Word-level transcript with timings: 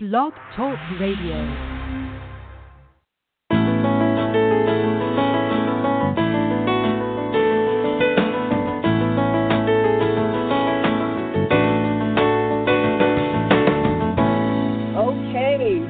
Blog 0.00 0.32
Talk 0.54 0.78
Radio. 1.00 1.34
Okay, 14.94 15.82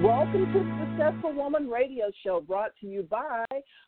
welcome 0.00 0.50
to 0.54 0.64
Successful 0.80 1.34
Woman 1.34 1.68
Radio 1.68 2.10
Show 2.24 2.40
brought 2.40 2.72
to 2.80 2.86
you 2.86 3.02
by 3.02 3.44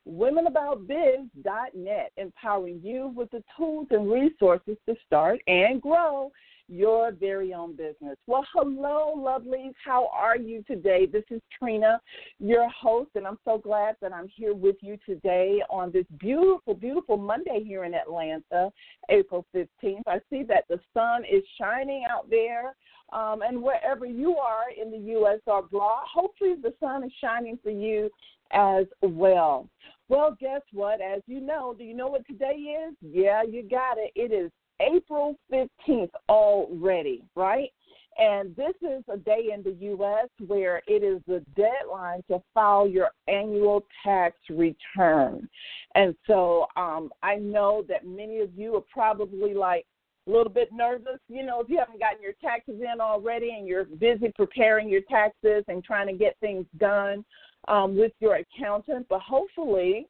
WomenAboutBiz.net, 0.06 2.12
empowering 2.18 2.80
you 2.82 3.10
with 3.16 3.30
the 3.30 3.42
tools 3.56 3.86
and 3.90 4.12
resources 4.12 4.76
to 4.86 4.94
start 5.06 5.40
and 5.46 5.80
grow 5.80 6.30
your 6.68 7.12
very 7.12 7.54
own 7.54 7.76
business. 7.76 8.16
Well, 8.26 8.46
hello, 8.54 9.14
lovelies. 9.16 9.74
How 9.84 10.08
are 10.12 10.36
you 10.36 10.62
today? 10.64 11.06
This 11.06 11.24
is 11.30 11.40
Trina, 11.58 12.00
your 12.38 12.68
host, 12.70 13.10
and 13.14 13.26
I'm 13.26 13.38
so 13.44 13.58
glad 13.58 13.96
that 14.00 14.12
I'm 14.12 14.28
here 14.28 14.54
with 14.54 14.76
you 14.80 14.98
today 15.04 15.62
on 15.70 15.92
this 15.92 16.06
beautiful, 16.18 16.74
beautiful 16.74 17.16
Monday 17.16 17.62
here 17.64 17.84
in 17.84 17.94
Atlanta, 17.94 18.70
April 19.10 19.46
15th. 19.54 20.02
I 20.06 20.20
see 20.30 20.42
that 20.44 20.64
the 20.68 20.80
sun 20.94 21.24
is 21.24 21.42
shining 21.58 22.04
out 22.10 22.28
there. 22.30 22.74
Um, 23.12 23.42
and 23.42 23.62
wherever 23.62 24.06
you 24.06 24.38
are 24.38 24.70
in 24.80 24.90
the 24.90 25.10
U.S. 25.12 25.40
or 25.46 25.58
abroad, 25.58 26.04
hopefully 26.10 26.54
the 26.62 26.72
sun 26.80 27.04
is 27.04 27.12
shining 27.20 27.58
for 27.62 27.70
you 27.70 28.08
as 28.52 28.86
well. 29.02 29.68
Well, 30.08 30.36
guess 30.40 30.62
what? 30.72 31.00
As 31.02 31.20
you 31.26 31.40
know, 31.40 31.74
do 31.76 31.84
you 31.84 31.94
know 31.94 32.08
what 32.08 32.26
today 32.26 32.54
is? 32.54 32.94
Yeah, 33.02 33.42
you 33.42 33.68
got 33.68 33.98
it. 33.98 34.12
It 34.14 34.32
is 34.32 34.50
April 34.80 35.36
15th 35.52 36.10
already, 36.28 37.24
right? 37.36 37.70
And 38.18 38.54
this 38.56 38.74
is 38.82 39.02
a 39.08 39.16
day 39.16 39.50
in 39.54 39.62
the 39.62 39.76
U.S. 39.86 40.28
where 40.46 40.82
it 40.86 41.02
is 41.02 41.22
the 41.26 41.42
deadline 41.56 42.22
to 42.30 42.42
file 42.52 42.86
your 42.86 43.10
annual 43.26 43.84
tax 44.04 44.36
return. 44.50 45.48
And 45.94 46.14
so 46.26 46.66
um, 46.76 47.10
I 47.22 47.36
know 47.36 47.84
that 47.88 48.06
many 48.06 48.40
of 48.40 48.50
you 48.54 48.76
are 48.76 48.84
probably 48.92 49.54
like, 49.54 49.86
a 50.28 50.30
little 50.30 50.52
bit 50.52 50.68
nervous, 50.72 51.18
you 51.28 51.44
know, 51.44 51.60
if 51.60 51.68
you 51.68 51.78
haven't 51.78 51.98
gotten 51.98 52.22
your 52.22 52.34
taxes 52.40 52.80
in 52.80 53.00
already 53.00 53.56
and 53.58 53.66
you're 53.66 53.84
busy 53.84 54.32
preparing 54.36 54.88
your 54.88 55.00
taxes 55.10 55.64
and 55.66 55.82
trying 55.82 56.06
to 56.06 56.12
get 56.12 56.36
things 56.40 56.64
done 56.78 57.24
um, 57.68 57.96
with 57.96 58.12
your 58.20 58.36
accountant. 58.36 59.06
But 59.08 59.20
hopefully, 59.20 60.06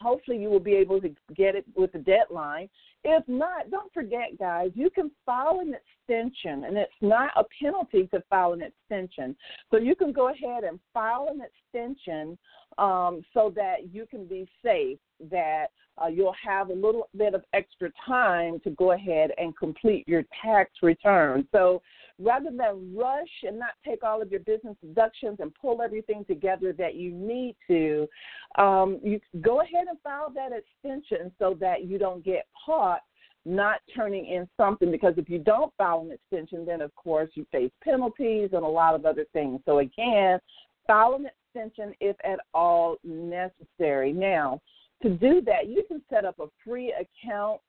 hopefully 0.00 0.38
you 0.38 0.48
will 0.48 0.60
be 0.60 0.74
able 0.74 1.00
to 1.00 1.14
get 1.34 1.54
it 1.54 1.64
with 1.74 1.92
the 1.92 1.98
deadline. 1.98 2.68
If 3.04 3.26
not, 3.28 3.70
don't 3.70 3.92
forget, 3.92 4.38
guys, 4.38 4.70
you 4.74 4.90
can 4.90 5.10
file 5.24 5.60
an 5.60 5.74
extension, 5.74 6.64
and 6.64 6.76
it's 6.76 6.92
not 7.00 7.30
a 7.36 7.44
penalty 7.62 8.08
to 8.08 8.22
file 8.28 8.52
an 8.52 8.62
extension. 8.62 9.36
So 9.70 9.78
you 9.78 9.94
can 9.94 10.12
go 10.12 10.30
ahead 10.30 10.64
and 10.64 10.80
file 10.92 11.28
an 11.30 11.40
extension 11.40 12.36
um, 12.76 13.22
so 13.32 13.52
that 13.56 13.92
you 13.92 14.06
can 14.06 14.26
be 14.26 14.48
safe, 14.64 14.98
that 15.30 15.66
uh, 16.02 16.06
you'll 16.06 16.34
have 16.44 16.70
a 16.70 16.74
little 16.74 17.08
bit 17.16 17.34
of 17.34 17.42
extra 17.52 17.90
time 18.06 18.60
to 18.60 18.70
go 18.70 18.92
ahead 18.92 19.30
and 19.38 19.56
complete 19.56 20.06
your 20.06 20.24
tax 20.42 20.70
return. 20.82 21.46
So 21.52 21.82
rather 22.20 22.50
than 22.50 22.94
rush 22.96 23.28
and 23.44 23.58
not 23.58 23.70
take 23.84 24.02
all 24.02 24.20
of 24.20 24.30
your 24.30 24.40
business 24.40 24.76
deductions 24.82 25.38
and 25.40 25.54
pull 25.54 25.82
everything 25.82 26.24
together 26.24 26.72
that 26.72 26.94
you 26.94 27.12
need 27.12 27.56
to, 27.68 28.08
um, 28.56 28.98
you 29.02 29.20
go 29.40 29.60
ahead 29.60 29.86
and 29.88 29.98
file 30.02 30.32
that 30.34 30.50
extension 30.52 31.30
so 31.38 31.56
that 31.60 31.84
you 31.84 31.98
don't 31.98 32.24
get 32.24 32.46
caught 32.66 33.00
not 33.44 33.80
turning 33.94 34.26
in 34.26 34.48
something 34.56 34.90
because 34.90 35.14
if 35.16 35.28
you 35.28 35.38
don't 35.38 35.72
file 35.78 36.00
an 36.00 36.12
extension, 36.12 36.66
then 36.66 36.80
of 36.80 36.94
course 36.96 37.30
you 37.34 37.46
face 37.50 37.70
penalties 37.82 38.50
and 38.52 38.64
a 38.64 38.68
lot 38.68 38.94
of 38.94 39.06
other 39.06 39.24
things. 39.32 39.60
So 39.64 39.78
again, 39.78 40.38
file 40.86 41.14
an 41.14 41.28
extension 41.54 41.94
if 42.00 42.16
at 42.24 42.40
all 42.52 42.96
necessary. 43.04 44.12
Now, 44.12 44.60
to 45.02 45.10
do 45.10 45.40
that, 45.42 45.68
you 45.68 45.84
can 45.86 46.02
set 46.10 46.24
up 46.24 46.38
a 46.40 46.46
free 46.64 46.92
account 46.92 47.60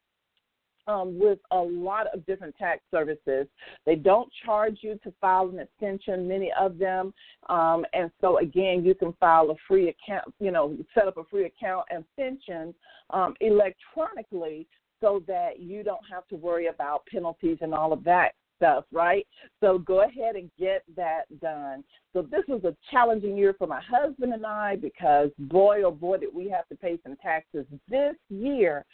um, 0.89 1.19
with 1.19 1.37
a 1.51 1.57
lot 1.57 2.07
of 2.13 2.25
different 2.25 2.55
tax 2.57 2.81
services. 2.89 3.47
They 3.85 3.95
don't 3.95 4.29
charge 4.43 4.79
you 4.81 4.99
to 5.03 5.13
file 5.21 5.47
an 5.49 5.59
extension, 5.59 6.27
many 6.27 6.51
of 6.59 6.79
them. 6.79 7.13
Um, 7.47 7.85
and 7.93 8.09
so, 8.19 8.39
again, 8.39 8.83
you 8.83 8.95
can 8.95 9.13
file 9.19 9.51
a 9.51 9.55
free 9.67 9.89
account, 9.89 10.33
you 10.39 10.51
know, 10.51 10.75
set 10.95 11.07
up 11.07 11.17
a 11.17 11.23
free 11.25 11.45
account 11.45 11.85
and 11.91 12.03
extension 12.03 12.73
um, 13.11 13.35
electronically 13.39 14.67
so 14.99 15.23
that 15.27 15.59
you 15.59 15.83
don't 15.83 16.03
have 16.11 16.27
to 16.29 16.35
worry 16.35 16.67
about 16.67 17.05
penalties 17.05 17.57
and 17.61 17.73
all 17.73 17.93
of 17.93 18.03
that 18.03 18.31
stuff, 18.57 18.83
right? 18.91 19.25
So 19.61 19.77
go 19.77 20.03
ahead 20.03 20.35
and 20.35 20.49
get 20.59 20.83
that 20.97 21.23
done. 21.39 21.83
So 22.11 22.23
this 22.23 22.43
was 22.47 22.63
a 22.65 22.75
challenging 22.91 23.37
year 23.37 23.55
for 23.57 23.67
my 23.67 23.79
husband 23.81 24.33
and 24.33 24.45
I 24.45 24.75
because 24.75 25.29
boy 25.37 25.83
oh 25.83 25.91
boy 25.91 26.17
did 26.17 26.35
we 26.35 26.49
have 26.49 26.67
to 26.67 26.75
pay 26.75 26.99
some 27.03 27.15
taxes 27.21 27.65
this 27.87 28.15
year. 28.29 28.85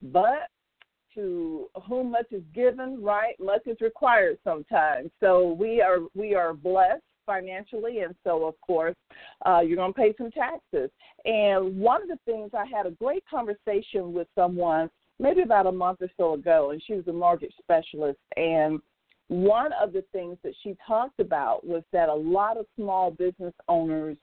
But 0.00 0.48
to 1.18 1.68
whom 1.88 2.12
much 2.12 2.30
is 2.30 2.42
given, 2.54 3.02
right? 3.02 3.34
Much 3.40 3.66
is 3.66 3.76
required 3.80 4.38
sometimes. 4.44 5.10
So 5.18 5.56
we 5.58 5.82
are 5.82 5.98
we 6.14 6.34
are 6.36 6.54
blessed 6.54 7.02
financially, 7.26 8.00
and 8.00 8.14
so 8.24 8.46
of 8.46 8.54
course 8.60 8.94
uh, 9.44 9.60
you're 9.60 9.76
going 9.76 9.92
to 9.92 9.98
pay 9.98 10.14
some 10.16 10.30
taxes. 10.30 10.90
And 11.24 11.78
one 11.78 12.02
of 12.02 12.08
the 12.08 12.18
things 12.24 12.50
I 12.54 12.64
had 12.64 12.86
a 12.86 12.92
great 12.92 13.24
conversation 13.28 14.12
with 14.12 14.28
someone 14.34 14.88
maybe 15.18 15.42
about 15.42 15.66
a 15.66 15.72
month 15.72 15.98
or 16.00 16.08
so 16.16 16.34
ago, 16.34 16.70
and 16.70 16.80
she 16.86 16.94
was 16.94 17.08
a 17.08 17.12
mortgage 17.12 17.52
specialist, 17.58 18.20
and 18.36 18.78
one 19.26 19.72
of 19.82 19.92
the 19.92 20.04
things 20.12 20.38
that 20.44 20.54
she 20.62 20.76
talked 20.86 21.18
about 21.18 21.66
was 21.66 21.82
that 21.92 22.08
a 22.08 22.14
lot 22.14 22.56
of 22.56 22.66
small 22.76 23.10
business 23.10 23.52
owners 23.68 24.16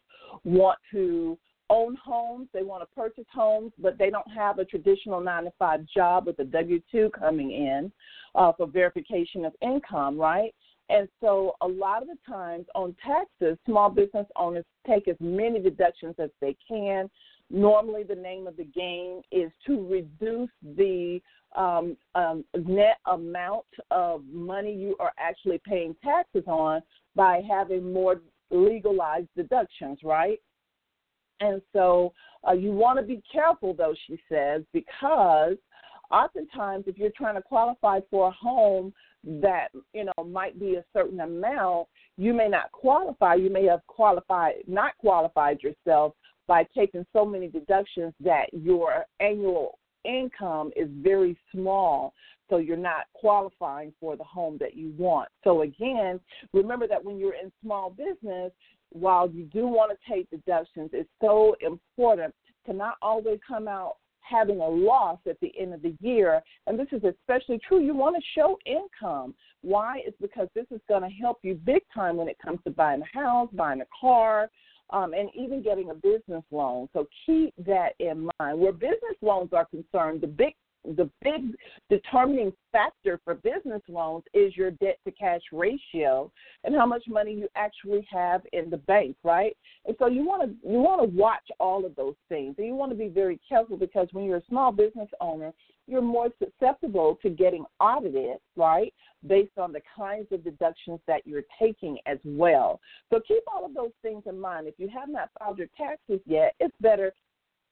want 0.45 0.79
to 0.91 1.38
own 1.70 1.96
homes, 1.96 2.48
they 2.53 2.64
want 2.64 2.84
to 2.84 2.96
purchase 2.96 3.26
homes, 3.34 3.72
but 3.80 3.98
they 3.98 4.09
don't 4.09 4.30
have 4.31 4.59
a 4.59 4.66
traditional 4.66 5.20
nine 5.20 5.46
to 5.46 5.52
five 5.58 5.86
job 5.86 6.28
with 6.28 6.40
a 6.40 6.44
W 6.44 6.80
2 6.92 7.12
coming 7.18 7.52
in 7.52 7.92
uh, 8.36 8.52
for 8.53 8.68
verification 8.68 9.46
of 9.46 9.53
income, 9.62 10.18
right? 10.18 10.53
And 10.90 11.08
so, 11.20 11.56
a 11.62 11.68
lot 11.68 12.03
of 12.03 12.09
the 12.09 12.18
times 12.28 12.68
on 12.76 12.96
taxes, 13.03 13.58
small 13.66 13.90
business 13.90 14.28
owners 14.36 14.66
take 14.88 15.08
as 15.08 15.16
many 15.20 15.59
deductions 15.59 16.14
as 16.20 16.30
they 16.42 16.56
can. 16.68 17.09
Normally, 17.50 18.03
the 18.03 18.16
name 18.16 18.46
of 18.46 18.56
the 18.56 18.66
game 18.66 19.22
is 19.32 19.52
to 19.66 19.88
reduce 19.88 20.50
the 20.76 21.20
um, 21.56 21.97
um, 22.14 22.44
net 22.56 22.97
amount 23.12 23.66
of 23.90 24.24
money 24.32 24.74
you 24.74 24.96
are 25.00 25.14
actually 25.18 25.59
paying 25.66 25.96
taxes 26.03 26.44
on 26.47 26.82
by 27.16 27.42
having 27.50 27.92
more 27.92 28.22
legalized 28.52 29.30
deductions, 29.36 30.00
right? 30.03 30.40
And 31.40 31.62
so 31.73 32.13
uh, 32.47 32.53
you 32.53 32.72
want 32.72 33.00
to 33.00 33.06
be 33.06 33.22
careful, 33.31 33.73
though, 33.73 33.96
she 34.07 34.19
says, 34.29 34.63
because 34.73 35.57
oftentimes 36.12 36.85
if 36.88 36.97
you're 36.97 37.09
trying 37.16 37.35
to 37.35 37.41
qualify 37.41 38.00
for 38.09 38.28
a 38.28 38.31
home 38.31 38.94
that 39.23 39.69
you 39.94 40.06
know 40.06 40.23
might 40.23 40.59
be 40.59 40.75
a 40.75 40.84
certain 40.94 41.19
amount, 41.19 41.88
you 42.18 42.34
may 42.34 42.47
not 42.47 42.72
qualify. 42.72 43.35
You 43.35 43.50
may 43.50 43.66
have 43.66 43.85
qualified, 43.88 44.56
not 44.68 44.97
qualified 45.00 45.62
yourself 45.62 46.13
by 46.47 46.66
taking 46.75 47.06
so 47.12 47.25
many 47.25 47.47
deductions 47.47 48.13
that 48.19 48.46
your 48.53 49.06
annual 49.19 49.79
income 50.03 50.72
is 50.75 50.88
very 51.02 51.35
small, 51.52 52.13
so 52.50 52.57
you're 52.57 52.78
not 52.78 53.06
qualifying 53.13 53.91
for 54.00 54.16
the 54.16 54.23
home 54.23 54.57
that 54.59 54.75
you 54.75 54.94
want. 54.97 55.29
So, 55.44 55.63
again, 55.63 56.19
remember 56.53 56.88
that 56.88 57.03
when 57.03 57.17
you're 57.17 57.34
in 57.34 57.52
small 57.63 57.90
business, 57.90 58.52
while 58.95 59.29
you 59.29 59.44
do 59.45 59.67
want 59.67 59.91
to 59.91 60.13
take 60.13 60.29
deductions, 60.29 60.89
it's 60.94 61.09
so 61.22 61.56
important 61.59 62.33
to 62.66 62.73
not 62.73 62.95
always 63.01 63.39
come 63.47 63.67
out 63.67 63.97
having 64.22 64.59
a 64.59 64.67
loss 64.67 65.19
at 65.29 65.39
the 65.39 65.51
end 65.59 65.73
of 65.73 65.81
the 65.81 65.95
year. 66.00 66.41
And 66.66 66.79
this 66.79 66.88
is 66.91 67.03
especially 67.03 67.59
true. 67.67 67.84
You 67.84 67.94
want 67.94 68.16
to 68.16 68.22
show 68.34 68.57
income. 68.66 69.35
Why? 69.61 70.01
It's 70.05 70.17
because 70.19 70.47
this 70.55 70.66
is 70.72 70.81
going 70.88 71.03
to 71.03 71.09
help 71.09 71.39
you 71.44 71.55
big 71.55 71.81
time 71.94 72.17
when 72.17 72.28
it 72.28 72.38
comes 72.44 72.59
to 72.63 72.72
buying 72.72 73.01
a 73.01 73.17
house, 73.17 73.49
buying 73.53 73.81
a 73.81 73.85
car, 73.99 74.49
um, 74.91 75.14
and 75.14 75.29
even 75.35 75.61
getting 75.61 75.90
a 75.90 75.93
business 75.93 76.43
loan. 76.52 76.87
So 76.93 77.08
keep 77.25 77.53
that 77.66 77.90
in 77.99 78.29
mind. 78.40 78.59
Where 78.59 78.72
business 78.72 79.17
loans 79.22 79.49
are 79.53 79.66
concerned, 79.66 80.22
the 80.22 80.28
big 80.28 80.53
the 80.96 81.09
big 81.22 81.55
determining 81.90 82.53
factor 82.72 83.20
for 83.23 83.35
business 83.35 83.82
loans 83.87 84.23
is 84.34 84.55
your 84.55 84.72
debt 84.72 84.97
to 85.05 85.11
cash 85.11 85.41
ratio 85.52 86.32
and 86.64 86.76
how 86.76 86.85
much 86.85 87.03
money 87.08 87.34
you 87.34 87.47
actually 87.55 88.05
have 88.11 88.41
in 88.53 88.70
the 88.70 88.78
bank, 88.78 89.16
right? 89.23 89.55
And 89.85 89.96
so 89.99 90.08
you 90.08 90.26
want 90.26 90.43
to 90.43 90.70
you 90.70 90.79
want 90.79 91.02
to 91.02 91.17
watch 91.17 91.47
all 91.59 91.85
of 91.85 91.96
those 91.96 92.16
things. 92.29 92.55
And 92.58 92.67
you 92.67 92.76
want 92.76 92.91
to 92.91 92.97
be 92.97 93.08
very 93.08 93.40
careful 93.47 93.78
because 93.78 94.08
when 94.11 94.26
you're 94.26 94.37
a 94.37 94.46
small 94.49 94.72
business 94.72 95.09
owner, 95.22 95.53
you're 95.87 96.02
more 96.02 96.29
susceptible 96.40 97.17
to 97.22 97.29
getting 97.29 97.66
audited, 97.79 98.37
right? 98.55 98.93
Based 99.28 99.58
on 99.58 99.72
the 99.72 99.82
kinds 99.96 100.28
of 100.32 100.43
deductions 100.43 100.99
that 101.08 101.26
you're 101.26 101.43
taking 101.59 101.97
as 102.05 102.17
well. 102.23 102.79
So 103.11 103.20
keep 103.28 103.43
all 103.47 103.66
of 103.66 103.73
those 103.73 103.91
things 104.02 104.23
in 104.26 104.40
mind. 104.40 104.67
If 104.67 104.76
you 104.78 104.90
have 104.90 105.09
not 105.09 105.29
filed 105.37 105.58
your 105.58 105.67
taxes 105.78 106.20
yet, 106.26 106.55
it's 106.59 106.76
better 106.82 107.14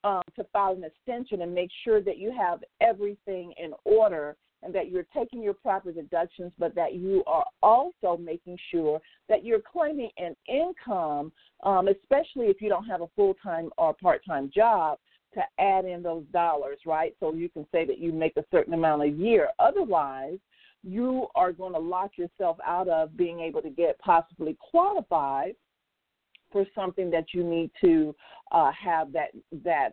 um, 0.04 0.22
to 0.36 0.44
file 0.52 0.74
an 0.74 0.84
extension 0.84 1.42
and 1.42 1.54
make 1.54 1.70
sure 1.84 2.02
that 2.02 2.18
you 2.18 2.32
have 2.38 2.64
everything 2.82 3.54
in 3.58 3.74
order 3.86 4.36
and 4.64 4.74
that 4.74 4.90
you're 4.90 5.06
taking 5.16 5.42
your 5.42 5.54
proper 5.54 5.92
deductions, 5.92 6.52
but 6.58 6.74
that 6.76 6.96
you 6.96 7.24
are 7.28 7.46
also 7.62 8.18
making 8.18 8.58
sure 8.72 9.02
that 9.28 9.44
you're 9.44 9.60
claiming 9.60 10.10
an 10.18 10.36
income, 10.48 11.32
um, 11.64 11.88
especially 11.88 12.48
if 12.48 12.62
you 12.62 12.70
don't 12.70 12.86
have 12.86 13.02
a 13.02 13.08
full 13.16 13.36
time 13.44 13.70
or 13.78 13.94
part 13.94 14.22
time 14.26 14.50
job, 14.54 14.98
to 15.34 15.42
add 15.60 15.86
in 15.86 16.04
those 16.04 16.24
dollars, 16.32 16.78
right? 16.86 17.16
So 17.20 17.34
you 17.34 17.50
can 17.50 17.66
say 17.72 17.86
that 17.86 18.00
you 18.00 18.12
make 18.14 18.38
a 18.38 18.46
certain 18.52 18.74
amount 18.74 19.02
a 19.02 19.08
year. 19.08 19.50
Otherwise, 19.60 20.38
you 20.84 21.28
are 21.36 21.52
going 21.52 21.74
to 21.74 21.80
lock 21.80 22.12
yourself 22.18 22.58
out 22.66 22.88
of 22.88 23.18
being 23.18 23.40
able 23.40 23.62
to 23.62 23.70
get 23.70 23.98
possibly 24.00 24.58
qualified 24.60 25.56
for 26.54 26.66
something 26.74 27.10
that 27.10 27.26
you 27.34 27.44
need 27.44 27.72
to 27.82 28.16
uh, 28.54 28.72
have 28.72 29.12
that 29.12 29.32
that 29.64 29.90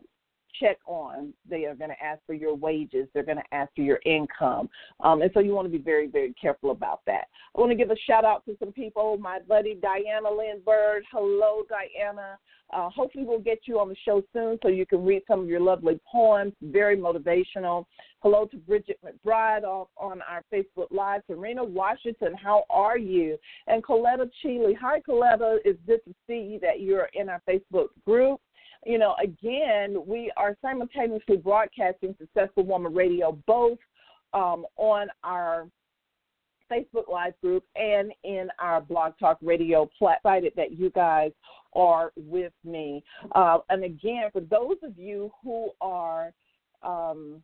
check 0.58 0.78
on. 0.86 1.32
They 1.48 1.64
are 1.64 1.74
going 1.74 1.90
to 1.90 2.02
ask 2.02 2.20
for 2.26 2.34
your 2.34 2.54
wages. 2.54 3.08
They're 3.12 3.22
going 3.22 3.38
to 3.38 3.54
ask 3.54 3.70
for 3.74 3.82
your 3.82 4.00
income. 4.04 4.68
Um, 5.00 5.22
and 5.22 5.30
so 5.34 5.40
you 5.40 5.54
want 5.54 5.70
to 5.70 5.76
be 5.76 5.82
very, 5.82 6.08
very 6.08 6.34
careful 6.40 6.70
about 6.70 7.00
that. 7.06 7.24
I 7.56 7.60
want 7.60 7.70
to 7.70 7.76
give 7.76 7.90
a 7.90 7.96
shout 8.06 8.24
out 8.24 8.44
to 8.46 8.56
some 8.58 8.72
people. 8.72 9.18
My 9.18 9.38
buddy 9.48 9.74
Diana 9.74 10.30
Lynn 10.30 10.60
Bird. 10.64 11.04
Hello, 11.12 11.62
Diana. 11.68 12.38
Uh, 12.72 12.88
hopefully, 12.88 13.24
we'll 13.24 13.40
get 13.40 13.60
you 13.64 13.80
on 13.80 13.88
the 13.88 13.96
show 14.04 14.22
soon 14.32 14.58
so 14.62 14.68
you 14.68 14.86
can 14.86 15.04
read 15.04 15.22
some 15.26 15.40
of 15.40 15.48
your 15.48 15.60
lovely 15.60 16.00
poems. 16.10 16.52
Very 16.62 16.96
motivational. 16.96 17.84
Hello 18.20 18.46
to 18.46 18.56
Bridget 18.58 19.00
McBride 19.04 19.64
off 19.64 19.88
on 19.96 20.20
our 20.22 20.44
Facebook 20.52 20.86
Live. 20.90 21.22
Serena 21.26 21.64
Washington, 21.64 22.34
how 22.34 22.64
are 22.70 22.98
you? 22.98 23.36
And 23.66 23.82
Coletta 23.82 24.30
Chile. 24.42 24.76
Hi, 24.80 25.00
Coletta. 25.00 25.56
It's 25.64 25.80
good 25.86 26.00
to 26.04 26.14
see 26.26 26.58
that 26.62 26.80
you're 26.80 27.08
in 27.14 27.28
our 27.28 27.42
Facebook 27.48 27.88
group 28.06 28.40
you 28.84 28.98
know, 28.98 29.14
again, 29.22 29.96
we 30.06 30.32
are 30.36 30.56
simultaneously 30.62 31.36
broadcasting 31.36 32.14
Successful 32.18 32.64
Woman 32.64 32.94
Radio 32.94 33.38
both 33.46 33.78
um, 34.32 34.64
on 34.76 35.08
our 35.22 35.66
Facebook 36.70 37.08
Live 37.10 37.34
group 37.42 37.64
and 37.76 38.12
in 38.24 38.48
our 38.58 38.80
Blog 38.80 39.14
Talk 39.18 39.38
Radio 39.42 39.90
platform 39.98 40.44
that 40.56 40.78
you 40.78 40.90
guys 40.90 41.32
are 41.74 42.12
with 42.16 42.52
me. 42.64 43.02
Uh, 43.34 43.58
and 43.68 43.84
again, 43.84 44.30
for 44.32 44.40
those 44.40 44.76
of 44.82 44.96
you 44.98 45.30
who 45.42 45.70
are 45.80 46.32
um, 46.82 47.42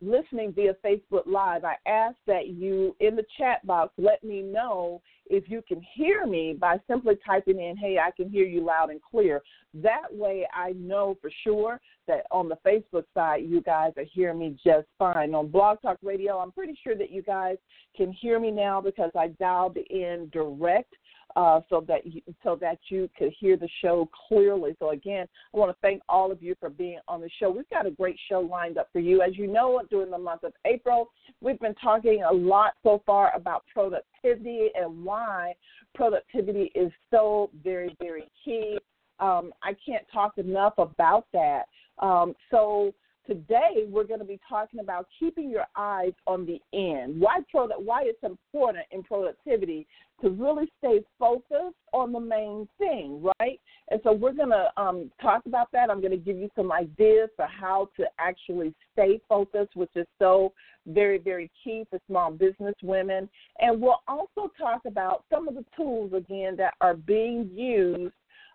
listening 0.00 0.52
via 0.52 0.74
Facebook 0.84 1.26
Live, 1.26 1.64
I 1.64 1.76
ask 1.86 2.16
that 2.26 2.48
you, 2.48 2.96
in 3.00 3.16
the 3.16 3.24
chat 3.38 3.64
box, 3.66 3.92
let 3.98 4.22
me 4.24 4.42
know 4.42 5.00
if 5.30 5.48
you 5.48 5.62
can 5.66 5.80
hear 5.94 6.26
me 6.26 6.56
by 6.58 6.78
simply 6.88 7.14
typing 7.24 7.60
in, 7.60 7.76
hey, 7.76 7.98
I 7.98 8.10
can 8.10 8.28
hear 8.28 8.44
you 8.44 8.64
loud 8.64 8.90
and 8.90 9.00
clear. 9.00 9.40
That 9.72 10.08
way 10.10 10.46
I 10.52 10.72
know 10.72 11.16
for 11.22 11.30
sure 11.44 11.80
that 12.08 12.26
on 12.32 12.48
the 12.48 12.58
Facebook 12.66 13.04
side, 13.14 13.44
you 13.46 13.62
guys 13.62 13.92
are 13.96 14.04
hearing 14.12 14.40
me 14.40 14.56
just 14.62 14.88
fine. 14.98 15.32
On 15.34 15.46
Blog 15.46 15.80
Talk 15.80 15.98
Radio, 16.02 16.38
I'm 16.38 16.50
pretty 16.50 16.76
sure 16.82 16.96
that 16.96 17.12
you 17.12 17.22
guys 17.22 17.56
can 17.96 18.12
hear 18.12 18.40
me 18.40 18.50
now 18.50 18.80
because 18.80 19.12
I 19.16 19.28
dialed 19.38 19.76
in 19.76 20.28
direct 20.32 20.92
uh, 21.36 21.60
so 21.68 21.84
that 21.86 22.06
you, 22.06 22.22
so 22.42 22.56
that 22.60 22.78
you 22.88 23.08
could 23.16 23.32
hear 23.38 23.56
the 23.56 23.68
show 23.82 24.08
clearly. 24.28 24.76
So 24.78 24.90
again, 24.90 25.26
I 25.54 25.58
want 25.58 25.70
to 25.70 25.76
thank 25.80 26.02
all 26.08 26.30
of 26.30 26.42
you 26.42 26.54
for 26.58 26.70
being 26.70 26.98
on 27.08 27.20
the 27.20 27.30
show. 27.38 27.50
We've 27.50 27.68
got 27.70 27.86
a 27.86 27.90
great 27.90 28.18
show 28.28 28.40
lined 28.40 28.78
up 28.78 28.88
for 28.92 29.00
you. 29.00 29.22
As 29.22 29.36
you 29.36 29.46
know, 29.46 29.80
during 29.90 30.10
the 30.10 30.18
month 30.18 30.44
of 30.44 30.52
April, 30.64 31.10
we've 31.40 31.60
been 31.60 31.74
talking 31.76 32.22
a 32.28 32.32
lot 32.32 32.74
so 32.82 33.02
far 33.06 33.34
about 33.34 33.64
productivity 33.72 34.68
and 34.74 35.04
why 35.04 35.54
productivity 35.94 36.70
is 36.74 36.92
so 37.10 37.50
very 37.62 37.96
very 38.00 38.30
key. 38.44 38.78
Um, 39.18 39.52
I 39.62 39.76
can't 39.84 40.04
talk 40.12 40.38
enough 40.38 40.74
about 40.78 41.26
that. 41.32 41.64
Um, 41.98 42.34
so 42.50 42.94
today 43.26 43.84
we're 43.88 44.04
going 44.04 44.20
to 44.20 44.26
be 44.26 44.40
talking 44.48 44.80
about 44.80 45.06
keeping 45.18 45.50
your 45.50 45.66
eyes 45.76 46.12
on 46.26 46.46
the 46.46 46.60
end. 46.76 47.20
Why 47.20 47.40
product? 47.50 47.82
Why 47.82 48.02
it's 48.04 48.22
important 48.22 48.84
in 48.90 49.02
productivity 49.02 49.86
to 50.22 50.30
really 50.30 50.70
stay 50.78 51.00
focused 51.18 51.76
on 51.92 52.12
the 52.12 52.20
main 52.20 52.68
thing, 52.78 53.22
right? 53.40 53.58
And 53.90 54.00
so 54.04 54.12
we're 54.12 54.32
going 54.32 54.50
to 54.50 54.68
um, 54.76 55.10
talk 55.20 55.42
about 55.46 55.68
that. 55.72 55.90
I'm 55.90 56.00
going 56.00 56.10
to 56.10 56.16
give 56.16 56.36
you 56.36 56.50
some 56.54 56.70
ideas 56.70 57.30
for 57.36 57.46
how 57.46 57.88
to 57.96 58.04
actually 58.18 58.74
stay 58.92 59.20
focused, 59.28 59.76
which 59.76 59.90
is 59.94 60.06
so 60.18 60.52
very, 60.86 61.18
very 61.18 61.50
key 61.62 61.86
for 61.88 61.98
small 62.06 62.30
business 62.30 62.74
women. 62.82 63.28
And 63.60 63.80
we'll 63.80 64.02
also 64.08 64.52
talk 64.58 64.82
about 64.86 65.24
some 65.32 65.48
of 65.48 65.54
the 65.54 65.64
tools 65.76 66.12
again 66.12 66.56
that 66.56 66.74
are 66.80 66.94
being 66.94 67.50
used 67.54 68.12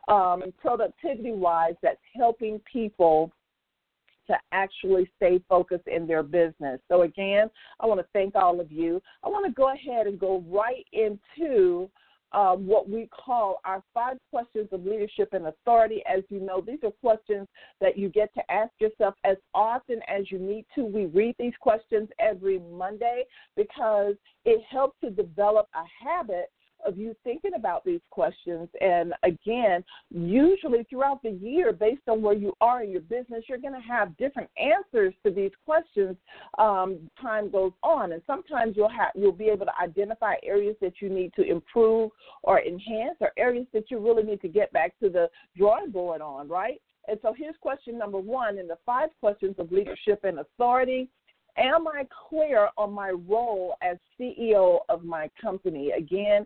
um, 0.07 0.44
productivity 0.59 1.31
wise 1.31 1.73
that's 1.81 1.97
helping 2.15 2.61
people 2.71 3.31
to 4.27 4.36
actually 4.51 5.10
stay 5.16 5.39
focused 5.48 5.88
in 5.88 6.07
their 6.07 6.24
business. 6.24 6.80
So, 6.89 7.04
again, 7.04 7.50
I 7.80 7.86
want 7.86 8.00
to 8.00 8.07
thank 8.13 8.36
all 8.36 8.60
of 8.60 8.72
you. 8.72 9.01
I 9.24 9.30
want 9.30 9.45
to 9.45 9.51
go 9.51 9.72
ahead 9.74 10.07
and 10.07 10.19
go 10.19 10.44
right 10.48 10.86
into 10.94 11.89
um, 12.31 12.68
what 12.68 12.89
we 12.89 13.07
call 13.07 13.62
our 13.63 13.81
five 13.94 14.18
questions 14.30 14.68
of 14.72 14.86
leadership 14.86 15.30
and 15.31 15.48
authority. 15.48 16.04
As 16.06 16.24
you 16.30 16.42
know, 16.42 16.62
these 16.62 16.80
are 16.83 16.92
questions 16.92 17.48
that 17.80 17.98
you 17.98 18.10
get 18.10 18.33
to 18.33 18.51
ask 18.51 18.72
yourself 18.80 19.16
as 19.24 19.38
often 19.54 20.01
as 20.07 20.30
you 20.30 20.38
need 20.38 20.66
to. 20.75 20.83
We 20.83 21.06
read 21.06 21.36
these 21.39 21.54
questions 21.62 22.10
every 22.19 22.60
Monday 22.60 23.24
because 23.56 24.16
it 24.44 24.62
helps 24.69 25.00
to 25.01 25.10
develop 25.10 25.68
a 25.75 26.06
habit 26.06 26.51
of 26.85 26.97
you 26.97 27.15
thinking 27.23 27.51
about 27.55 27.83
these 27.83 28.01
questions. 28.09 28.69
And 28.81 29.13
again, 29.23 29.83
usually 30.09 30.83
throughout 30.89 31.21
the 31.23 31.31
year, 31.31 31.73
based 31.73 32.03
on 32.07 32.21
where 32.21 32.35
you 32.35 32.53
are 32.61 32.83
in 32.83 32.91
your 32.91 33.01
business, 33.01 33.43
you're 33.47 33.57
going 33.57 33.73
to 33.73 33.79
have 33.79 34.15
different 34.17 34.49
answers 34.57 35.13
to 35.25 35.31
these 35.31 35.51
questions. 35.65 36.15
Um, 36.57 37.09
time 37.21 37.49
goes 37.49 37.73
on, 37.83 38.11
and 38.11 38.21
sometimes 38.27 38.75
you'll 38.75 38.89
have 38.89 39.11
you'll 39.15 39.31
be 39.31 39.49
able 39.49 39.65
to 39.65 39.81
identify 39.81 40.35
areas 40.43 40.75
that 40.81 41.01
you 41.01 41.09
need 41.09 41.33
to 41.35 41.43
improve 41.43 42.11
or 42.43 42.61
enhance, 42.61 43.17
or 43.21 43.31
areas 43.37 43.67
that 43.73 43.89
you 43.89 43.99
really 43.99 44.23
need 44.23 44.41
to 44.41 44.47
get 44.47 44.71
back 44.71 44.97
to 44.99 45.09
the 45.09 45.29
drawing 45.57 45.91
board 45.91 46.21
on. 46.21 46.47
Right. 46.47 46.81
And 47.07 47.19
so 47.21 47.33
here's 47.37 47.55
question 47.61 47.97
number 47.97 48.17
one 48.17 48.57
in 48.57 48.67
the 48.67 48.77
five 48.85 49.09
questions 49.19 49.55
of 49.59 49.71
leadership 49.71 50.21
and 50.23 50.39
authority. 50.39 51.09
Am 51.57 51.87
I 51.87 52.05
clear 52.29 52.69
on 52.77 52.91
my 52.91 53.11
role 53.11 53.75
as 53.81 53.97
CEO 54.19 54.79
of 54.89 55.05
my 55.05 55.29
company? 55.41 55.91
Again, 55.91 56.45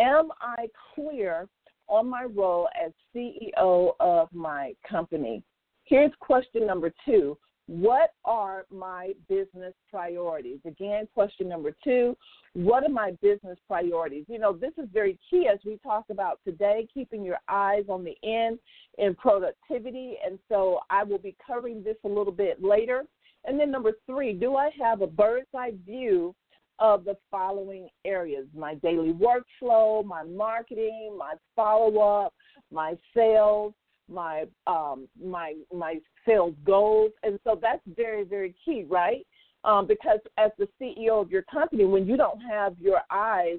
Am 0.00 0.30
I 0.40 0.66
clear 0.94 1.46
on 1.86 2.08
my 2.08 2.24
role 2.24 2.68
as 2.82 2.92
CEO 3.14 3.92
of 4.00 4.28
my 4.32 4.72
company? 4.88 5.42
Here's 5.84 6.12
question 6.20 6.66
number 6.66 6.90
two 7.04 7.36
What 7.66 8.14
are 8.24 8.64
my 8.70 9.12
business 9.28 9.74
priorities? 9.90 10.60
Again, 10.64 11.06
question 11.12 11.50
number 11.50 11.76
two 11.84 12.16
What 12.54 12.82
are 12.82 12.88
my 12.88 13.10
business 13.20 13.58
priorities? 13.68 14.24
You 14.28 14.38
know, 14.38 14.54
this 14.54 14.72
is 14.78 14.88
very 14.90 15.18
key 15.28 15.48
as 15.52 15.58
we 15.66 15.78
talk 15.82 16.06
about 16.08 16.40
today, 16.46 16.88
keeping 16.94 17.22
your 17.22 17.38
eyes 17.48 17.84
on 17.90 18.02
the 18.02 18.16
end 18.26 18.58
in 18.96 19.14
productivity. 19.16 20.16
And 20.24 20.38
so 20.48 20.80
I 20.88 21.04
will 21.04 21.18
be 21.18 21.36
covering 21.46 21.84
this 21.84 21.96
a 22.04 22.08
little 22.08 22.32
bit 22.32 22.64
later. 22.64 23.04
And 23.44 23.60
then 23.60 23.70
number 23.70 23.92
three, 24.06 24.32
do 24.32 24.56
I 24.56 24.70
have 24.80 25.02
a 25.02 25.06
bird's 25.06 25.48
eye 25.54 25.74
view 25.84 26.34
of 26.80 27.04
the 27.04 27.16
following 27.30 27.88
areas 28.04 28.46
my 28.56 28.74
daily 28.76 29.12
workflow, 29.12 30.04
my 30.04 30.24
marketing, 30.24 31.14
my 31.16 31.34
follow 31.54 31.98
up, 31.98 32.34
my 32.72 32.94
sales, 33.14 33.74
my 34.08 34.44
um, 34.66 35.06
my 35.22 35.54
my 35.72 35.98
sales 36.26 36.54
goals, 36.64 37.12
and 37.22 37.38
so 37.44 37.58
that's 37.60 37.82
very 37.96 38.24
very 38.24 38.54
key, 38.64 38.84
right? 38.88 39.26
Um, 39.62 39.86
because 39.86 40.20
as 40.38 40.50
the 40.58 40.68
CEO 40.80 41.20
of 41.20 41.30
your 41.30 41.42
company, 41.42 41.84
when 41.84 42.06
you 42.06 42.16
don't 42.16 42.40
have 42.40 42.74
your 42.80 43.02
eyes 43.10 43.58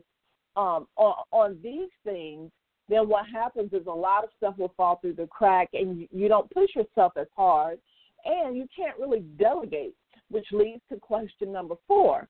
um, 0.55 0.87
on, 0.97 1.13
on 1.31 1.59
these 1.63 1.89
things, 2.03 2.49
then 2.89 3.07
what 3.07 3.27
happens 3.31 3.71
is 3.71 3.85
a 3.85 3.91
lot 3.91 4.23
of 4.23 4.31
stuff 4.35 4.57
will 4.57 4.73
fall 4.75 4.97
through 4.99 5.13
the 5.13 5.27
crack, 5.27 5.69
and 5.73 5.99
you, 5.99 6.07
you 6.11 6.27
don't 6.27 6.49
push 6.49 6.69
yourself 6.75 7.13
as 7.17 7.27
hard, 7.35 7.77
and 8.25 8.57
you 8.57 8.67
can't 8.75 8.97
really 8.97 9.19
delegate, 9.37 9.93
which 10.31 10.47
leads 10.51 10.81
to 10.91 10.97
question 10.97 11.51
number 11.51 11.75
four 11.87 12.27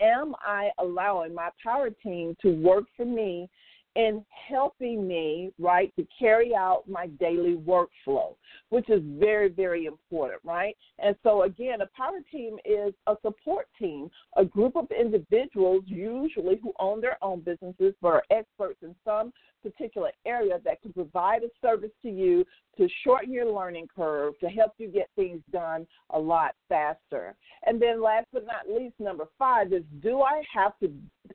am 0.00 0.34
I 0.44 0.70
allowing 0.78 1.34
my 1.34 1.50
power 1.62 1.90
team 1.90 2.36
to 2.42 2.50
work 2.50 2.84
for 2.96 3.04
me 3.04 3.48
in 3.96 4.24
helping 4.48 5.06
me, 5.06 5.50
right, 5.58 5.94
to 5.96 6.06
carry 6.16 6.54
out 6.54 6.84
my 6.88 7.08
daily 7.18 7.56
workflow, 7.56 8.34
which 8.68 8.88
is 8.88 9.02
very, 9.04 9.48
very 9.48 9.86
important, 9.86 10.40
right? 10.44 10.76
And 10.98 11.16
so, 11.22 11.42
again, 11.42 11.80
a 11.80 11.88
power 11.96 12.20
team 12.30 12.56
is 12.64 12.94
a 13.06 13.16
support 13.22 13.66
team, 13.78 14.08
a 14.36 14.44
group 14.44 14.76
of 14.76 14.86
individuals, 14.90 15.82
usually 15.86 16.60
who 16.62 16.72
own 16.78 17.00
their 17.00 17.16
own 17.22 17.40
businesses 17.40 17.94
but 18.00 18.08
are 18.08 18.24
experts 18.30 18.78
in 18.82 18.94
some 19.04 19.32
particular 19.62 20.10
area 20.24 20.58
that 20.64 20.80
can 20.80 20.92
provide 20.92 21.42
a 21.42 21.48
service 21.60 21.90
to 22.02 22.08
you 22.08 22.44
to 22.76 22.88
shorten 23.04 23.32
your 23.32 23.50
learning 23.52 23.88
curve, 23.94 24.34
to 24.40 24.48
help 24.48 24.72
you 24.78 24.88
get 24.88 25.10
things 25.16 25.42
done 25.52 25.86
a 26.10 26.18
lot 26.18 26.54
faster. 26.68 27.34
And 27.66 27.80
then 27.80 28.02
last 28.02 28.26
but 28.32 28.46
not 28.46 28.74
least, 28.74 28.94
number 28.98 29.26
five 29.38 29.72
is 29.72 29.82
do 30.02 30.22
I 30.22 30.42
have 30.54 30.78
to 30.78 30.90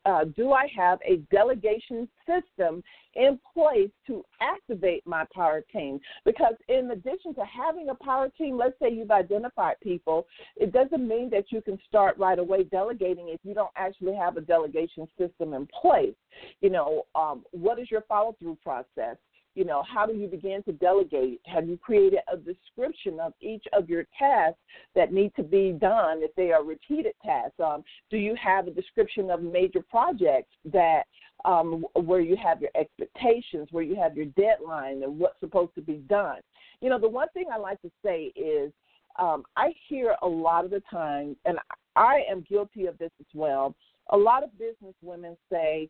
uh, 0.06 0.26
do 0.36 0.52
I 0.54 0.68
have 0.76 1.00
a 1.06 1.18
delegation 1.32 2.08
system 2.26 2.84
in 3.16 3.40
place 3.54 3.90
to 4.08 4.24
activate 4.42 5.06
my 5.06 5.26
power 5.34 5.64
team? 5.72 6.00
Because 6.26 6.54
in 6.68 6.92
addition 6.92 7.34
to 7.36 7.44
having 7.46 7.90
a 7.90 7.96
power 7.96 8.30
team, 8.38 8.58
let's 8.58 8.78
say 8.80 8.92
you've 8.92 9.12
identified 9.12 9.76
people, 9.82 10.28
it 10.56 10.72
doesn't 10.72 11.08
mean 11.08 11.30
that 11.32 11.46
you 11.52 11.62
can 11.62 11.80
start 11.88 12.18
right 12.18 12.40
away 12.40 12.64
delegating 12.64 13.30
if 13.30 13.40
you 13.44 13.54
don't 13.54 13.72
actually 13.76 14.16
have 14.16 14.38
a 14.38 14.42
delegation 14.42 15.08
system 15.18 15.54
in 15.54 15.68
place. 15.82 16.16
You 16.62 16.70
know, 16.70 17.04
um, 17.16 17.44
what 17.52 17.80
is 17.80 17.90
your 17.90 18.02
follow 18.02 18.36
through 18.40 18.58
process? 18.64 19.18
You 19.56 19.64
know 19.66 19.84
how 19.92 20.06
do 20.06 20.14
you 20.14 20.28
begin 20.28 20.62
to 20.64 20.74
delegate? 20.74 21.42
Have 21.46 21.68
you 21.68 21.78
created 21.78 22.20
a 22.32 22.38
description 22.38 23.20
of 23.20 23.34
each 23.42 23.64
of 23.74 23.90
your 23.90 24.06
tasks 24.18 24.60
that 24.96 25.14
need 25.14 25.34
to 25.36 25.44
be 25.44 25.72
done 25.72 26.22
if 26.22 26.36
they 26.36 26.52
are 26.52 26.64
repeated 26.64 27.14
tasks? 27.24 27.60
Um, 27.64 27.84
do 28.12 28.18
you 28.18 28.36
have 28.42 28.68
a 28.68 28.72
description 28.72 29.32
of 29.32 29.42
major 29.42 29.82
projects 29.82 30.52
that 30.72 31.04
um, 31.46 31.86
where 31.94 32.20
you 32.20 32.36
have 32.38 32.62
your 32.62 32.72
expectations 32.76 33.68
where 33.72 33.84
you 33.84 33.96
have 33.96 34.16
your 34.16 34.26
deadline 34.26 35.04
and 35.04 35.18
what's 35.18 35.40
supposed 35.40 35.74
to 35.76 35.82
be 35.82 36.04
done? 36.10 36.40
You 36.82 36.90
know 36.90 37.00
the 37.00 37.10
one 37.10 37.28
thing 37.34 37.46
i 37.52 37.58
like 37.58 37.82
to 37.82 37.92
say 38.04 38.32
is 38.36 38.72
um, 39.18 39.44
i 39.56 39.74
hear 39.88 40.16
a 40.22 40.28
lot 40.28 40.66
of 40.66 40.72
the 40.72 40.82
time 40.92 41.36
and 41.46 41.58
i 41.96 42.22
am 42.30 42.46
guilty 42.48 42.86
of 42.86 42.98
this 42.98 43.12
as 43.20 43.26
well 43.34 43.76
a 44.10 44.18
lot 44.18 44.44
of 44.44 44.58
business 44.60 44.94
women 45.02 45.36
say 45.52 45.90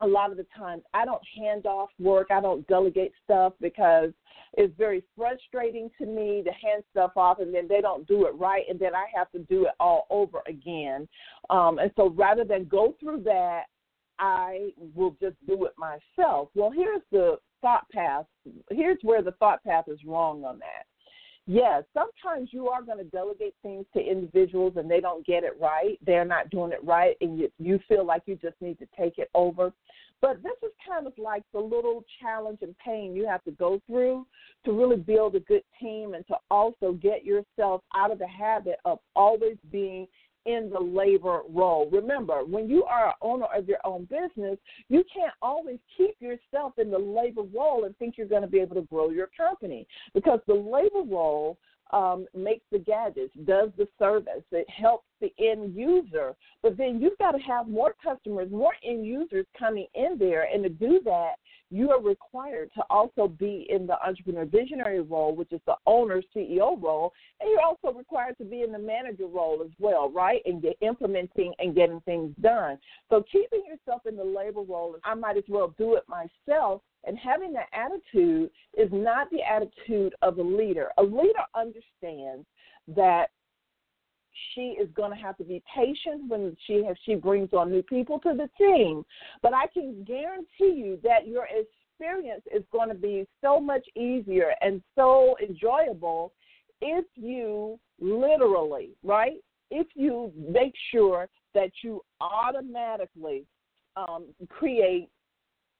a 0.00 0.06
lot 0.06 0.30
of 0.30 0.36
the 0.36 0.46
times 0.56 0.82
I 0.94 1.04
don't 1.04 1.22
hand 1.36 1.66
off 1.66 1.90
work, 1.98 2.28
I 2.30 2.40
don't 2.40 2.66
delegate 2.66 3.12
stuff 3.24 3.52
because 3.60 4.10
it's 4.54 4.74
very 4.78 5.02
frustrating 5.16 5.90
to 5.98 6.06
me 6.06 6.42
to 6.44 6.50
hand 6.50 6.82
stuff 6.90 7.12
off 7.16 7.40
and 7.40 7.54
then 7.54 7.68
they 7.68 7.80
don't 7.80 8.06
do 8.06 8.26
it 8.26 8.34
right 8.34 8.64
and 8.68 8.78
then 8.78 8.94
I 8.94 9.06
have 9.14 9.30
to 9.32 9.40
do 9.40 9.64
it 9.66 9.72
all 9.80 10.06
over 10.10 10.38
again. 10.46 11.08
Um, 11.50 11.78
and 11.78 11.90
so 11.96 12.10
rather 12.10 12.44
than 12.44 12.66
go 12.66 12.94
through 13.00 13.22
that, 13.24 13.64
I 14.18 14.70
will 14.94 15.16
just 15.20 15.36
do 15.46 15.64
it 15.64 15.74
myself. 15.78 16.48
Well, 16.54 16.72
here's 16.74 17.02
the 17.12 17.36
thought 17.60 17.88
path. 17.90 18.26
Here's 18.70 18.98
where 19.02 19.22
the 19.22 19.32
thought 19.32 19.62
path 19.64 19.84
is 19.88 19.98
wrong 20.04 20.44
on 20.44 20.58
that 20.58 20.86
yes, 21.48 21.82
sometimes 21.94 22.50
you 22.52 22.68
are 22.68 22.82
going 22.82 22.98
to 22.98 23.04
delegate 23.04 23.54
things 23.62 23.86
to 23.94 24.00
individuals 24.00 24.74
and 24.76 24.88
they 24.88 25.00
don't 25.00 25.26
get 25.26 25.42
it 25.42 25.58
right. 25.60 25.98
They're 26.06 26.24
not 26.24 26.50
doing 26.50 26.70
it 26.70 26.84
right, 26.84 27.16
and 27.20 27.38
you, 27.38 27.50
you 27.58 27.80
feel 27.88 28.04
like 28.04 28.22
you 28.26 28.36
just 28.36 28.54
need 28.60 28.78
to 28.78 28.86
take 28.96 29.18
it 29.18 29.30
over. 29.34 29.72
But 30.20 30.42
this 30.42 30.52
is 30.62 30.72
kind 30.86 31.06
of 31.06 31.12
like 31.16 31.44
the 31.52 31.60
little 31.60 32.04
challenge 32.20 32.58
and 32.62 32.76
pain 32.78 33.14
you 33.14 33.26
have 33.26 33.42
to 33.44 33.52
go 33.52 33.80
through 33.86 34.26
to 34.64 34.72
really 34.72 34.96
build 34.96 35.36
a 35.36 35.40
good 35.40 35.62
team 35.80 36.14
and 36.14 36.26
to 36.26 36.34
also 36.50 36.92
get 36.92 37.24
yourself 37.24 37.82
out 37.94 38.10
of 38.10 38.18
the 38.18 38.26
habit 38.26 38.78
of 38.84 38.98
always 39.14 39.56
being 39.70 40.08
in 40.46 40.70
the 40.72 40.80
labor 40.80 41.40
role. 41.48 41.88
Remember, 41.90 42.44
when 42.44 42.68
you 42.68 42.84
are 42.84 43.08
an 43.08 43.14
owner 43.20 43.46
of 43.54 43.68
your 43.68 43.78
own 43.84 44.04
business, 44.04 44.58
you 44.88 45.04
can't 45.14 45.34
always 45.42 45.78
keep 45.96 46.14
yourself 46.20 46.78
in 46.78 46.90
the 46.90 46.98
labor 46.98 47.42
role 47.42 47.84
and 47.84 47.96
think 47.98 48.16
you're 48.16 48.26
going 48.26 48.42
to 48.42 48.48
be 48.48 48.60
able 48.60 48.76
to 48.76 48.82
grow 48.82 49.10
your 49.10 49.28
company 49.36 49.86
because 50.14 50.40
the 50.46 50.54
labor 50.54 51.02
role 51.08 51.58
um, 51.90 52.26
makes 52.36 52.64
the 52.70 52.78
gadgets, 52.78 53.32
does 53.44 53.70
the 53.78 53.88
service, 53.98 54.44
it 54.52 54.68
helps 54.68 55.06
the 55.20 55.32
end 55.38 55.74
user. 55.74 56.34
But 56.62 56.76
then 56.76 57.00
you've 57.00 57.18
got 57.18 57.32
to 57.32 57.38
have 57.38 57.68
more 57.68 57.94
customers, 58.02 58.50
more 58.50 58.74
end 58.84 59.06
users 59.06 59.46
coming 59.58 59.86
in 59.94 60.16
there. 60.18 60.48
And 60.52 60.62
to 60.64 60.68
do 60.68 61.00
that, 61.04 61.34
you 61.70 61.90
are 61.90 62.00
required 62.00 62.70
to 62.74 62.82
also 62.90 63.28
be 63.28 63.66
in 63.68 63.86
the 63.86 64.00
entrepreneur 64.06 64.44
visionary 64.44 65.00
role, 65.00 65.34
which 65.34 65.52
is 65.52 65.60
the 65.66 65.74
owner 65.86 66.22
CEO 66.34 66.80
role, 66.80 67.12
and 67.40 67.50
you're 67.50 67.60
also 67.60 67.96
required 67.96 68.36
to 68.38 68.44
be 68.44 68.62
in 68.62 68.72
the 68.72 68.78
manager 68.78 69.26
role 69.26 69.62
as 69.62 69.70
well, 69.78 70.10
right? 70.10 70.40
And 70.46 70.62
get 70.62 70.76
implementing 70.80 71.52
and 71.58 71.74
getting 71.74 72.00
things 72.00 72.34
done. 72.40 72.78
So 73.10 73.24
keeping 73.30 73.62
yourself 73.66 74.02
in 74.06 74.16
the 74.16 74.24
labor 74.24 74.62
role, 74.62 74.96
I 75.04 75.14
might 75.14 75.36
as 75.36 75.44
well 75.48 75.74
do 75.78 75.94
it 75.94 76.04
myself. 76.08 76.82
And 77.04 77.18
having 77.18 77.52
that 77.52 77.68
attitude 77.72 78.50
is 78.76 78.88
not 78.92 79.28
the 79.30 79.42
attitude 79.42 80.14
of 80.22 80.38
a 80.38 80.42
leader. 80.42 80.88
A 80.98 81.02
leader 81.02 81.44
understands 81.54 82.46
that 82.88 83.28
she 84.54 84.76
is 84.80 84.88
going 84.94 85.10
to 85.10 85.16
have 85.16 85.36
to 85.38 85.44
be 85.44 85.62
patient 85.74 86.28
when 86.28 86.56
she 86.66 86.84
has 86.84 86.96
she 87.04 87.14
brings 87.14 87.52
on 87.52 87.70
new 87.70 87.82
people 87.82 88.18
to 88.20 88.34
the 88.34 88.48
team. 88.58 89.04
But 89.42 89.54
I 89.54 89.66
can 89.72 90.04
guarantee 90.04 90.78
you 90.78 90.98
that 91.02 91.26
your 91.26 91.46
experience 91.46 92.42
is 92.54 92.62
going 92.72 92.88
to 92.88 92.94
be 92.94 93.26
so 93.40 93.60
much 93.60 93.86
easier 93.96 94.52
and 94.60 94.82
so 94.94 95.36
enjoyable 95.42 96.32
if 96.80 97.04
you 97.16 97.78
literally, 98.00 98.90
right? 99.02 99.38
If 99.70 99.88
you 99.94 100.32
make 100.36 100.74
sure 100.92 101.28
that 101.54 101.70
you 101.82 102.00
automatically 102.20 103.44
um, 103.96 104.26
create 104.48 105.08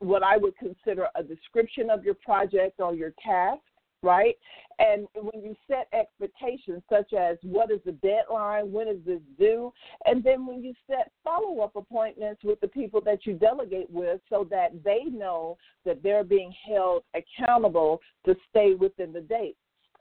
what 0.00 0.22
I 0.22 0.36
would 0.36 0.56
consider 0.56 1.08
a 1.14 1.22
description 1.22 1.90
of 1.90 2.04
your 2.04 2.14
project 2.14 2.80
or 2.80 2.94
your 2.94 3.12
task 3.24 3.60
right? 4.02 4.36
And 4.78 5.08
when 5.14 5.42
you 5.42 5.56
set 5.66 5.88
expectations, 5.92 6.82
such 6.88 7.12
as 7.12 7.36
what 7.42 7.70
is 7.70 7.80
the 7.84 7.92
deadline, 7.92 8.70
when 8.70 8.86
is 8.86 8.98
this 9.04 9.20
due, 9.38 9.72
and 10.04 10.22
then 10.22 10.46
when 10.46 10.62
you 10.62 10.72
set 10.88 11.10
follow 11.24 11.60
up 11.60 11.74
appointments 11.74 12.42
with 12.44 12.60
the 12.60 12.68
people 12.68 13.00
that 13.04 13.26
you 13.26 13.34
delegate 13.34 13.90
with 13.90 14.20
so 14.30 14.46
that 14.50 14.84
they 14.84 15.04
know 15.04 15.56
that 15.84 16.02
they're 16.02 16.24
being 16.24 16.52
held 16.68 17.02
accountable 17.14 18.00
to 18.24 18.36
stay 18.50 18.74
within 18.74 19.12
the 19.12 19.20
date. 19.20 19.56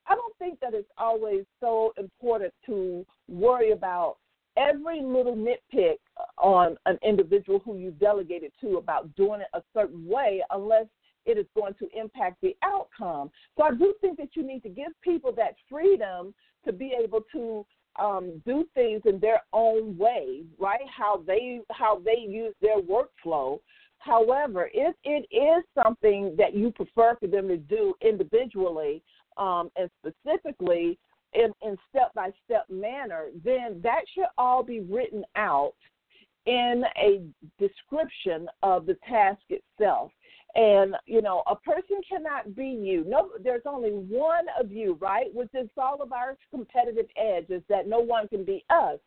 I 0.08 0.16
don't 0.16 0.38
think 0.38 0.60
that 0.62 0.74
it's 0.74 0.90
always 0.98 1.44
so 1.60 1.94
important 1.98 2.54
to 2.68 3.06
worry 3.28 3.72
about 3.72 4.18
every 4.58 5.02
little 5.02 5.36
nitpick 5.36 5.98
on 6.38 6.78
an 6.86 6.98
individual 7.04 7.60
who 7.64 7.78
you 7.78 7.92
delegated 7.92 8.52
to 8.62 8.78
about 8.78 9.14
doing 9.16 9.42
it 9.42 9.48
a 9.54 9.62
certain 9.74 10.08
way 10.08 10.42
unless 10.52 10.86
it 11.28 11.38
is 11.38 11.46
going 11.56 11.76
to 11.76 11.88
impact 11.94 12.38
the 12.42 12.56
outcome. 12.64 13.30
So 13.58 13.64
I 13.64 13.72
do 13.72 13.94
think 14.02 14.18
that 14.18 14.30
you 14.36 14.44
need 14.44 14.64
to 14.64 14.70
give 14.70 14.92
people 15.02 15.32
that 15.34 15.56
freedom 15.70 16.34
to 16.66 16.74
be 16.74 16.94
able 17.04 17.22
to 17.34 17.66
um, 18.00 18.42
do 18.46 18.66
things 18.74 19.02
in 19.06 19.20
their 19.20 19.42
own 19.54 19.98
way, 19.98 20.44
right? 20.60 20.82
How 20.96 21.24
they 21.26 21.62
how 21.72 22.00
they 22.00 22.20
use 22.28 22.54
their 22.62 22.80
workflow. 22.80 23.60
However, 24.00 24.70
if 24.74 24.96
it 25.04 25.28
is 25.34 25.64
something 25.84 26.36
that 26.38 26.56
you 26.56 26.72
prefer 26.72 27.16
for 27.20 27.28
them 27.28 27.48
to 27.48 27.58
do 27.58 27.96
individually 28.02 29.04
um, 29.38 29.72
and 29.76 29.90
specifically 30.00 31.00
in, 31.34 31.52
in 31.64 31.76
step-by-step 31.90 32.66
manner, 32.70 33.26
then 33.44 33.82
that 33.84 34.02
should 34.14 34.28
all 34.38 34.64
be 34.64 34.82
written 34.82 35.24
out 35.36 35.74
in 36.46 36.84
a 36.98 37.22
description 37.60 38.48
of 38.64 38.86
the 38.86 38.96
task 39.08 39.42
itself. 39.50 40.12
And 40.58 40.96
you 41.06 41.22
know, 41.22 41.44
a 41.46 41.56
person 41.56 42.02
cannot 42.10 42.56
be 42.56 42.66
you. 42.66 43.06
No, 43.08 43.30
there's 43.44 43.62
only 43.68 43.92
one 43.92 44.46
of 44.60 44.72
you, 44.72 44.98
right? 45.00 45.34
Which 45.34 45.52
is 45.54 45.70
all 45.78 46.02
of 46.02 46.12
our 46.12 46.36
competitive 46.50 47.06
edge 47.16 47.46
is 47.50 47.62
that 47.70 47.88
no 47.88 48.00
one 48.00 48.28
can 48.28 48.44
be 48.44 48.66
us. 48.72 48.98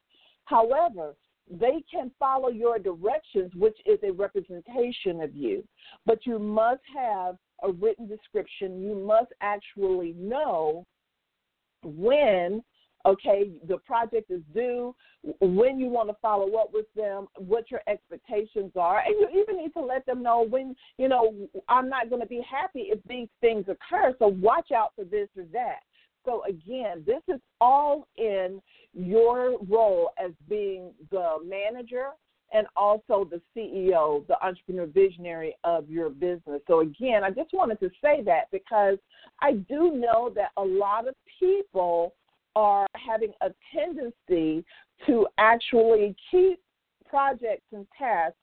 However, 0.45 1.17
they 1.51 1.83
can 1.93 2.13
follow 2.21 2.49
your 2.49 2.79
directions, 2.79 3.53
which 3.57 3.77
is 3.85 3.99
a 4.05 4.13
representation 4.13 5.21
of 5.21 5.35
you. 5.35 5.65
But 6.07 6.25
you 6.25 6.39
must 6.39 6.83
have 6.97 7.37
a 7.65 7.73
written 7.73 8.07
description. 8.07 8.81
You 8.81 8.95
must 8.95 9.33
actually 9.41 10.15
know 10.17 10.87
when 11.83 12.63
okay, 13.07 13.51
the 13.69 13.79
project 13.79 14.31
is 14.31 14.43
due, 14.55 14.95
when 15.41 15.79
you 15.79 15.89
want 15.89 16.09
to 16.09 16.17
follow 16.21 16.57
up 16.57 16.71
with 16.73 16.87
them, 16.95 17.27
what 17.37 17.71
your 17.71 17.81
expectations 17.89 18.73
are, 18.77 19.01
and 19.01 19.15
you 19.21 19.41
even 19.41 19.63
need 19.63 19.73
to 19.73 19.81
let 19.81 20.05
them 20.07 20.23
know 20.23 20.47
when, 20.49 20.75
you 20.99 21.09
know, 21.09 21.35
I'm 21.69 21.89
not 21.89 22.09
going 22.09 22.23
to 22.23 22.29
be 22.29 22.43
happy 22.49 22.87
if 22.91 22.99
these 23.09 23.29
things 23.41 23.67
occur, 23.69 24.15
so 24.19 24.29
watch 24.29 24.73
out 24.73 24.93
for 24.97 25.05
this 25.05 25.29
or 25.37 25.45
that. 25.53 25.81
So 26.25 26.43
again, 26.49 27.03
this 27.07 27.23
is 27.29 27.41
all 27.61 28.07
in 28.17 28.61
your 28.93 29.59
role 29.69 30.11
as 30.23 30.33
being 30.49 30.93
the 31.11 31.37
manager 31.45 32.11
and 32.53 32.67
also 32.77 33.29
the 33.31 33.41
CEO, 33.57 34.27
the 34.27 34.37
entrepreneur 34.45 34.87
visionary 34.87 35.57
of 35.65 35.89
your 35.89 36.11
business. 36.11 36.61
So 36.67 36.81
again, 36.81 37.23
I 37.25 37.31
just 37.31 37.53
wanted 37.53 37.79
to 37.81 37.91
say 38.03 38.23
that 38.25 38.45
because 38.51 38.99
I 39.41 39.53
do 39.53 39.93
know 39.95 40.31
that 40.35 40.51
a 40.57 40.65
lot 40.65 41.09
of 41.09 41.15
people 41.39 42.15
are 42.57 42.87
having 42.95 43.33
a 43.41 43.51
tendency 43.75 44.65
to 45.07 45.27
actually 45.39 46.15
keep 46.31 46.61
projects 47.09 47.67
and 47.73 47.87
tasks 47.97 48.37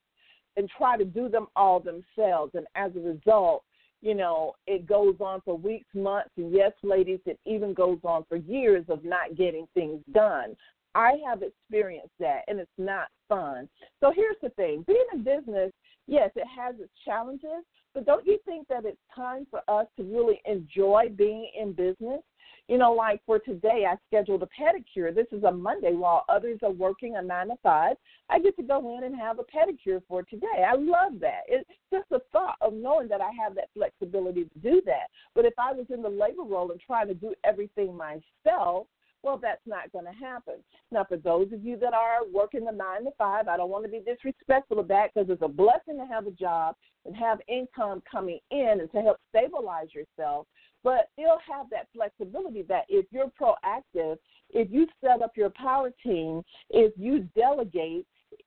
and 0.55 0.69
try 0.77 0.97
to 0.97 1.05
do 1.05 1.29
them 1.29 1.47
all 1.55 1.79
themselves. 1.79 2.53
And 2.55 2.65
as 2.75 2.91
a 2.95 2.99
result, 2.99 3.63
you 4.01 4.15
know, 4.15 4.53
it 4.67 4.85
goes 4.87 5.15
on 5.19 5.41
for 5.41 5.57
weeks, 5.57 5.87
months, 5.93 6.29
and 6.37 6.53
yes, 6.53 6.71
ladies, 6.83 7.19
it 7.25 7.39
even 7.45 7.73
goes 7.73 7.99
on 8.03 8.25
for 8.29 8.37
years 8.37 8.85
of 8.89 9.03
not 9.03 9.35
getting 9.35 9.67
things 9.73 10.01
done. 10.13 10.55
I 10.93 11.13
have 11.27 11.43
experienced 11.43 12.13
that, 12.19 12.41
and 12.47 12.59
it's 12.59 12.69
not 12.77 13.07
fun. 13.29 13.69
So 13.99 14.11
here's 14.15 14.35
the 14.41 14.49
thing 14.49 14.83
being 14.87 15.05
in 15.13 15.23
business, 15.23 15.71
yes, 16.07 16.31
it 16.35 16.47
has 16.55 16.75
its 16.79 16.91
challenges, 17.05 17.63
but 17.93 18.05
don't 18.05 18.25
you 18.25 18.39
think 18.45 18.67
that 18.67 18.85
it's 18.85 18.97
time 19.15 19.45
for 19.49 19.61
us 19.67 19.87
to 19.97 20.03
really 20.03 20.41
enjoy 20.45 21.09
being 21.15 21.49
in 21.59 21.73
business? 21.73 22.21
You 22.67 22.77
know, 22.77 22.91
like 22.91 23.21
for 23.25 23.39
today, 23.39 23.85
I 23.89 23.95
scheduled 24.07 24.43
a 24.43 24.47
pedicure. 24.47 25.15
This 25.15 25.27
is 25.31 25.43
a 25.43 25.51
Monday 25.51 25.93
while 25.93 26.25
others 26.27 26.59
are 26.63 26.71
working 26.71 27.15
a 27.15 27.21
nine 27.21 27.47
to 27.47 27.55
five. 27.63 27.95
I 28.29 28.39
get 28.39 28.57
to 28.57 28.63
go 28.63 28.97
in 28.97 29.05
and 29.05 29.15
have 29.15 29.39
a 29.39 29.43
pedicure 29.43 30.01
for 30.07 30.23
today. 30.23 30.65
I 30.67 30.75
love 30.75 31.19
that. 31.21 31.41
It's 31.47 31.69
just 31.93 32.09
the 32.09 32.19
thought 32.33 32.57
of 32.59 32.73
knowing 32.73 33.07
that 33.07 33.21
I 33.21 33.29
have 33.41 33.55
that 33.55 33.69
flexibility 33.73 34.43
to 34.43 34.59
do 34.59 34.81
that. 34.85 35.07
But 35.33 35.45
if 35.45 35.53
I 35.57 35.71
was 35.71 35.85
in 35.89 36.01
the 36.01 36.09
labor 36.09 36.43
role 36.43 36.71
and 36.71 36.81
trying 36.81 37.07
to 37.07 37.13
do 37.13 37.33
everything 37.45 37.95
myself, 37.95 38.87
well, 39.23 39.39
that's 39.41 39.65
not 39.65 39.91
going 39.91 40.05
to 40.05 40.11
happen. 40.11 40.55
Now, 40.91 41.03
for 41.03 41.17
those 41.17 41.51
of 41.51 41.63
you 41.63 41.77
that 41.79 41.93
are 41.93 42.19
working 42.31 42.65
the 42.65 42.71
nine 42.71 43.03
to 43.05 43.11
five, 43.17 43.47
I 43.47 43.57
don't 43.57 43.69
want 43.69 43.85
to 43.85 43.91
be 43.91 43.99
disrespectful 43.99 44.79
of 44.79 44.87
that 44.89 45.13
because 45.13 45.29
it's 45.29 45.41
a 45.41 45.47
blessing 45.47 45.97
to 45.97 46.05
have 46.05 46.27
a 46.27 46.31
job 46.31 46.75
and 47.05 47.15
have 47.15 47.39
income 47.47 48.03
coming 48.09 48.39
in 48.51 48.77
and 48.79 48.91
to 48.91 49.01
help 49.01 49.17
stabilize 49.29 49.87
yourself. 49.93 50.47
But 50.83 51.09
still 51.13 51.37
have 51.51 51.69
that 51.71 51.87
flexibility 51.93 52.61
that 52.63 52.85
if 52.87 53.05
you're 53.11 53.31
proactive, 53.39 54.17
if 54.51 54.69
you 54.71 54.87
set 55.01 55.21
up 55.21 55.31
your 55.35 55.49
power 55.49 55.91
team, 56.03 56.43
if 56.69 56.93
you 56.97 57.27
delegate, 57.35 58.05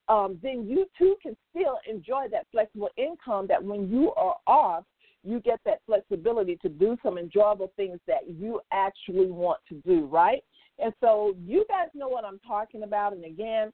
um, 0.08 0.38
then 0.42 0.66
you 0.68 0.86
too 0.98 1.16
can 1.22 1.36
still 1.50 1.78
enjoy 1.88 2.26
that 2.30 2.46
flexible 2.50 2.90
income 2.96 3.46
that 3.48 3.62
when 3.62 3.88
you 3.88 4.12
are 4.14 4.36
off, 4.46 4.84
you 5.22 5.40
get 5.40 5.60
that 5.66 5.80
flexibility 5.86 6.56
to 6.62 6.68
do 6.68 6.96
some 7.02 7.18
enjoyable 7.18 7.72
things 7.76 7.98
that 8.06 8.28
you 8.28 8.60
actually 8.72 9.30
want 9.30 9.60
to 9.68 9.74
do, 9.86 10.06
right? 10.06 10.42
And 10.78 10.94
so 11.00 11.34
you 11.46 11.64
guys 11.68 11.88
know 11.94 12.08
what 12.08 12.24
I'm 12.24 12.40
talking 12.46 12.84
about. 12.84 13.12
And 13.12 13.24
again, 13.24 13.70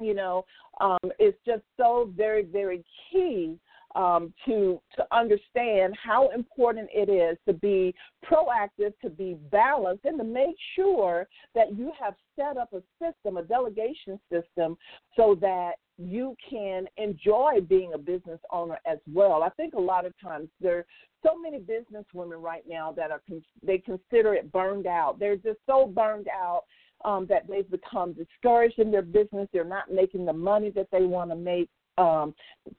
you 0.00 0.14
know, 0.14 0.44
um, 0.80 0.98
it's 1.18 1.38
just 1.46 1.62
so 1.76 2.10
very, 2.16 2.44
very 2.44 2.84
key 3.10 3.58
um, 3.94 4.32
to 4.46 4.80
to 4.96 5.06
understand 5.12 5.94
how 6.02 6.30
important 6.30 6.88
it 6.92 7.08
is 7.08 7.38
to 7.46 7.52
be 7.52 7.94
proactive, 8.24 8.92
to 9.02 9.10
be 9.10 9.36
balanced, 9.50 10.04
and 10.04 10.18
to 10.18 10.24
make 10.24 10.56
sure 10.74 11.26
that 11.54 11.76
you 11.76 11.92
have 11.98 12.14
set 12.36 12.56
up 12.56 12.72
a 12.72 12.82
system, 13.00 13.36
a 13.36 13.42
delegation 13.42 14.18
system, 14.30 14.76
so 15.16 15.36
that 15.40 15.72
you 15.96 16.36
can 16.48 16.86
enjoy 16.96 17.60
being 17.68 17.92
a 17.94 17.98
business 17.98 18.40
owner 18.50 18.78
as 18.84 18.98
well. 19.12 19.42
I 19.42 19.50
think 19.50 19.74
a 19.74 19.80
lot 19.80 20.06
of 20.06 20.12
times 20.20 20.48
there 20.60 20.78
are 20.78 20.86
so 21.24 21.38
many 21.38 21.58
business 21.58 22.04
women 22.12 22.42
right 22.42 22.64
now 22.68 22.92
that 22.92 23.10
are 23.10 23.22
they 23.62 23.78
consider 23.78 24.34
it 24.34 24.50
burned 24.50 24.86
out. 24.86 25.18
They're 25.18 25.36
just 25.36 25.58
so 25.66 25.86
burned 25.86 26.26
out 26.28 26.62
um, 27.04 27.26
that 27.28 27.46
they've 27.48 27.70
become 27.70 28.12
discouraged 28.12 28.78
in 28.78 28.90
their 28.90 29.02
business. 29.02 29.48
They're 29.52 29.64
not 29.64 29.92
making 29.92 30.26
the 30.26 30.32
money 30.32 30.70
that 30.70 30.88
they 30.90 31.02
want 31.02 31.30
to 31.30 31.36
make 31.36 31.70
um, 31.98 32.34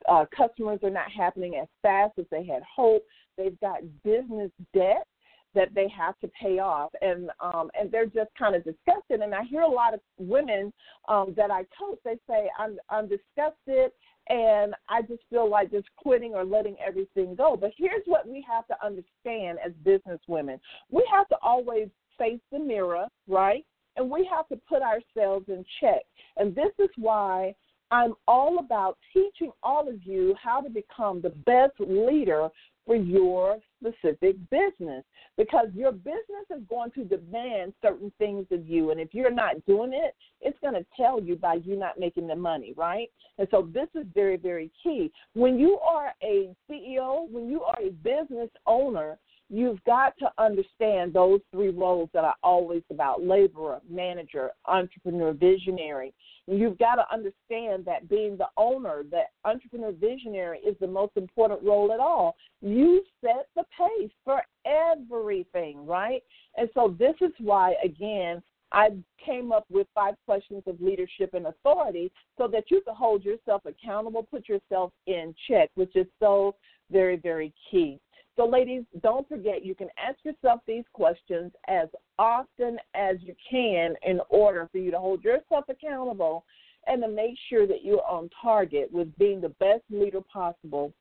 uh, 0.10 0.25
customers 0.36 0.79
are 0.84 0.89
not 0.89 1.12
happening 1.12 1.55
as 1.62 1.67
fast 1.81 2.13
as 2.19 2.25
they 2.31 2.45
had 2.45 2.62
hoped. 2.63 3.07
They've 3.38 3.60
got 3.60 3.79
business 4.03 4.51
debt 4.74 5.05
that 5.53 5.74
they 5.74 5.88
have 5.88 6.19
to 6.19 6.29
pay 6.39 6.60
off, 6.60 6.91
and 7.01 7.29
um, 7.39 7.72
and 7.79 7.89
they're 7.91 8.05
just 8.05 8.29
kind 8.38 8.55
of 8.55 8.63
disgusted. 8.63 9.22
And 9.22 9.34
I 9.34 9.43
hear 9.43 9.62
a 9.62 9.67
lot 9.67 9.93
of 9.93 10.01
women 10.19 10.72
um, 11.07 11.34
that 11.38 11.50
I 11.50 11.65
coach. 11.79 12.00
They 12.03 12.17
say, 12.27 12.50
"I'm 12.60 12.77
I'm 12.89 13.07
disgusted." 13.07 13.91
And 14.27 14.74
I 14.89 15.03
just 15.03 15.22
feel 15.29 15.48
like 15.48 15.69
just 15.69 15.88
quitting 15.98 16.34
or 16.34 16.43
letting 16.43 16.75
everything 16.86 17.36
go. 17.36 17.55
But 17.55 17.74
here's 17.77 18.01
what 18.05 18.27
we 18.27 18.43
have 18.50 18.65
to 18.67 18.75
understand 18.84 19.60
as 19.63 19.72
business 19.84 20.19
women. 20.27 20.60
We 20.89 21.07
have 21.13 21.27
to 21.27 21.36
always 21.43 21.89
face 22.17 22.39
the 22.51 22.57
mirror, 22.57 23.05
right? 23.27 23.63
And 23.98 24.10
we 24.10 24.27
have 24.34 24.48
to 24.48 24.60
put 24.67 24.81
ourselves 24.81 25.45
in 25.48 25.63
check. 25.79 26.01
And 26.38 26.55
this 26.55 26.72
is 26.79 26.89
why 26.98 27.53
I'm 27.92 28.13
all 28.27 28.60
about 28.60 28.98
teaching 29.13 29.51
all 29.63 29.88
of 29.88 30.04
you 30.04 30.36
how 30.42 30.62
to 30.62 30.70
become 30.70 31.22
the 31.22 31.30
best 31.30 31.74
leader 31.80 32.50
for 32.86 32.96
your 32.96 33.58
specific 33.80 34.36
business 34.50 35.04
because 35.38 35.68
your 35.74 35.92
business 35.92 36.46
is 36.56 36.62
going 36.70 36.92
to 36.92 37.04
demand 37.04 37.74
certain 37.82 38.12
things 38.18 38.46
of 38.51 38.68
you. 38.68 38.92
And 38.92 39.00
if 39.00 39.13
you're 39.13 39.32
not 39.32 39.65
doing 39.65 39.92
it, 39.94 40.15
it's 40.42 40.58
going 40.62 40.75
to 40.75 40.86
tell 40.96 41.22
you 41.22 41.36
by 41.36 41.56
you 41.56 41.75
not 41.77 42.00
making 42.00 42.27
the 42.27 42.36
money, 42.36 42.74
right? 42.77 43.10
And 43.38 43.48
so 43.51 43.68
this 43.74 43.88
is 43.96 44.06
very, 44.13 44.38
very 44.38 44.72
key. 44.82 45.12
When 45.34 45.60
you 45.60 45.80
are 45.80 46.13
a 46.24 46.54
CEO, 46.70 47.30
when 47.30 47.50
you 47.50 47.63
are 47.63 47.77
a 47.82 47.89
business 47.89 48.50
owner, 48.65 49.18
you've 49.50 49.84
got 49.84 50.14
to 50.20 50.30
understand 50.38 51.14
those 51.14 51.40
three 51.52 51.70
roles 51.70 52.10
that 52.14 52.24
are 52.24 52.36
always 52.44 52.84
about 52.90 53.24
laborer, 53.24 53.80
manager, 53.90 54.52
entrepreneur, 54.66 55.34
visionary. 55.34 56.14
You've 56.48 56.78
got 56.78 56.96
to 56.96 57.06
understand 57.12 57.86
that 57.86 58.10
being 58.10 58.38
the 58.38 58.48
owner, 58.58 59.04
the 59.10 59.22
entrepreneur 59.44 59.92
visionary, 59.92 60.60
is 60.60 60.75
the 60.80 60.88
most 60.88 61.14
important 61.16 61.64
role 61.64 61.92
at 61.92 62.00
all. 62.00 62.36
You 62.62 63.04
set 63.22 63.48
the 63.56 63.64
pace 63.78 64.12
for 64.24 64.42
everything, 64.66 65.86
right? 65.86 66.22
And 66.58 66.69
so 66.74 66.96
this 66.98 67.15
is 67.22 67.32
why, 67.39 67.76
again, 67.84 68.41
I 68.72 68.89
came 69.24 69.52
up 69.52 69.65
with 69.69 69.88
five 69.93 70.15
questions 70.26 70.63
of 70.67 70.82
leadership 70.82 71.34
and 71.34 71.48
authority 71.48 72.12
so 72.38 72.48
that 72.48 72.65
you 72.69 72.82
can 72.82 72.96
hold 72.96 73.24
yourself 73.24 73.62
accountable, 73.65 74.24
put 74.24 74.50
yourself 74.50 74.91
in 75.08 75.34
check, 75.48 75.69
which 75.76 75.96
is 75.96 76.08
so 76.19 76.56
very, 76.91 77.15
very 77.15 77.54
key. 77.72 78.00
So, 78.36 78.45
ladies, 78.45 78.84
don't 79.02 79.28
forget 79.30 79.65
you 79.65 79.76
can 79.76 79.88
ask 79.98 80.17
yourself 80.24 80.60
these 80.67 80.84
questions 80.91 81.54
as 81.67 81.88
often 82.19 82.78
as 82.93 83.17
you 83.21 83.34
can 83.50 83.95
in 84.06 84.19
order 84.30 84.67
for 84.71 84.78
you 84.78 84.91
to 84.91 85.00
hold 85.00 85.24
yourself 85.24 85.65
accountable 85.69 86.43
and 86.88 87.02
to 87.02 87.08
make 87.08 87.36
sure 87.50 87.65
that 87.65 87.84
you're 87.84 88.06
on 88.06 88.30
target 88.41 88.91
with 88.91 89.15
being 89.17 89.39
the 89.39 89.50
best 89.50 89.84
leader 89.89 90.19
possible 90.21 90.91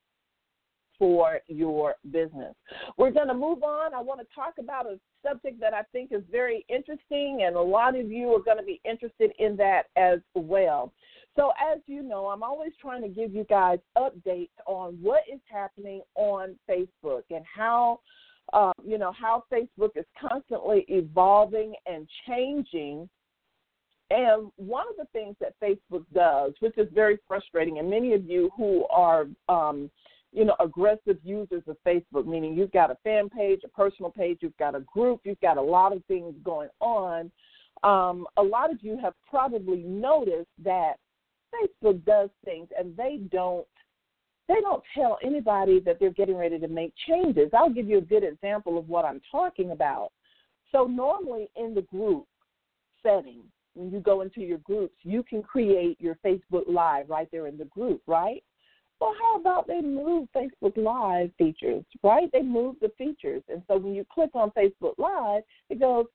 for 0.98 1.40
your 1.48 1.94
business. 2.10 2.54
We're 2.96 3.10
going 3.10 3.28
to 3.28 3.34
move 3.34 3.62
on. 3.62 3.94
I 3.94 4.00
want 4.00 4.20
to 4.20 4.26
talk 4.34 4.54
about 4.58 4.86
a 4.86 4.98
subject 5.26 5.60
that 5.60 5.74
I 5.74 5.82
think 5.92 6.12
is 6.12 6.22
very 6.30 6.64
interesting, 6.68 7.44
and 7.46 7.56
a 7.56 7.60
lot 7.60 7.98
of 7.98 8.10
you 8.10 8.28
are 8.34 8.42
going 8.42 8.58
to 8.58 8.64
be 8.64 8.80
interested 8.84 9.32
in 9.38 9.56
that 9.56 9.84
as 9.96 10.20
well. 10.34 10.92
So, 11.36 11.50
as 11.72 11.80
you 11.86 12.02
know, 12.02 12.26
I'm 12.26 12.42
always 12.42 12.72
trying 12.80 13.02
to 13.02 13.08
give 13.08 13.34
you 13.34 13.44
guys 13.44 13.78
updates 13.98 14.50
on 14.66 14.94
what 15.02 15.22
is 15.32 15.40
happening 15.50 16.02
on 16.14 16.54
Facebook 16.70 17.22
and 17.30 17.44
how, 17.44 18.00
um, 18.52 18.72
you 18.86 18.98
know, 18.98 19.12
how 19.12 19.44
Facebook 19.52 19.90
is 19.96 20.04
constantly 20.20 20.84
evolving 20.88 21.74
and 21.86 22.08
changing. 22.28 23.08
And 24.10 24.52
one 24.56 24.84
of 24.88 24.96
the 24.96 25.06
things 25.12 25.34
that 25.40 25.54
Facebook 25.60 26.04
does, 26.14 26.52
which 26.60 26.78
is 26.78 26.86
very 26.94 27.18
frustrating, 27.26 27.78
and 27.78 27.90
many 27.90 28.12
of 28.12 28.24
you 28.26 28.50
who 28.56 28.86
are, 28.88 29.26
um, 29.48 29.90
you 30.34 30.44
know, 30.44 30.56
aggressive 30.58 31.16
users 31.22 31.62
of 31.68 31.76
Facebook, 31.86 32.26
meaning 32.26 32.54
you've 32.54 32.72
got 32.72 32.90
a 32.90 32.96
fan 33.04 33.30
page, 33.30 33.60
a 33.64 33.68
personal 33.68 34.10
page, 34.10 34.38
you've 34.40 34.56
got 34.56 34.74
a 34.74 34.80
group, 34.80 35.20
you've 35.24 35.40
got 35.40 35.56
a 35.56 35.62
lot 35.62 35.92
of 35.92 36.04
things 36.06 36.34
going 36.44 36.68
on. 36.80 37.30
Um, 37.84 38.26
a 38.36 38.42
lot 38.42 38.72
of 38.72 38.78
you 38.82 38.98
have 39.00 39.14
probably 39.30 39.84
noticed 39.84 40.50
that 40.64 40.94
Facebook 41.54 42.04
does 42.04 42.30
things 42.44 42.68
and 42.76 42.96
they 42.96 43.20
don't 43.30 43.66
they 44.46 44.60
don't 44.60 44.82
tell 44.94 45.18
anybody 45.22 45.80
that 45.80 45.98
they're 45.98 46.10
getting 46.10 46.36
ready 46.36 46.58
to 46.58 46.68
make 46.68 46.92
changes. 47.08 47.48
I'll 47.54 47.70
give 47.70 47.88
you 47.88 47.98
a 47.98 48.02
good 48.02 48.24
example 48.24 48.76
of 48.76 48.88
what 48.88 49.06
I'm 49.06 49.22
talking 49.30 49.70
about. 49.70 50.10
So 50.70 50.84
normally 50.84 51.48
in 51.56 51.74
the 51.74 51.82
group 51.82 52.26
setting, 53.02 53.40
when 53.72 53.90
you 53.90 54.00
go 54.00 54.20
into 54.20 54.40
your 54.40 54.58
groups, 54.58 54.96
you 55.02 55.22
can 55.22 55.42
create 55.42 55.98
your 55.98 56.18
Facebook 56.24 56.64
Live 56.68 57.08
right 57.08 57.28
there 57.32 57.46
in 57.46 57.56
the 57.56 57.64
group, 57.66 58.02
right? 58.06 58.42
Well, 59.00 59.14
how 59.18 59.36
about 59.38 59.66
they 59.66 59.80
move 59.80 60.28
Facebook 60.34 60.76
Live 60.76 61.30
features, 61.36 61.84
right? 62.02 62.30
They 62.32 62.42
move 62.42 62.76
the 62.80 62.90
features, 62.96 63.42
and 63.48 63.62
so 63.68 63.76
when 63.76 63.94
you 63.94 64.04
click 64.12 64.30
on 64.34 64.50
Facebook 64.52 64.94
Live, 64.98 65.42
it 65.68 65.80
goes, 65.80 66.06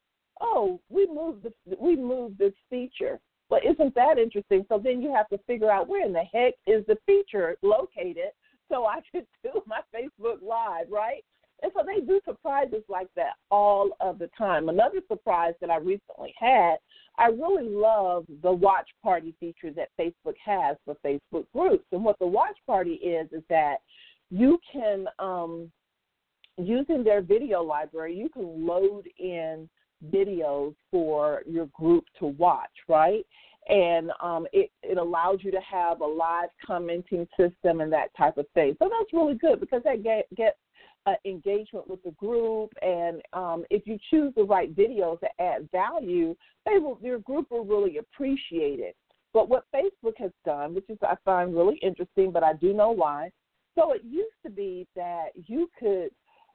"Oh, 0.42 0.80
we 0.90 1.06
moved 1.08 1.44
the 1.44 1.54
we 1.78 1.96
moved 1.96 2.38
this 2.38 2.54
feature." 2.70 3.20
Well, 3.50 3.62
isn't 3.64 3.96
that 3.96 4.18
interesting? 4.18 4.66
So 4.70 4.78
then 4.78 5.02
you 5.02 5.14
have 5.14 5.28
to 5.30 5.38
figure 5.40 5.72
out 5.72 5.88
where 5.88 6.06
in 6.06 6.14
the 6.14 6.24
heck 6.24 6.54
is 6.68 6.86
the 6.86 6.98
feature 7.06 7.58
located 7.64 8.32
so 8.70 8.86
I 8.86 9.02
could 9.12 9.26
do 9.44 9.62
my 9.66 9.82
Facebook 9.94 10.42
Live, 10.42 10.90
right? 10.90 11.24
And 11.62 11.72
so 11.76 11.84
they 11.86 12.06
do 12.06 12.20
surprises 12.26 12.84
like 12.88 13.08
that 13.16 13.34
all 13.52 13.92
of 14.00 14.20
the 14.20 14.30
time. 14.38 14.70
Another 14.70 15.00
surprise 15.08 15.54
that 15.62 15.70
I 15.70 15.78
recently 15.78 16.34
had, 16.38 16.76
I 17.18 17.28
really 17.28 17.68
love 17.68 18.26
the 18.42 18.52
watch 18.52 18.90
party 19.04 19.36
feature 19.40 19.72
that 19.72 19.90
Facebook 20.00 20.36
has 20.44 20.78
for 20.86 20.96
Facebook 21.06 21.46
groups. 21.54 21.86
And 21.92 22.04
what 22.04 22.18
the 22.20 22.28
watch 22.28 22.58
party 22.66 22.94
is, 22.94 23.28
is 23.32 23.44
that 23.50 23.78
you 24.30 24.60
can, 24.72 25.06
um, 25.20 25.72
using 26.58 27.04
their 27.04 27.22
video 27.22 27.62
library, 27.62 28.16
you 28.16 28.30
can 28.30 28.66
load 28.66 29.08
in 29.18 29.70
videos 30.14 30.76
for 30.92 31.42
your 31.46 31.68
group 31.68 32.06
to 32.20 32.28
watch, 32.28 32.72
right? 32.88 33.26
And 33.68 34.12
um, 34.22 34.48
it, 34.54 34.72
it 34.82 34.98
allows 34.98 35.40
you 35.42 35.52
to 35.52 35.60
have 35.60 36.02
a 36.02 36.06
live 36.06 36.50
commenting 36.66 37.28
system 37.38 37.82
and 37.82 37.92
that 37.92 38.16
type 38.18 38.38
of 38.38 38.46
thing. 38.54 38.76
So 38.80 38.90
that's 38.90 39.14
really 39.14 39.36
good 39.36 39.60
because 39.60 39.82
that 39.84 40.04
get, 40.04 40.26
gets 40.36 40.58
uh, 41.10 41.16
engagement 41.26 41.88
with 41.90 42.02
the 42.04 42.12
group. 42.12 42.72
And 42.82 43.22
um, 43.34 43.66
if 43.70 43.84
you 43.86 43.98
choose 44.10 44.34
the 44.36 44.44
right 44.44 44.76
videos 44.76 45.20
that 45.22 45.32
add 45.40 45.70
value, 45.72 46.36
they 46.66 46.80
will, 46.80 47.00
your 47.02 47.20
group 47.20 47.48
will 47.50 47.66
really 47.66 47.98
appreciate 47.98 48.80
it. 48.80 48.96
But 49.34 49.50
what 49.50 49.66
Facebook 49.74 50.18
has 50.18 50.32
done, 50.46 50.74
which 50.74 50.90
is 50.90 50.98
I 51.04 51.16
find 51.24 51.56
really 51.56 51.78
interesting, 51.78 52.32
but 52.32 52.44
I 52.44 52.54
do 52.54 52.74
know 52.74 52.92
why. 52.92 53.32
So 53.76 53.94
it 53.94 54.02
used 54.04 54.36
to 54.44 54.50
be 54.50 54.88
that 54.96 55.28
you 55.36 55.70
could 55.80 56.10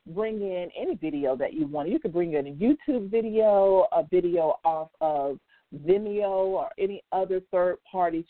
bring 0.08 0.42
in 0.42 0.68
any 0.78 0.96
video 0.96 1.36
that 1.36 1.54
you 1.54 1.66
want. 1.66 1.88
You 1.88 1.98
could 1.98 2.12
bring 2.12 2.34
in 2.34 2.46
a 2.48 2.50
YouTube 2.50 3.10
video, 3.10 3.86
a 3.92 4.02
video 4.10 4.58
off 4.64 4.88
of 5.00 5.38
Vimeo 5.86 6.28
or 6.28 6.68
any 6.78 7.02
other 7.12 7.40
third 7.50 7.78
party 7.90 8.26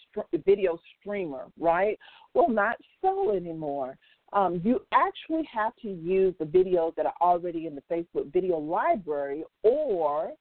video 0.47 0.79
streamer, 1.01 1.47
right? 1.59 1.99
Well, 2.35 2.49
not 2.49 2.77
so 3.03 3.35
anymore. 3.35 3.97
Um, 4.35 4.61
you 4.64 4.81
actually 4.92 5.49
have 5.53 5.75
to 5.83 5.88
use 5.88 6.35
the 6.38 6.44
videos 6.44 6.94
that 6.97 7.07
are 7.07 7.14
already 7.20 7.66
in 7.66 7.77
the 7.77 7.83
Facebook 7.90 8.33
video 8.33 8.59
library, 8.59 9.44
or 9.62 10.33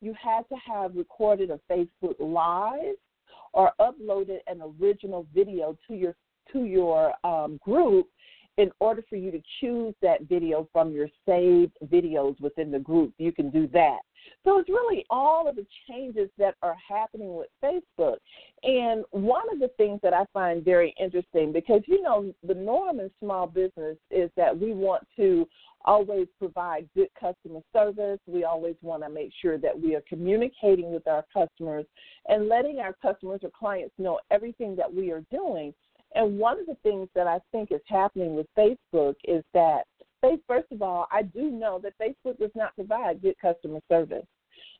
you 0.00 0.14
had 0.20 0.48
to 0.48 0.54
have 0.64 0.94
recorded 0.94 1.50
a 1.50 1.58
Facebook 1.70 2.14
Live 2.20 2.94
or 3.52 3.72
uploaded 3.80 4.38
an 4.46 4.62
original 4.80 5.26
video 5.34 5.76
to 5.88 5.94
your 5.94 6.14
to 6.52 6.64
your 6.64 7.12
um, 7.26 7.58
group 7.62 8.06
in 8.58 8.72
order 8.80 9.02
for 9.08 9.16
you 9.16 9.30
to 9.30 9.40
choose 9.60 9.94
that 10.02 10.22
video 10.22 10.68
from 10.72 10.90
your 10.90 11.08
saved 11.24 11.72
videos 11.86 12.38
within 12.40 12.72
the 12.72 12.78
group. 12.78 13.14
You 13.16 13.32
can 13.32 13.50
do 13.50 13.68
that. 13.68 14.00
So 14.44 14.58
it's 14.58 14.68
really 14.68 15.06
all 15.10 15.48
of 15.48 15.54
the 15.54 15.66
changes 15.88 16.28
that 16.38 16.56
are 16.62 16.76
happening 16.86 17.36
with 17.36 17.46
Facebook. 17.62 18.16
And 18.64 19.04
one 19.12 19.44
of 19.52 19.60
the 19.60 19.70
things 19.76 20.00
that 20.02 20.12
I 20.12 20.24
find 20.32 20.64
very 20.64 20.92
interesting, 21.00 21.52
because 21.52 21.82
you 21.86 22.02
know, 22.02 22.34
the 22.46 22.54
norm 22.54 22.98
in 22.98 23.10
small 23.20 23.46
business 23.46 23.96
is 24.10 24.28
that 24.36 24.58
we 24.58 24.72
want 24.72 25.06
to 25.16 25.46
always 25.84 26.26
provide 26.38 26.88
good 26.96 27.08
customer 27.18 27.60
service. 27.72 28.18
We 28.26 28.42
always 28.42 28.74
want 28.82 29.04
to 29.04 29.08
make 29.08 29.30
sure 29.40 29.56
that 29.58 29.80
we 29.80 29.94
are 29.94 30.02
communicating 30.08 30.92
with 30.92 31.06
our 31.06 31.24
customers 31.32 31.86
and 32.26 32.48
letting 32.48 32.80
our 32.80 32.94
customers 33.00 33.40
or 33.44 33.50
clients 33.56 33.94
know 33.98 34.18
everything 34.32 34.74
that 34.76 34.92
we 34.92 35.12
are 35.12 35.22
doing. 35.30 35.72
And 36.14 36.38
one 36.38 36.58
of 36.58 36.66
the 36.66 36.76
things 36.82 37.08
that 37.14 37.26
I 37.26 37.38
think 37.52 37.70
is 37.70 37.80
happening 37.86 38.34
with 38.34 38.46
Facebook 38.56 39.14
is 39.24 39.44
that 39.54 39.82
first 40.46 40.66
of 40.72 40.82
all, 40.82 41.06
I 41.12 41.22
do 41.22 41.50
know 41.50 41.80
that 41.82 41.92
Facebook 42.00 42.38
does 42.38 42.50
not 42.54 42.74
provide 42.74 43.22
good 43.22 43.36
customer 43.40 43.80
service. 43.88 44.26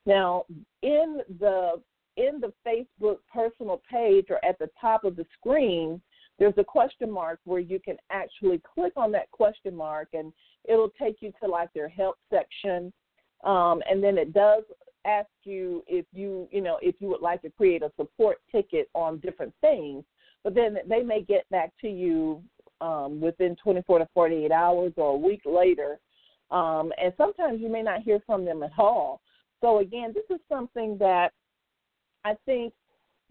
Now, 0.05 0.45
in 0.81 1.21
the 1.39 1.81
in 2.17 2.41
the 2.41 2.51
Facebook 2.67 3.17
personal 3.33 3.81
page 3.89 4.25
or 4.29 4.43
at 4.43 4.59
the 4.59 4.69
top 4.79 5.05
of 5.05 5.15
the 5.15 5.25
screen, 5.37 6.01
there's 6.37 6.57
a 6.57 6.63
question 6.63 7.09
mark 7.09 7.39
where 7.45 7.59
you 7.59 7.79
can 7.79 7.97
actually 8.11 8.61
click 8.73 8.93
on 8.97 9.11
that 9.13 9.31
question 9.31 9.75
mark 9.75 10.09
and 10.13 10.33
it'll 10.67 10.91
take 10.99 11.17
you 11.21 11.31
to 11.41 11.49
like 11.49 11.71
their 11.73 11.87
help 11.87 12.17
section. 12.29 12.91
Um, 13.43 13.81
and 13.89 14.03
then 14.03 14.17
it 14.17 14.33
does 14.33 14.63
ask 15.05 15.29
you 15.43 15.83
if 15.87 16.05
you, 16.11 16.49
you 16.51 16.61
know, 16.61 16.77
if 16.81 16.95
you 16.99 17.07
would 17.07 17.21
like 17.21 17.41
to 17.43 17.49
create 17.49 17.83
a 17.83 17.91
support 17.95 18.37
ticket 18.51 18.89
on 18.95 19.19
different 19.19 19.53
things. 19.61 20.03
But 20.43 20.55
then 20.55 20.77
they 20.87 21.01
may 21.01 21.21
get 21.21 21.49
back 21.49 21.71
to 21.81 21.89
you 21.89 22.41
um, 22.81 23.19
within 23.19 23.55
24 23.61 23.99
to 23.99 24.07
48 24.13 24.51
hours 24.51 24.93
or 24.95 25.13
a 25.15 25.17
week 25.17 25.41
later. 25.45 25.99
Um, 26.51 26.91
and 27.01 27.13
sometimes 27.17 27.61
you 27.61 27.69
may 27.69 27.83
not 27.83 28.01
hear 28.01 28.19
from 28.25 28.45
them 28.45 28.63
at 28.63 28.71
all. 28.77 29.21
So, 29.61 29.79
again, 29.79 30.13
this 30.13 30.23
is 30.35 30.41
something 30.49 30.97
that 30.99 31.31
I 32.23 32.35
think 32.45 32.73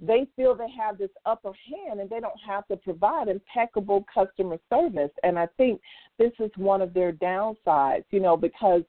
they 0.00 0.26
feel 0.36 0.54
they 0.54 0.70
have 0.78 0.98
this 0.98 1.10
upper 1.26 1.52
hand 1.52 2.00
and 2.00 2.08
they 2.08 2.20
don't 2.20 2.38
have 2.46 2.66
to 2.68 2.76
provide 2.76 3.28
impeccable 3.28 4.04
customer 4.12 4.58
service. 4.70 5.10
And 5.22 5.38
I 5.38 5.48
think 5.56 5.80
this 6.18 6.32
is 6.38 6.50
one 6.56 6.80
of 6.82 6.94
their 6.94 7.12
downsides, 7.12 8.04
you 8.10 8.20
know, 8.20 8.36
because 8.36 8.82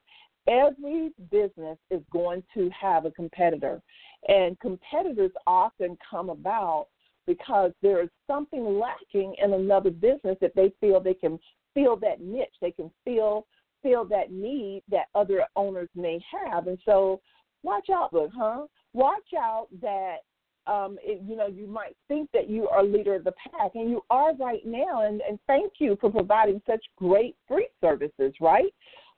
every 0.47 1.11
business 1.31 1.77
is 1.89 2.01
going 2.11 2.43
to 2.53 2.69
have 2.79 3.05
a 3.05 3.11
competitor. 3.11 3.81
And 4.27 4.59
competitors 4.59 5.31
often 5.47 5.97
come 6.09 6.29
about 6.29 6.87
because 7.29 7.71
there 7.83 8.01
is 8.01 8.09
something 8.25 8.79
lacking 8.79 9.35
in 9.37 9.53
another 9.53 9.91
business 9.91 10.35
that 10.41 10.55
they 10.55 10.73
feel 10.81 10.99
they 10.99 11.13
can 11.13 11.37
fill 11.75 11.95
that 11.97 12.19
niche. 12.19 12.55
They 12.59 12.71
can 12.71 12.89
fill 13.05 13.45
fill 13.83 14.03
that 14.05 14.31
need 14.31 14.81
that 14.89 15.05
other 15.13 15.45
owners 15.55 15.87
may 15.95 16.19
have. 16.33 16.65
And 16.65 16.79
so 16.85 17.21
watch 17.61 17.87
out, 17.93 18.11
look, 18.11 18.31
huh? 18.35 18.65
Watch 18.93 19.33
out 19.39 19.67
that 19.79 20.17
um, 20.65 20.97
it, 21.03 21.21
you 21.25 21.35
know, 21.35 21.47
you 21.47 21.67
might 21.67 21.95
think 22.07 22.29
that 22.33 22.49
you 22.49 22.67
are 22.67 22.83
leader 22.83 23.15
of 23.15 23.23
the 23.23 23.31
pack, 23.31 23.71
and 23.75 23.89
you 23.89 24.01
are 24.09 24.35
right 24.35 24.65
now. 24.65 25.07
And, 25.07 25.21
and 25.21 25.37
thank 25.45 25.73
you 25.77 25.97
for 26.01 26.09
providing 26.09 26.61
such 26.67 26.83
great 26.97 27.35
free 27.47 27.69
services, 27.79 28.33
right? 28.41 28.73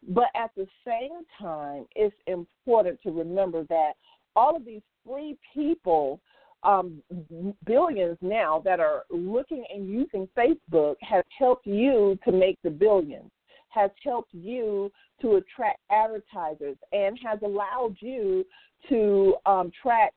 But 0.09 0.27
at 0.35 0.51
the 0.57 0.67
same 0.85 1.23
time, 1.39 1.85
it's 1.95 2.15
important 2.27 2.99
to 3.03 3.11
remember 3.11 3.63
that 3.69 3.93
all 4.35 4.55
of 4.55 4.65
these 4.65 4.81
free 5.05 5.37
people 5.53 6.19
um, 6.63 7.01
billions 7.65 8.17
now 8.21 8.61
that 8.65 8.79
are 8.79 9.03
looking 9.09 9.65
and 9.73 9.89
using 9.89 10.27
Facebook 10.37 10.95
has 11.01 11.23
helped 11.37 11.65
you 11.65 12.17
to 12.25 12.31
make 12.31 12.57
the 12.63 12.69
billions, 12.69 13.31
has 13.69 13.89
helped 14.03 14.33
you 14.33 14.91
to 15.21 15.35
attract 15.35 15.79
advertisers, 15.91 16.77
and 16.91 17.17
has 17.23 17.39
allowed 17.43 17.95
you 17.99 18.45
to 18.89 19.35
um, 19.45 19.71
track 19.81 20.13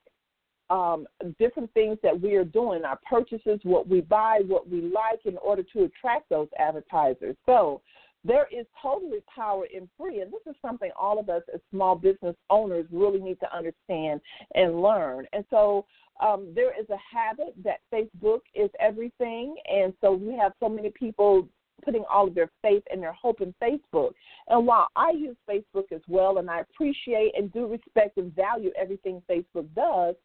um, 0.69 1.05
different 1.37 1.71
things 1.73 1.97
that 2.01 2.19
we 2.19 2.33
are 2.35 2.43
doing, 2.43 2.83
our 2.83 2.99
purchases, 3.07 3.59
what 3.63 3.87
we 3.87 4.01
buy, 4.01 4.41
what 4.47 4.67
we 4.67 4.81
like, 4.81 5.19
in 5.25 5.37
order 5.37 5.63
to 5.73 5.83
attract 5.83 6.27
those 6.29 6.47
advertisers. 6.59 7.35
So 7.45 7.81
there 8.25 8.47
is 8.51 8.65
totally 8.81 9.19
power 9.33 9.65
in 9.71 9.87
free, 9.97 10.21
and 10.21 10.31
this 10.31 10.41
is 10.47 10.55
something 10.61 10.89
all 10.99 11.19
of 11.19 11.29
us 11.29 11.43
as 11.53 11.59
small 11.71 11.95
business 11.95 12.35
owners 12.49 12.85
really 12.91 13.19
need 13.19 13.39
to 13.39 13.55
understand 13.55 14.19
and 14.55 14.81
learn. 14.81 15.25
And 15.31 15.45
so 15.49 15.85
um, 16.21 16.51
there 16.55 16.71
is 16.79 16.87
a 16.89 17.15
habit 17.15 17.53
that 17.63 17.81
Facebook 17.93 18.41
is 18.55 18.69
everything, 18.79 19.55
and 19.71 19.93
so 20.01 20.13
we 20.13 20.35
have 20.37 20.53
so 20.59 20.69
many 20.69 20.89
people 20.89 21.47
putting 21.83 22.03
all 22.09 22.27
of 22.27 22.33
their 22.33 22.49
faith 22.61 22.83
and 22.89 23.01
their 23.01 23.13
hope 23.13 23.41
in 23.41 23.53
Facebook. 23.61 24.11
And 24.47 24.65
while 24.65 24.87
I 24.95 25.11
use 25.11 25.35
Facebook 25.47 25.91
as 25.93 26.01
well, 26.07 26.37
and 26.37 26.49
I 26.49 26.61
appreciate 26.61 27.33
and 27.37 27.51
do 27.53 27.67
respect 27.67 28.17
and 28.17 28.33
value 28.35 28.71
everything 28.79 29.21
Facebook 29.29 29.67
does, 29.75 30.15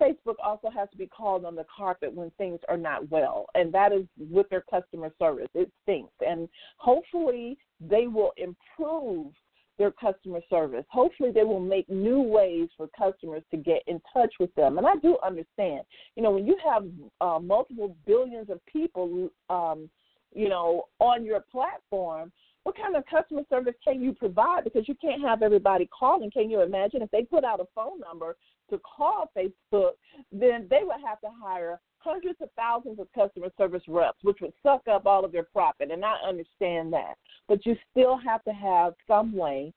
Facebook 0.00 0.36
also 0.42 0.70
has 0.70 0.88
to 0.90 0.96
be 0.96 1.06
called 1.06 1.44
on 1.44 1.54
the 1.54 1.66
carpet 1.74 2.12
when 2.12 2.30
things 2.38 2.60
are 2.68 2.76
not 2.76 3.08
well, 3.10 3.46
and 3.54 3.72
that 3.74 3.92
is 3.92 4.04
with 4.18 4.48
their 4.48 4.64
customer 4.70 5.10
service. 5.18 5.48
It 5.54 5.70
stinks, 5.82 6.12
and 6.26 6.48
hopefully 6.78 7.58
they 7.80 8.06
will 8.06 8.32
improve 8.36 9.32
their 9.78 9.92
customer 9.92 10.40
service. 10.50 10.84
Hopefully, 10.90 11.30
they 11.32 11.44
will 11.44 11.60
make 11.60 11.88
new 11.88 12.20
ways 12.20 12.68
for 12.76 12.88
customers 12.98 13.42
to 13.50 13.56
get 13.56 13.82
in 13.86 14.00
touch 14.12 14.34
with 14.40 14.52
them. 14.56 14.76
And 14.76 14.86
I 14.86 14.96
do 14.96 15.16
understand, 15.24 15.82
you 16.16 16.22
know, 16.22 16.32
when 16.32 16.46
you 16.46 16.56
have 16.64 16.84
uh, 17.20 17.38
multiple 17.38 17.96
billions 18.06 18.50
of 18.50 18.64
people, 18.66 19.30
um, 19.48 19.88
you 20.34 20.48
know, 20.48 20.84
on 20.98 21.24
your 21.24 21.40
platform, 21.40 22.32
what 22.68 22.76
kind 22.76 22.96
of 22.96 23.04
customer 23.06 23.40
service 23.48 23.72
can 23.82 24.02
you 24.02 24.12
provide? 24.12 24.62
Because 24.62 24.86
you 24.86 24.94
can't 25.00 25.22
have 25.22 25.40
everybody 25.40 25.88
calling. 25.98 26.30
Can 26.30 26.50
you 26.50 26.60
imagine 26.60 27.00
if 27.00 27.10
they 27.10 27.22
put 27.22 27.42
out 27.42 27.60
a 27.60 27.64
phone 27.74 27.98
number 27.98 28.36
to 28.68 28.78
call 28.80 29.30
Facebook, 29.34 29.92
then 30.30 30.66
they 30.68 30.80
would 30.82 31.00
have 31.02 31.18
to 31.22 31.28
hire 31.42 31.80
hundreds 31.96 32.38
of 32.42 32.50
thousands 32.58 33.00
of 33.00 33.08
customer 33.14 33.48
service 33.56 33.80
reps, 33.88 34.18
which 34.22 34.36
would 34.42 34.52
suck 34.62 34.82
up 34.86 35.06
all 35.06 35.24
of 35.24 35.32
their 35.32 35.44
profit. 35.44 35.90
And 35.90 36.04
I 36.04 36.16
understand 36.28 36.92
that. 36.92 37.14
But 37.48 37.64
you 37.64 37.74
still 37.90 38.18
have 38.18 38.44
to 38.44 38.52
have 38.52 38.92
some 39.06 39.34
way 39.34 39.72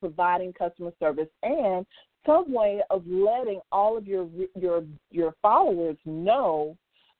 providing 0.00 0.52
customer 0.52 0.90
service 0.98 1.28
and 1.44 1.86
some 2.26 2.52
way 2.52 2.82
of 2.90 3.06
letting 3.06 3.60
all 3.70 3.96
of 3.96 4.08
your 4.08 4.28
your 4.56 4.82
your 5.12 5.34
followers 5.40 5.96
know 6.04 6.76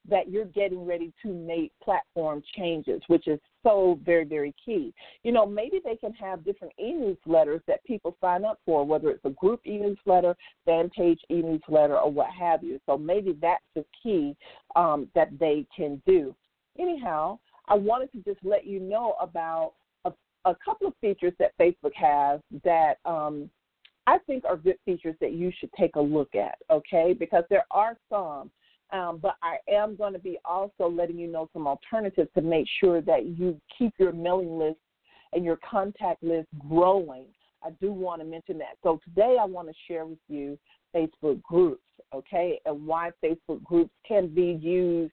that 0.09 0.31
you're 0.31 0.45
getting 0.45 0.87
ready 0.87 1.13
to 1.23 1.33
make 1.33 1.73
platform 1.83 2.43
changes, 2.57 3.03
which 3.09 3.27
is 3.29 3.39
so 3.63 3.99
very, 4.05 4.25
very 4.25 4.55
key. 4.65 4.93
You 5.23 5.33
know, 5.33 5.47
maybe 5.47 5.81
they 5.85 5.97
can 5.97 6.13
have 6.15 6.45
different 6.45 6.73
e 6.79 6.93
newsletters 6.93 7.61
that 7.67 7.85
people 7.85 8.17
sign 8.21 8.45
up 8.45 8.59
for, 8.65 8.85
whether 8.85 9.11
it's 9.11 9.25
a 9.25 9.31
group 9.31 9.61
e 9.67 9.79
newsletter, 9.79 10.35
fan 10.65 10.91
page 10.91 11.21
e 11.31 11.43
newsletter, 11.43 11.99
or 11.99 12.11
what 12.11 12.31
have 12.31 12.63
you. 12.63 12.81
So 12.87 12.97
maybe 12.97 13.37
that's 13.41 13.65
the 13.75 13.85
key 14.03 14.37
um, 14.77 15.09
that 15.15 15.31
they 15.39 15.67
can 15.77 16.01
do. 16.07 16.35
Anyhow, 16.79 17.39
I 17.69 17.75
wanted 17.75 18.13
to 18.13 18.19
just 18.23 18.45
let 18.45 18.67
you 18.67 18.81
know 18.81 19.15
about 19.21 19.73
a, 20.05 20.13
a 20.45 20.57
couple 20.65 20.87
of 20.87 20.95
features 21.01 21.35
that 21.39 21.57
Facebook 21.59 21.95
has 21.95 22.41
that 22.65 22.95
um, 23.05 23.51
I 24.07 24.19
think 24.27 24.45
are 24.47 24.57
good 24.57 24.79
features 24.87 25.17
that 25.21 25.33
you 25.33 25.53
should 25.59 25.71
take 25.79 25.97
a 25.97 26.01
look 26.01 26.35
at, 26.35 26.57
okay? 26.71 27.13
Because 27.13 27.45
there 27.51 27.67
are 27.71 27.95
some 28.09 28.51
um, 28.93 29.19
but 29.21 29.37
I 29.43 29.57
am 29.71 29.97
going 29.97 30.13
to 30.13 30.19
be 30.19 30.39
also 30.45 30.89
letting 30.89 31.19
you 31.19 31.31
know 31.31 31.49
some 31.53 31.67
alternatives 31.67 32.31
to 32.35 32.43
make 32.43 32.67
sure 32.81 33.01
that 33.03 33.27
you 33.27 33.61
keep 33.77 33.93
your 33.99 34.13
mailing 34.13 34.59
list 34.59 34.79
and 35.33 35.45
your 35.45 35.59
contact 35.69 36.23
list 36.23 36.49
growing. 36.69 37.27
I 37.63 37.71
do 37.81 37.93
want 37.93 38.23
to 38.23 38.27
mention 38.27 38.57
that. 38.59 38.77
So 38.83 39.01
today 39.05 39.37
I 39.41 39.45
want 39.45 39.69
to 39.69 39.75
share 39.87 40.07
with 40.07 40.19
you 40.29 40.59
Facebook 40.95 41.43
groups, 41.43 41.83
okay, 42.15 42.61
and 42.65 42.87
why 42.87 43.11
Facebook 43.23 43.63
groups 43.63 43.91
can 44.07 44.29
be 44.29 44.59
used 44.61 45.13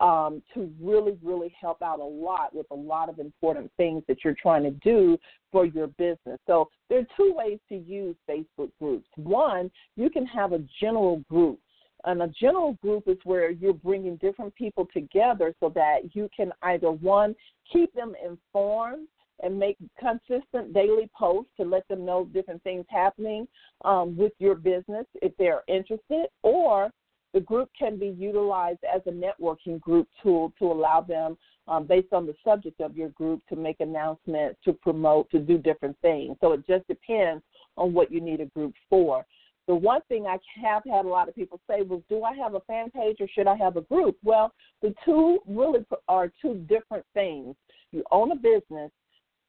um, 0.00 0.42
to 0.52 0.70
really, 0.80 1.16
really 1.22 1.54
help 1.58 1.80
out 1.82 2.00
a 2.00 2.04
lot 2.04 2.54
with 2.54 2.66
a 2.70 2.74
lot 2.74 3.08
of 3.08 3.18
important 3.18 3.70
things 3.76 4.02
that 4.08 4.18
you're 4.22 4.36
trying 4.40 4.62
to 4.62 4.70
do 4.70 5.18
for 5.50 5.64
your 5.64 5.86
business. 5.86 6.38
So 6.46 6.68
there 6.90 7.00
are 7.00 7.06
two 7.16 7.32
ways 7.34 7.58
to 7.70 7.76
use 7.76 8.14
Facebook 8.28 8.70
groups. 8.78 9.08
One, 9.16 9.70
you 9.96 10.10
can 10.10 10.26
have 10.26 10.52
a 10.52 10.62
general 10.80 11.24
group 11.30 11.58
and 12.06 12.22
a 12.22 12.28
general 12.28 12.74
group 12.74 13.04
is 13.08 13.18
where 13.24 13.50
you're 13.50 13.74
bringing 13.74 14.16
different 14.16 14.54
people 14.54 14.86
together 14.92 15.52
so 15.60 15.70
that 15.74 16.14
you 16.14 16.28
can 16.34 16.52
either 16.62 16.90
one 16.90 17.34
keep 17.70 17.92
them 17.94 18.14
informed 18.24 19.08
and 19.42 19.58
make 19.58 19.76
consistent 19.98 20.72
daily 20.72 21.10
posts 21.18 21.50
to 21.58 21.64
let 21.64 21.86
them 21.88 22.06
know 22.06 22.24
different 22.32 22.62
things 22.62 22.86
happening 22.88 23.46
um, 23.84 24.16
with 24.16 24.32
your 24.38 24.54
business 24.54 25.04
if 25.20 25.32
they're 25.36 25.62
interested, 25.68 26.26
or 26.42 26.90
the 27.34 27.40
group 27.40 27.68
can 27.78 27.98
be 27.98 28.14
utilized 28.18 28.78
as 28.84 29.02
a 29.06 29.10
networking 29.10 29.78
group 29.78 30.08
tool 30.22 30.54
to 30.58 30.64
allow 30.64 31.02
them, 31.02 31.36
um, 31.68 31.86
based 31.86 32.12
on 32.12 32.24
the 32.24 32.34
subject 32.42 32.80
of 32.80 32.96
your 32.96 33.10
group, 33.10 33.42
to 33.48 33.56
make 33.56 33.80
announcements, 33.80 34.58
to 34.64 34.72
promote, 34.72 35.28
to 35.30 35.38
do 35.38 35.58
different 35.58 35.98
things. 36.00 36.36
So 36.40 36.52
it 36.52 36.66
just 36.66 36.86
depends 36.86 37.44
on 37.76 37.92
what 37.92 38.10
you 38.10 38.22
need 38.22 38.40
a 38.40 38.46
group 38.46 38.72
for. 38.88 39.26
The 39.68 39.74
one 39.74 40.00
thing 40.08 40.26
I 40.26 40.38
have 40.62 40.82
had 40.84 41.04
a 41.04 41.08
lot 41.08 41.28
of 41.28 41.34
people 41.34 41.60
say 41.68 41.82
was, 41.82 42.00
Do 42.08 42.22
I 42.22 42.34
have 42.36 42.54
a 42.54 42.60
fan 42.60 42.90
page 42.90 43.16
or 43.20 43.28
should 43.28 43.48
I 43.48 43.56
have 43.56 43.76
a 43.76 43.82
group? 43.82 44.16
Well, 44.22 44.52
the 44.80 44.94
two 45.04 45.40
really 45.46 45.84
are 46.08 46.32
two 46.40 46.64
different 46.68 47.04
things. 47.14 47.56
You 47.90 48.04
own 48.12 48.30
a 48.32 48.36
business, 48.36 48.90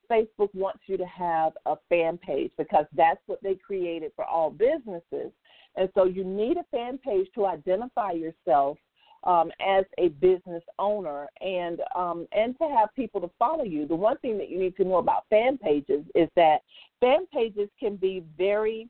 Facebook 0.10 0.54
wants 0.54 0.80
you 0.88 0.98
to 0.98 1.06
have 1.06 1.54
a 1.66 1.76
fan 1.90 2.18
page 2.18 2.52
because 2.58 2.86
that's 2.96 3.22
what 3.28 3.42
they 3.44 3.56
created 3.56 4.12
for 4.16 4.26
all 4.26 4.50
businesses. 4.50 5.32
And 5.76 5.90
so 5.94 6.06
you 6.06 6.24
need 6.24 6.58
a 6.58 6.66
fan 6.72 6.98
page 6.98 7.28
to 7.36 7.46
identify 7.46 8.12
yourself 8.12 8.78
um, 9.24 9.52
as 9.60 9.84
a 9.98 10.10
business 10.10 10.64
owner 10.80 11.28
and 11.42 11.82
um, 11.96 12.28
and 12.32 12.58
to 12.60 12.68
have 12.68 12.90
people 12.96 13.20
to 13.22 13.30
follow 13.38 13.64
you. 13.64 13.88
The 13.88 13.96
one 13.96 14.18
thing 14.20 14.38
that 14.38 14.50
you 14.50 14.60
need 14.60 14.76
to 14.78 14.84
know 14.84 14.98
about 14.98 15.26
fan 15.30 15.58
pages 15.58 16.06
is 16.16 16.30
that 16.36 16.60
fan 17.00 17.26
pages 17.34 17.70
can 17.80 17.96
be 17.96 18.24
very 18.38 18.88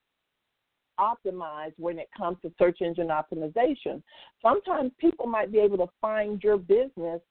optimized 0.99 1.73
when 1.77 1.99
it 1.99 2.09
comes 2.17 2.37
to 2.41 2.51
search 2.57 2.81
engine 2.81 3.07
optimization. 3.07 4.01
Sometimes 4.41 4.91
people 4.99 5.27
might 5.27 5.51
be 5.51 5.59
able 5.59 5.77
to 5.77 5.87
find 6.01 6.41
your 6.43 6.57
business 6.57 7.21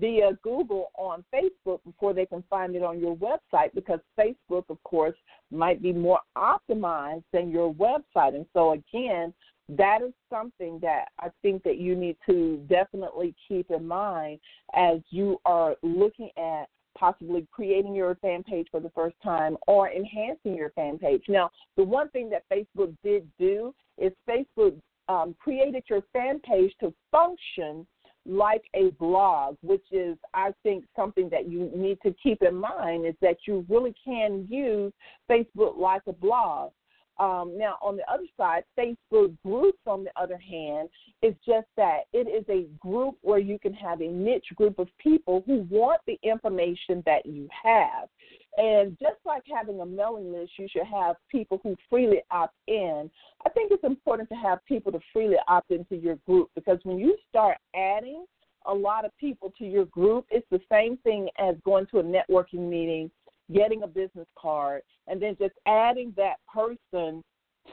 via 0.00 0.32
Google 0.42 0.90
on 0.96 1.24
Facebook 1.32 1.80
before 1.84 2.12
they 2.12 2.26
can 2.26 2.42
find 2.50 2.74
it 2.74 2.82
on 2.82 2.98
your 2.98 3.16
website 3.16 3.72
because 3.74 4.00
Facebook, 4.18 4.64
of 4.68 4.82
course, 4.82 5.14
might 5.50 5.80
be 5.82 5.92
more 5.92 6.20
optimized 6.36 7.24
than 7.32 7.50
your 7.50 7.72
website. 7.74 8.34
And 8.34 8.46
so, 8.52 8.72
again, 8.72 9.32
that 9.68 10.00
is 10.02 10.12
something 10.30 10.78
that 10.80 11.06
I 11.20 11.28
think 11.42 11.62
that 11.64 11.78
you 11.78 11.94
need 11.94 12.16
to 12.26 12.64
definitely 12.68 13.34
keep 13.46 13.70
in 13.70 13.86
mind 13.86 14.40
as 14.74 15.00
you 15.10 15.38
are 15.44 15.76
looking 15.82 16.30
at 16.36 16.68
possibly 16.98 17.46
creating 17.52 17.94
your 17.94 18.14
fan 18.16 18.42
page 18.42 18.66
for 18.70 18.80
the 18.80 18.90
first 18.90 19.16
time 19.22 19.56
or 19.66 19.90
enhancing 19.90 20.54
your 20.54 20.70
fan 20.70 20.98
page. 20.98 21.24
Now, 21.28 21.50
the 21.76 21.84
one 21.84 22.08
thing 22.10 22.30
that 22.30 22.44
Facebook 22.52 22.94
did 23.04 23.28
do 23.38 23.74
is 23.96 24.12
Facebook 24.28 24.78
um, 25.08 25.34
created 25.38 25.84
your 25.88 26.02
fan 26.12 26.40
page 26.40 26.72
to 26.80 26.92
function 27.10 27.86
like 28.26 28.64
a 28.74 28.90
blog, 28.98 29.56
which 29.62 29.84
is, 29.90 30.16
I 30.34 30.50
think, 30.62 30.84
something 30.94 31.30
that 31.30 31.48
you 31.50 31.70
need 31.74 31.98
to 32.02 32.14
keep 32.22 32.42
in 32.42 32.56
mind 32.56 33.06
is 33.06 33.14
that 33.22 33.36
you 33.46 33.64
really 33.68 33.94
can 34.04 34.46
use 34.50 34.92
Facebook 35.30 35.78
like 35.78 36.02
a 36.06 36.12
blog. 36.12 36.72
Um, 37.18 37.58
now, 37.58 37.78
on 37.82 37.96
the 37.96 38.08
other 38.10 38.26
side, 38.36 38.62
Facebook 38.78 39.36
groups, 39.44 39.78
on 39.86 40.04
the 40.04 40.10
other 40.14 40.38
hand, 40.38 40.88
is 41.22 41.34
just 41.44 41.66
that 41.76 42.02
it 42.12 42.28
is 42.28 42.44
a 42.48 42.68
group 42.78 43.16
where 43.22 43.40
you 43.40 43.58
can 43.58 43.72
have 43.74 44.00
a 44.00 44.06
niche 44.06 44.46
group 44.54 44.78
of 44.78 44.88
people 44.98 45.42
who 45.46 45.66
want 45.68 46.00
the 46.06 46.18
information 46.22 47.02
that 47.06 47.26
you 47.26 47.48
have. 47.64 48.08
And 48.56 48.96
just 49.00 49.16
like 49.24 49.42
having 49.52 49.80
a 49.80 49.86
mailing 49.86 50.32
list, 50.32 50.52
you 50.58 50.68
should 50.70 50.86
have 50.86 51.16
people 51.28 51.60
who 51.62 51.76
freely 51.90 52.22
opt 52.30 52.54
in. 52.66 53.10
I 53.46 53.50
think 53.50 53.72
it's 53.72 53.84
important 53.84 54.28
to 54.30 54.34
have 54.36 54.64
people 54.64 54.92
to 54.92 55.00
freely 55.12 55.36
opt 55.48 55.70
into 55.70 55.96
your 55.96 56.16
group 56.26 56.50
because 56.54 56.78
when 56.84 56.98
you 56.98 57.16
start 57.28 57.56
adding 57.74 58.24
a 58.66 58.74
lot 58.74 59.04
of 59.04 59.16
people 59.18 59.52
to 59.58 59.64
your 59.64 59.86
group, 59.86 60.26
it's 60.30 60.46
the 60.50 60.60
same 60.70 60.96
thing 60.98 61.28
as 61.38 61.54
going 61.64 61.86
to 61.86 61.98
a 61.98 62.02
networking 62.02 62.68
meeting 62.68 63.10
getting 63.52 63.82
a 63.82 63.86
business 63.86 64.26
card, 64.38 64.82
and 65.06 65.20
then 65.20 65.36
just 65.38 65.54
adding 65.66 66.12
that 66.16 66.36
person 66.52 67.22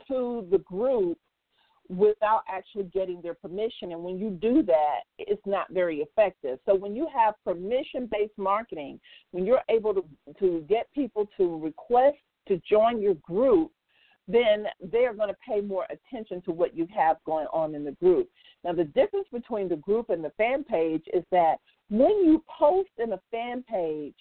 to 0.08 0.48
the 0.52 0.60
group 0.60 1.18
without 1.90 2.42
actually 2.50 2.86
getting 2.86 3.22
their 3.22 3.36
permission. 3.36 3.92
And 3.92 4.04
when 4.04 4.18
you 4.18 4.32
do 4.32 4.64
that, 4.64 5.02
it's 5.20 5.46
not 5.46 5.68
very 5.72 6.00
effective. 6.00 6.60
So 6.66 6.76
when 6.76 6.96
you 6.96 7.08
have 7.16 7.36
permission 7.44 8.10
based 8.12 8.38
marketing, 8.38 9.00
when 9.32 9.46
you're 9.46 9.62
able 9.70 9.94
to, 9.94 10.04
to 10.40 10.66
get 10.68 10.92
people 10.94 11.28
to 11.38 11.60
request 11.60 12.18
to 12.48 12.60
join 12.68 13.02
your 13.02 13.16
group, 13.16 13.72
then 14.28 14.66
they're 14.92 15.14
going 15.14 15.30
to 15.30 15.36
pay 15.48 15.62
more 15.62 15.86
attention 15.92 16.42
to 16.44 16.52
what 16.52 16.76
you 16.76 16.88
have 16.96 17.18
going 17.26 17.48
on 17.54 17.76
in 17.76 17.84
the 17.84 17.92
group. 17.92 18.28
Now, 18.64 18.74
the 18.74 18.86
difference 18.86 19.28
between 19.32 19.70
the 19.70 19.76
group 19.76 20.10
and 20.10 20.24
the 20.24 20.32
fan 20.32 20.64
page 20.64 21.04
is 21.14 21.24
that 21.32 21.58
when 21.90 22.26
you 22.26 22.44
post 22.60 22.90
in 22.98 23.14
a 23.14 23.20
fan 23.30 23.64
page, 23.70 24.16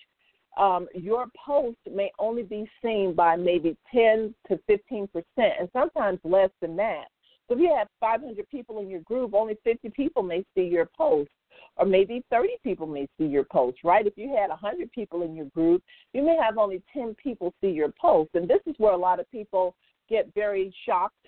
um, 0.56 0.86
your 0.94 1.26
post 1.44 1.78
may 1.92 2.10
only 2.18 2.42
be 2.42 2.68
seen 2.82 3.14
by 3.14 3.36
maybe 3.36 3.76
10 3.92 4.34
to 4.48 4.58
15 4.66 5.08
percent, 5.08 5.52
and 5.58 5.68
sometimes 5.72 6.18
less 6.24 6.50
than 6.60 6.76
that. 6.76 7.04
So 7.48 7.54
if 7.54 7.60
you 7.60 7.74
have 7.76 7.88
500 8.00 8.48
people 8.48 8.78
in 8.78 8.88
your 8.88 9.00
group, 9.00 9.34
only 9.34 9.58
50 9.64 9.90
people 9.90 10.22
may 10.22 10.44
see 10.54 10.64
your 10.64 10.88
post, 10.96 11.30
or 11.76 11.84
maybe 11.84 12.24
30 12.30 12.56
people 12.62 12.86
may 12.86 13.06
see 13.18 13.26
your 13.26 13.44
post, 13.44 13.78
right? 13.84 14.06
If 14.06 14.14
you 14.16 14.34
had 14.34 14.48
100 14.48 14.90
people 14.92 15.22
in 15.22 15.34
your 15.34 15.46
group, 15.46 15.82
you 16.14 16.22
may 16.22 16.36
have 16.42 16.56
only 16.56 16.82
10 16.92 17.14
people 17.22 17.52
see 17.60 17.70
your 17.70 17.92
post. 18.00 18.30
And 18.34 18.48
this 18.48 18.60
is 18.66 18.74
where 18.78 18.94
a 18.94 18.98
lot 18.98 19.20
of 19.20 19.30
people 19.30 19.74
get 20.08 20.32
very 20.34 20.74
shocked 20.86 21.26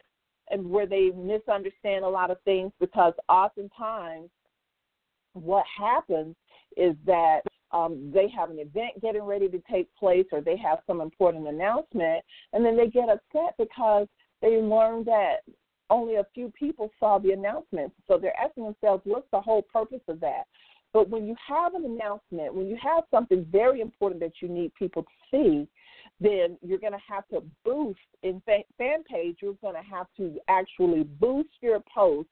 and 0.51 0.71
where 0.71 0.87
they 0.87 1.11
misunderstand 1.11 2.05
a 2.05 2.09
lot 2.09 2.31
of 2.31 2.41
things 2.45 2.73
because 2.81 3.13
oftentimes 3.29 4.31
what 5.33 5.65
happens 5.79 6.35
is 6.77 6.95
that 7.05 7.41
um, 7.77 8.11
they 8.13 8.29
have 8.29 8.51
an 8.51 8.59
event 8.59 9.01
getting 9.03 9.23
ready 9.23 9.49
to 9.49 9.63
take 9.71 9.95
place 9.97 10.27
or 10.33 10.41
they 10.41 10.57
have 10.57 10.79
some 10.87 11.01
important 11.01 11.47
announcement, 11.47 12.25
and 12.53 12.65
then 12.65 12.77
they 12.77 12.89
get 12.89 13.09
upset 13.09 13.55
because 13.59 14.07
they 14.41 14.57
learn 14.57 15.05
that 15.05 15.37
only 15.91 16.17
a 16.17 16.27
few 16.35 16.53
people 16.59 16.91
saw 16.99 17.19
the 17.19 17.33
announcement. 17.33 17.93
So 18.09 18.19
they're 18.19 18.39
asking 18.39 18.65
themselves, 18.65 19.03
what's 19.05 19.31
the 19.31 19.41
whole 19.41 19.63
purpose 19.63 20.01
of 20.09 20.21
that? 20.21 20.45
But 20.93 21.11
when 21.11 21.27
you 21.27 21.37
have 21.47 21.75
an 21.75 21.85
announcement, 21.85 22.55
when 22.55 22.67
you 22.67 22.79
have 22.83 23.05
something 23.11 23.47
very 23.53 23.81
important 23.81 24.21
that 24.21 24.33
you 24.41 24.49
need 24.49 24.73
people 24.75 25.03
to 25.03 25.09
see, 25.31 25.69
then 26.19 26.57
you're 26.63 26.79
going 26.79 26.93
to 26.93 26.99
have 27.07 27.29
to 27.29 27.43
boost 27.65 27.99
in 28.23 28.43
fan 28.47 29.03
page. 29.05 29.37
You're 29.43 29.55
going 29.61 29.75
to 29.75 29.89
have 29.89 30.07
to 30.17 30.39
actually 30.49 31.05
boost 31.21 31.51
your 31.61 31.83
post 31.95 32.29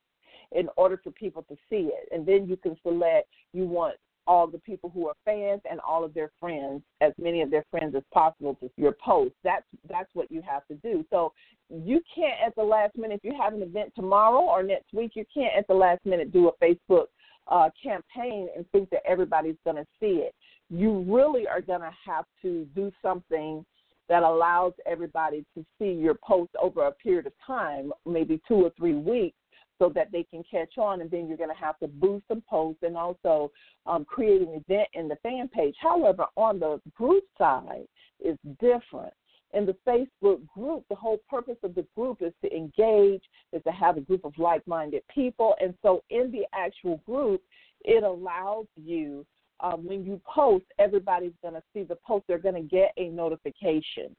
in 0.53 0.69
order 0.77 0.99
for 1.03 1.11
people 1.11 1.43
to 1.49 1.57
see 1.69 1.91
it, 1.93 2.09
and 2.13 2.25
then 2.25 2.49
you 2.49 2.57
can 2.57 2.77
select 2.83 3.29
you 3.53 3.67
want 3.67 3.97
all 4.27 4.47
the 4.47 4.59
people 4.59 4.91
who 4.93 5.09
are 5.09 5.15
fans 5.25 5.61
and 5.71 5.81
all 5.81 6.05
of 6.05 6.15
their 6.15 6.31
friends, 6.41 6.83
as 7.01 7.13
many 7.19 7.43
of 7.43 7.51
their 7.51 7.65
friends 7.71 7.95
as 7.95 8.03
possible 8.13 8.55
to 8.57 8.71
your 8.77 8.97
post. 9.05 9.35
That's 9.43 9.65
that's 9.89 10.09
what 10.15 10.31
you 10.31 10.43
have 10.49 10.67
to 10.69 10.75
do. 10.77 11.05
So 11.11 11.33
you 11.69 12.01
can't 12.15 12.35
at 12.47 12.55
the 12.57 12.63
last 12.63 12.97
minute 12.97 13.21
if 13.23 13.33
you 13.33 13.39
have 13.41 13.55
an 13.55 13.63
event 13.63 13.93
tomorrow 13.95 14.41
or 14.41 14.63
next 14.63 14.93
week, 14.93 15.13
you 15.15 15.25
can't 15.33 15.55
at 15.57 15.67
the 15.67 15.75
last 15.75 16.05
minute 16.05 16.33
do 16.33 16.49
a 16.49 16.65
Facebook 16.65 17.07
uh, 17.49 17.69
campaign 17.83 18.49
and 18.57 18.65
think 18.73 18.91
that 18.91 19.03
everybody's 19.07 19.57
going 19.65 19.77
to 19.77 19.87
see 20.01 20.23
it. 20.23 20.35
You 20.71 21.05
really 21.09 21.47
are 21.47 21.61
going 21.61 21.83
to 21.83 21.93
have 22.07 22.25
to 22.43 22.67
do 22.75 22.91
something 23.03 23.65
that 24.09 24.23
allows 24.23 24.73
everybody 24.87 25.45
to 25.57 25.65
see 25.79 25.93
your 25.93 26.15
post 26.27 26.51
over 26.61 26.87
a 26.87 26.93
period 26.93 27.27
of 27.27 27.33
time, 27.47 27.93
maybe 28.07 28.41
two 28.47 28.57
or 28.57 28.71
three 28.77 28.95
weeks, 28.95 29.37
so 29.79 29.89
that 29.95 30.13
they 30.13 30.23
can 30.25 30.43
catch 30.49 30.79
on. 30.79 31.01
And 31.01 31.11
then 31.11 31.29
you're 31.29 31.37
going 31.37 31.55
to 31.55 31.65
have 31.65 31.79
to 31.81 31.89
boost 31.89 32.27
some 32.29 32.43
posts 32.49 32.83
and 32.83 32.97
also 32.97 33.51
um, 33.87 34.05
create 34.05 34.41
an 34.41 34.63
event 34.67 34.89
in 34.95 35.09
the 35.09 35.17
fan 35.17 35.49
page. 35.49 35.75
However, 35.81 36.27
on 36.37 36.59
the 36.59 36.81
group 36.95 37.25
side, 37.39 37.87
it's 38.21 38.41
different. 38.61 39.13
In 39.53 39.67
the 39.67 39.77
Facebook 39.87 40.45
group, 40.49 40.85
the 40.89 40.97
whole 40.97 41.19
purpose 41.31 41.59
of 41.63 41.77
the 41.77 41.87
group 41.95 42.23
is 42.23 42.33
to 42.43 42.53
engage, 42.53 43.23
is 43.53 43.63
to 43.63 43.71
have 43.71 43.97
a 43.97 44.01
group 44.01 44.25
of 44.25 44.37
like 44.37 44.67
minded 44.67 45.03
people. 45.15 45.55
And 45.61 45.75
so 45.81 46.03
in 46.11 46.33
the 46.33 46.45
actual 46.53 47.01
group, 47.07 47.41
it 47.85 48.03
allows 48.03 48.67
you, 48.77 49.25
um, 49.61 49.87
when 49.87 50.05
you 50.05 50.21
post, 50.27 50.65
everybody's 50.81 51.33
going 51.41 51.55
to 51.55 51.63
see 51.73 51.85
the 51.85 51.97
post, 52.05 52.25
they're 52.27 52.39
going 52.39 52.57
to 52.57 52.63
get 52.63 52.93
a 52.97 53.09
notification. 53.11 54.17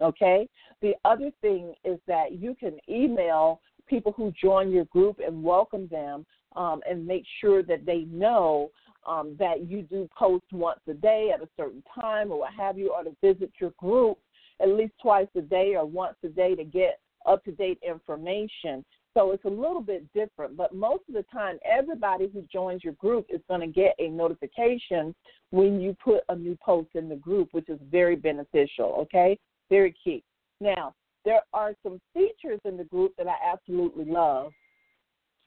Okay? 0.00 0.48
The 0.80 0.94
other 1.04 1.30
thing 1.40 1.74
is 1.84 2.00
that 2.08 2.32
you 2.32 2.56
can 2.58 2.78
email 2.88 3.60
people 3.92 4.12
who 4.16 4.32
join 4.40 4.70
your 4.70 4.86
group 4.86 5.20
and 5.24 5.44
welcome 5.44 5.86
them 5.88 6.24
um, 6.56 6.80
and 6.88 7.06
make 7.06 7.24
sure 7.42 7.62
that 7.62 7.84
they 7.84 8.06
know 8.10 8.70
um, 9.06 9.36
that 9.38 9.68
you 9.68 9.82
do 9.82 10.08
post 10.18 10.46
once 10.50 10.80
a 10.88 10.94
day 10.94 11.30
at 11.34 11.42
a 11.42 11.48
certain 11.58 11.82
time 11.94 12.32
or 12.32 12.38
what 12.38 12.54
have 12.54 12.78
you, 12.78 12.90
or 12.90 13.04
to 13.04 13.14
visit 13.22 13.52
your 13.60 13.72
group 13.78 14.16
at 14.62 14.68
least 14.70 14.94
twice 15.02 15.26
a 15.36 15.42
day 15.42 15.74
or 15.76 15.84
once 15.84 16.16
a 16.24 16.28
day 16.28 16.54
to 16.54 16.64
get 16.64 17.00
up 17.26 17.44
to 17.44 17.52
date 17.52 17.78
information. 17.86 18.82
So 19.14 19.32
it's 19.32 19.44
a 19.44 19.48
little 19.48 19.82
bit 19.82 20.10
different, 20.14 20.56
but 20.56 20.74
most 20.74 21.02
of 21.06 21.14
the 21.14 21.24
time, 21.30 21.58
everybody 21.70 22.30
who 22.32 22.42
joins 22.50 22.82
your 22.82 22.94
group 22.94 23.26
is 23.28 23.42
going 23.46 23.60
to 23.60 23.66
get 23.66 23.94
a 23.98 24.08
notification 24.08 25.14
when 25.50 25.82
you 25.82 25.94
put 26.02 26.22
a 26.30 26.34
new 26.34 26.56
post 26.64 26.88
in 26.94 27.10
the 27.10 27.16
group, 27.16 27.50
which 27.52 27.68
is 27.68 27.78
very 27.90 28.16
beneficial, 28.16 28.94
okay? 29.00 29.38
Very 29.68 29.94
key. 30.02 30.24
Now, 30.62 30.94
there 31.24 31.42
are 31.52 31.74
some 31.82 32.00
features 32.14 32.60
in 32.64 32.76
the 32.76 32.84
group 32.84 33.12
that 33.16 33.26
I 33.26 33.36
absolutely 33.52 34.04
love. 34.04 34.52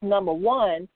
Number 0.02 0.34
one, 0.34 0.88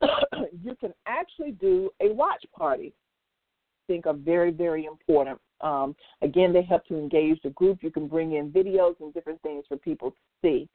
you 0.02 0.74
can 0.80 0.92
actually 1.06 1.52
do 1.52 1.90
a 2.00 2.12
watch 2.12 2.44
party. 2.56 2.92
I 2.94 3.92
think 3.92 4.06
are 4.06 4.14
very, 4.14 4.50
very 4.50 4.86
important. 4.86 5.38
Um, 5.60 5.94
again, 6.22 6.52
they 6.52 6.62
help 6.62 6.84
to 6.86 6.98
engage 6.98 7.40
the 7.42 7.50
group. 7.50 7.82
You 7.82 7.90
can 7.90 8.08
bring 8.08 8.34
in 8.34 8.50
videos 8.50 8.94
and 9.00 9.12
different 9.14 9.40
things 9.42 9.64
for 9.68 9.76
people 9.76 10.10
to 10.10 10.16
see. 10.40 10.68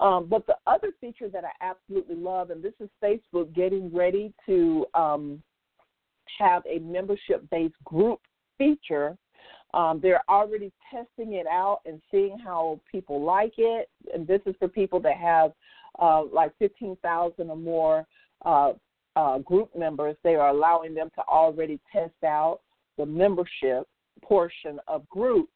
Um, 0.00 0.26
but 0.28 0.46
the 0.46 0.56
other 0.66 0.88
feature 1.00 1.28
that 1.28 1.44
I 1.44 1.50
absolutely 1.64 2.16
love, 2.16 2.50
and 2.50 2.62
this 2.62 2.72
is 2.80 2.88
Facebook 3.02 3.54
getting 3.54 3.94
ready 3.94 4.32
to 4.46 4.86
um, 4.94 5.42
have 6.38 6.62
a 6.66 6.78
membership 6.78 7.48
based 7.50 7.74
group 7.84 8.20
feature. 8.58 9.16
Um, 9.74 10.00
they're 10.02 10.22
already 10.28 10.72
testing 10.90 11.34
it 11.34 11.46
out 11.46 11.80
and 11.86 12.00
seeing 12.10 12.38
how 12.38 12.80
people 12.90 13.22
like 13.22 13.54
it. 13.56 13.88
And 14.12 14.26
this 14.26 14.40
is 14.46 14.54
for 14.58 14.68
people 14.68 15.00
that 15.00 15.16
have 15.16 15.52
uh, 15.98 16.24
like 16.24 16.52
15,000 16.58 17.50
or 17.50 17.56
more 17.56 18.06
uh, 18.44 18.72
uh, 19.16 19.38
group 19.38 19.74
members. 19.76 20.16
They 20.22 20.34
are 20.34 20.48
allowing 20.48 20.94
them 20.94 21.10
to 21.14 21.22
already 21.22 21.80
test 21.90 22.22
out 22.24 22.60
the 22.98 23.06
membership 23.06 23.86
portion 24.22 24.78
of 24.88 25.08
groups. 25.08 25.52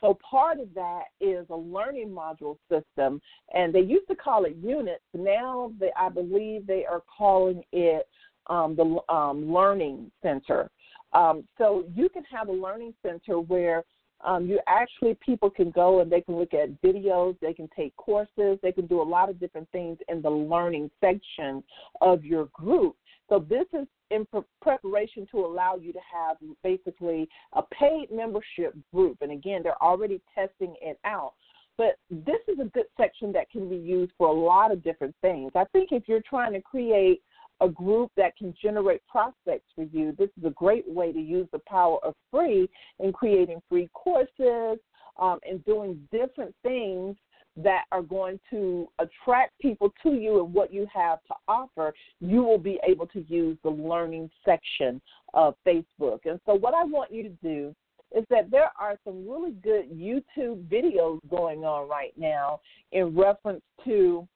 So 0.00 0.16
part 0.28 0.60
of 0.60 0.72
that 0.74 1.04
is 1.20 1.46
a 1.50 1.56
learning 1.56 2.10
module 2.10 2.56
system, 2.70 3.20
and 3.52 3.74
they 3.74 3.80
used 3.80 4.06
to 4.08 4.14
call 4.14 4.44
it 4.44 4.56
units. 4.62 5.02
Now 5.12 5.72
they, 5.80 5.90
I 5.96 6.08
believe 6.08 6.66
they 6.66 6.84
are 6.84 7.02
calling 7.16 7.64
it 7.72 8.06
um, 8.46 8.76
the 8.76 9.12
um, 9.12 9.52
learning 9.52 10.10
center. 10.22 10.70
Um, 11.12 11.44
so 11.56 11.84
you 11.94 12.08
can 12.08 12.24
have 12.24 12.48
a 12.48 12.52
learning 12.52 12.94
center 13.02 13.40
where 13.40 13.84
um, 14.24 14.46
you 14.46 14.60
actually 14.66 15.16
people 15.24 15.48
can 15.48 15.70
go 15.70 16.00
and 16.00 16.10
they 16.10 16.20
can 16.20 16.36
look 16.36 16.52
at 16.52 16.80
videos, 16.82 17.36
they 17.40 17.54
can 17.54 17.68
take 17.76 17.94
courses, 17.96 18.58
they 18.62 18.72
can 18.72 18.86
do 18.86 19.00
a 19.00 19.02
lot 19.02 19.28
of 19.28 19.38
different 19.38 19.68
things 19.70 19.98
in 20.08 20.20
the 20.20 20.30
learning 20.30 20.90
section 21.00 21.62
of 22.00 22.24
your 22.24 22.46
group. 22.46 22.96
So 23.28 23.38
this 23.38 23.66
is 23.72 23.86
in 24.10 24.26
pre- 24.26 24.40
preparation 24.60 25.26
to 25.30 25.38
allow 25.38 25.76
you 25.76 25.92
to 25.92 26.00
have 26.12 26.36
basically 26.64 27.28
a 27.52 27.62
paid 27.62 28.08
membership 28.10 28.74
group. 28.92 29.18
And 29.20 29.30
again, 29.30 29.62
they're 29.62 29.82
already 29.82 30.20
testing 30.34 30.74
it 30.80 30.98
out. 31.04 31.34
But 31.76 31.96
this 32.10 32.40
is 32.48 32.58
a 32.60 32.64
good 32.64 32.86
section 32.96 33.32
that 33.32 33.50
can 33.50 33.68
be 33.68 33.76
used 33.76 34.10
for 34.18 34.26
a 34.26 34.32
lot 34.32 34.72
of 34.72 34.82
different 34.82 35.14
things. 35.22 35.52
I 35.54 35.64
think 35.72 35.90
if 35.92 36.08
you're 36.08 36.22
trying 36.28 36.52
to 36.54 36.60
create 36.60 37.22
a 37.60 37.68
group 37.68 38.10
that 38.16 38.36
can 38.36 38.54
generate 38.60 39.06
prospects 39.06 39.66
for 39.74 39.84
you, 39.84 40.14
this 40.18 40.30
is 40.38 40.44
a 40.44 40.50
great 40.50 40.88
way 40.88 41.12
to 41.12 41.20
use 41.20 41.48
the 41.52 41.60
power 41.66 41.98
of 42.04 42.14
free 42.30 42.68
in 43.00 43.12
creating 43.12 43.60
free 43.68 43.88
courses 43.94 44.78
um, 45.18 45.38
and 45.48 45.64
doing 45.64 46.00
different 46.12 46.54
things 46.62 47.16
that 47.56 47.84
are 47.90 48.02
going 48.02 48.38
to 48.50 48.88
attract 49.00 49.58
people 49.60 49.92
to 50.02 50.14
you 50.14 50.44
and 50.44 50.54
what 50.54 50.72
you 50.72 50.86
have 50.92 51.18
to 51.26 51.34
offer, 51.48 51.92
you 52.20 52.42
will 52.42 52.58
be 52.58 52.78
able 52.88 53.06
to 53.08 53.24
use 53.28 53.58
the 53.64 53.70
learning 53.70 54.30
section 54.44 55.00
of 55.34 55.54
Facebook. 55.66 56.20
And 56.24 56.38
so, 56.46 56.54
what 56.54 56.74
I 56.74 56.84
want 56.84 57.12
you 57.12 57.24
to 57.24 57.36
do 57.42 57.74
is 58.16 58.24
that 58.30 58.50
there 58.50 58.70
are 58.80 58.96
some 59.04 59.28
really 59.28 59.50
good 59.50 59.90
YouTube 59.90 60.66
videos 60.68 61.18
going 61.28 61.64
on 61.64 61.88
right 61.88 62.12
now 62.16 62.60
in 62.92 63.14
reference 63.16 63.62
to 63.84 64.26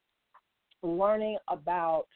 learning 0.82 1.38
about 1.48 2.06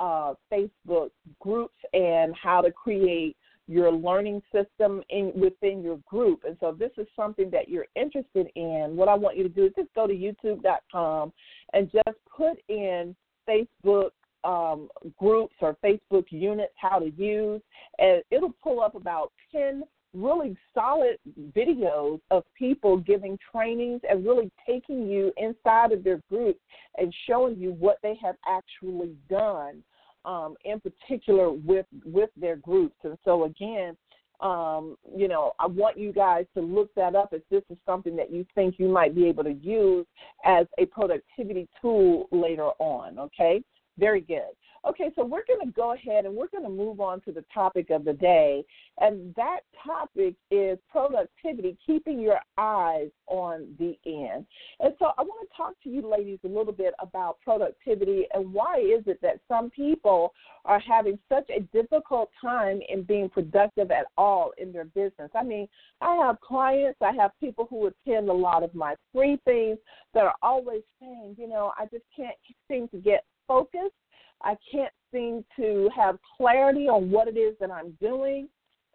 uh, 0.00 0.34
Facebook 0.52 1.10
groups 1.38 1.76
and 1.92 2.34
how 2.34 2.60
to 2.60 2.72
create 2.72 3.36
your 3.68 3.92
learning 3.92 4.42
system 4.52 5.00
in 5.10 5.32
within 5.36 5.80
your 5.82 5.98
group. 6.08 6.42
And 6.44 6.56
so 6.58 6.74
this 6.76 6.90
is 6.98 7.06
something 7.14 7.50
that 7.50 7.68
you're 7.68 7.86
interested 7.94 8.48
in. 8.56 8.96
What 8.96 9.08
I 9.08 9.14
want 9.14 9.36
you 9.36 9.44
to 9.44 9.48
do 9.48 9.66
is 9.66 9.72
just 9.76 9.94
go 9.94 10.08
to 10.08 10.12
youtube.com 10.12 11.32
and 11.72 11.90
just 11.92 12.18
put 12.36 12.58
in 12.68 13.14
Facebook 13.48 14.10
um, 14.42 14.88
groups 15.18 15.54
or 15.60 15.76
Facebook 15.84 16.24
units 16.30 16.72
how 16.76 16.98
to 16.98 17.10
use, 17.10 17.60
and 17.98 18.22
it'll 18.30 18.54
pull 18.62 18.80
up 18.80 18.94
about 18.96 19.32
10 19.52 19.84
really 20.12 20.56
solid 20.74 21.18
videos 21.56 22.20
of 22.30 22.42
people 22.58 22.96
giving 22.96 23.38
trainings 23.52 24.00
and 24.08 24.26
really 24.26 24.50
taking 24.66 25.08
you 25.08 25.32
inside 25.36 25.92
of 25.92 26.02
their 26.02 26.20
group 26.28 26.56
and 26.98 27.14
showing 27.28 27.56
you 27.56 27.72
what 27.72 27.98
they 28.02 28.14
have 28.20 28.34
actually 28.48 29.14
done 29.28 29.82
um, 30.24 30.54
in 30.64 30.80
particular 30.80 31.50
with 31.50 31.86
with 32.04 32.30
their 32.36 32.56
groups. 32.56 32.96
And 33.04 33.16
so 33.24 33.44
again, 33.44 33.96
um, 34.40 34.96
you 35.14 35.28
know, 35.28 35.52
I 35.58 35.66
want 35.66 35.98
you 35.98 36.12
guys 36.12 36.46
to 36.54 36.62
look 36.62 36.94
that 36.94 37.14
up 37.14 37.32
if 37.32 37.42
this 37.50 37.62
is 37.70 37.76
something 37.84 38.16
that 38.16 38.32
you 38.32 38.46
think 38.54 38.76
you 38.78 38.88
might 38.88 39.14
be 39.14 39.26
able 39.26 39.44
to 39.44 39.52
use 39.52 40.06
as 40.44 40.66
a 40.78 40.86
productivity 40.86 41.68
tool 41.80 42.26
later 42.32 42.70
on. 42.78 43.18
Okay, 43.18 43.62
very 44.00 44.22
good. 44.22 44.50
Okay, 44.88 45.10
so 45.14 45.22
we're 45.22 45.44
going 45.46 45.60
to 45.60 45.72
go 45.72 45.92
ahead 45.92 46.24
and 46.24 46.34
we're 46.34 46.48
going 46.48 46.64
to 46.64 46.70
move 46.70 47.00
on 47.00 47.20
to 47.22 47.32
the 47.32 47.44
topic 47.52 47.90
of 47.90 48.02
the 48.02 48.14
day. 48.14 48.64
And 48.98 49.34
that 49.34 49.60
topic 49.84 50.36
is 50.50 50.78
productivity, 50.90 51.76
keeping 51.86 52.18
your 52.18 52.40
eyes 52.56 53.10
on 53.26 53.74
the 53.78 53.98
end. 54.06 54.46
And 54.80 54.94
so 54.98 55.10
I 55.18 55.22
want 55.22 55.46
to 55.48 55.56
talk 55.56 55.74
to 55.84 55.90
you 55.90 56.08
ladies 56.08 56.38
a 56.44 56.48
little 56.48 56.72
bit 56.72 56.94
about 56.98 57.36
productivity 57.44 58.26
and 58.32 58.52
why 58.54 58.78
is 58.78 59.04
it 59.06 59.20
that 59.20 59.40
some 59.48 59.68
people 59.68 60.32
are 60.64 60.80
having 60.80 61.18
such 61.28 61.48
a 61.50 61.60
difficult 61.76 62.30
time 62.40 62.80
in 62.88 63.02
being 63.02 63.28
productive 63.28 63.90
at 63.90 64.06
all 64.16 64.52
in 64.56 64.72
their 64.72 64.86
business. 64.86 65.30
I 65.34 65.42
mean, 65.42 65.68
I 66.00 66.16
have 66.24 66.40
clients, 66.40 66.98
I 67.02 67.12
have 67.12 67.32
people 67.38 67.66
who 67.68 67.88
attend 67.88 68.30
a 68.30 68.32
lot 68.32 68.62
of 68.62 68.74
my 68.74 68.94
free 69.12 69.38
things 69.44 69.76
that 70.14 70.24
are 70.24 70.34
always 70.42 70.82
saying, 71.00 71.36
you 71.38 71.48
know, 71.48 71.72
I 71.78 71.84
just 71.84 72.04
can't 72.16 72.36
seem 72.66 72.88
to 72.88 72.96
get 72.96 73.24
focused 73.50 73.94
I 74.42 74.56
can't 74.70 74.92
seem 75.12 75.44
to 75.56 75.90
have 75.94 76.18
clarity 76.36 76.88
on 76.88 77.10
what 77.10 77.28
it 77.28 77.36
is 77.36 77.56
that 77.60 77.70
I'm 77.70 77.92
doing, 78.00 78.48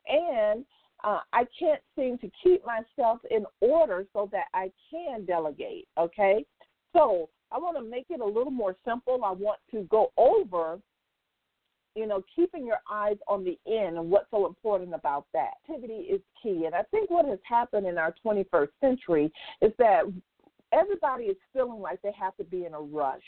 and 0.08 0.66
uh, 1.04 1.20
I 1.34 1.46
can't 1.60 1.82
seem 1.96 2.18
to 2.20 2.32
keep 2.44 2.64
myself 2.66 3.20
in 3.30 3.46
order 3.62 4.06
so 4.14 4.30
that 4.32 4.46
I 4.54 4.72
can 4.90 5.26
delegate. 5.26 5.88
Okay, 5.98 6.46
so 6.94 7.30
I 7.52 7.60
want 7.60 7.78
to 7.78 7.84
make 7.84 8.08
it 8.10 8.22
a 8.22 8.26
little 8.26 8.52
more 8.52 8.76
simple. 8.86 9.24
I 9.24 9.32
want 9.32 9.60
to 9.72 9.84
go 9.84 10.12
over, 10.18 10.80
you 11.96 12.08
know, 12.08 12.24
keeping 12.36 12.66
your 12.66 12.80
eyes 12.92 13.18
on 13.28 13.44
the 13.44 13.60
end 13.72 13.98
and 13.98 14.10
what's 14.10 14.32
so 14.32 14.48
important 14.48 14.96
about 14.96 15.28
that. 15.34 15.52
Activity 15.70 16.08
is 16.10 16.22
key, 16.42 16.64
and 16.66 16.74
I 16.74 16.82
think 16.90 17.12
what 17.12 17.26
has 17.26 17.40
happened 17.48 17.86
in 17.86 18.00
our 18.00 18.16
21st 18.26 18.70
century 18.82 19.32
is 19.62 19.72
that 19.78 20.06
everybody 20.74 21.26
is 21.26 21.38
feeling 21.54 21.82
like 21.82 22.02
they 22.02 22.12
have 22.20 22.36
to 22.38 22.44
be 22.44 22.66
in 22.66 22.74
a 22.74 22.80
rush. 22.80 23.22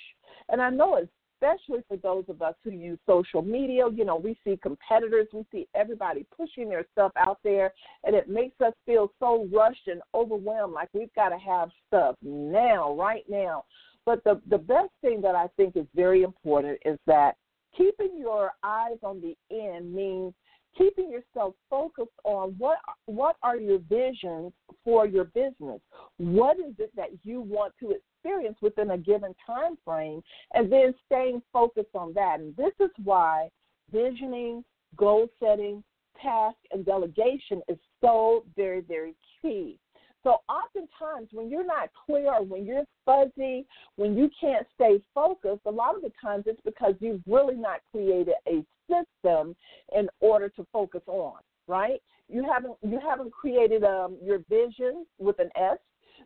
And 0.49 0.61
I 0.61 0.69
know 0.69 0.95
it's 0.95 1.11
especially 1.41 1.83
for 1.87 1.97
those 1.97 2.25
of 2.27 2.41
us 2.41 2.55
who 2.63 2.71
use 2.71 2.97
social 3.05 3.41
media. 3.41 3.83
You 3.93 4.05
know, 4.05 4.15
we 4.15 4.37
see 4.43 4.57
competitors, 4.61 5.27
we 5.33 5.45
see 5.51 5.67
everybody 5.75 6.25
pushing 6.35 6.69
their 6.69 6.85
stuff 6.91 7.11
out 7.17 7.39
there, 7.43 7.73
and 8.03 8.15
it 8.15 8.29
makes 8.29 8.59
us 8.61 8.73
feel 8.85 9.11
so 9.19 9.47
rushed 9.51 9.87
and 9.87 10.01
overwhelmed, 10.13 10.73
like 10.73 10.89
we've 10.93 11.13
got 11.15 11.29
to 11.29 11.37
have 11.37 11.69
stuff 11.87 12.15
now, 12.21 12.93
right 12.93 13.23
now. 13.29 13.65
But 14.05 14.23
the 14.23 14.41
the 14.49 14.57
best 14.57 14.91
thing 15.01 15.21
that 15.21 15.35
I 15.35 15.47
think 15.57 15.75
is 15.75 15.85
very 15.93 16.23
important 16.23 16.79
is 16.85 16.97
that 17.07 17.35
keeping 17.77 18.17
your 18.17 18.51
eyes 18.63 18.97
on 19.03 19.21
the 19.21 19.35
end 19.51 19.93
means 19.93 20.33
keeping 20.77 21.11
yourself 21.11 21.55
focused 21.69 22.09
on 22.23 22.55
what 22.57 22.77
what 23.05 23.35
are 23.43 23.57
your 23.57 23.79
visions 23.89 24.51
for 24.83 25.07
your 25.07 25.25
business 25.25 25.81
what 26.17 26.57
is 26.59 26.73
it 26.79 26.91
that 26.95 27.09
you 27.23 27.41
want 27.41 27.73
to 27.79 27.91
experience 27.91 28.57
within 28.61 28.91
a 28.91 28.97
given 28.97 29.33
time 29.45 29.77
frame 29.85 30.21
and 30.53 30.71
then 30.71 30.93
staying 31.05 31.41
focused 31.53 31.95
on 31.95 32.13
that. 32.13 32.39
And 32.39 32.55
this 32.55 32.73
is 32.79 32.91
why 33.03 33.49
visioning, 33.91 34.63
goal 34.95 35.27
setting, 35.41 35.83
task, 36.21 36.57
and 36.71 36.85
delegation 36.85 37.61
is 37.67 37.77
so 38.01 38.45
very, 38.55 38.81
very 38.81 39.15
key. 39.41 39.79
So 40.27 40.41
oftentimes 40.49 41.29
when 41.31 41.49
you're 41.49 41.65
not 41.65 41.87
clear 42.05 42.43
when 42.43 42.65
you're 42.65 42.83
fuzzy, 43.05 43.65
when 43.95 44.17
you 44.17 44.29
can't 44.41 44.67
stay 44.75 45.01
focused, 45.15 45.61
a 45.65 45.71
lot 45.71 45.95
of 45.95 46.01
the 46.01 46.11
times 46.21 46.43
it's 46.47 46.59
because 46.65 46.95
you've 46.99 47.21
really 47.25 47.55
not 47.55 47.79
created 47.93 48.33
a 48.45 48.61
system 48.89 49.55
in 49.95 50.09
order 50.19 50.49
to 50.49 50.67
focus 50.73 51.03
on, 51.07 51.37
right? 51.65 52.01
You 52.27 52.43
haven't 52.43 52.75
you 52.81 52.99
haven't 52.99 53.31
created 53.31 53.85
um, 53.85 54.17
your 54.21 54.39
vision 54.49 55.05
with 55.17 55.39
an 55.39 55.49
S 55.55 55.77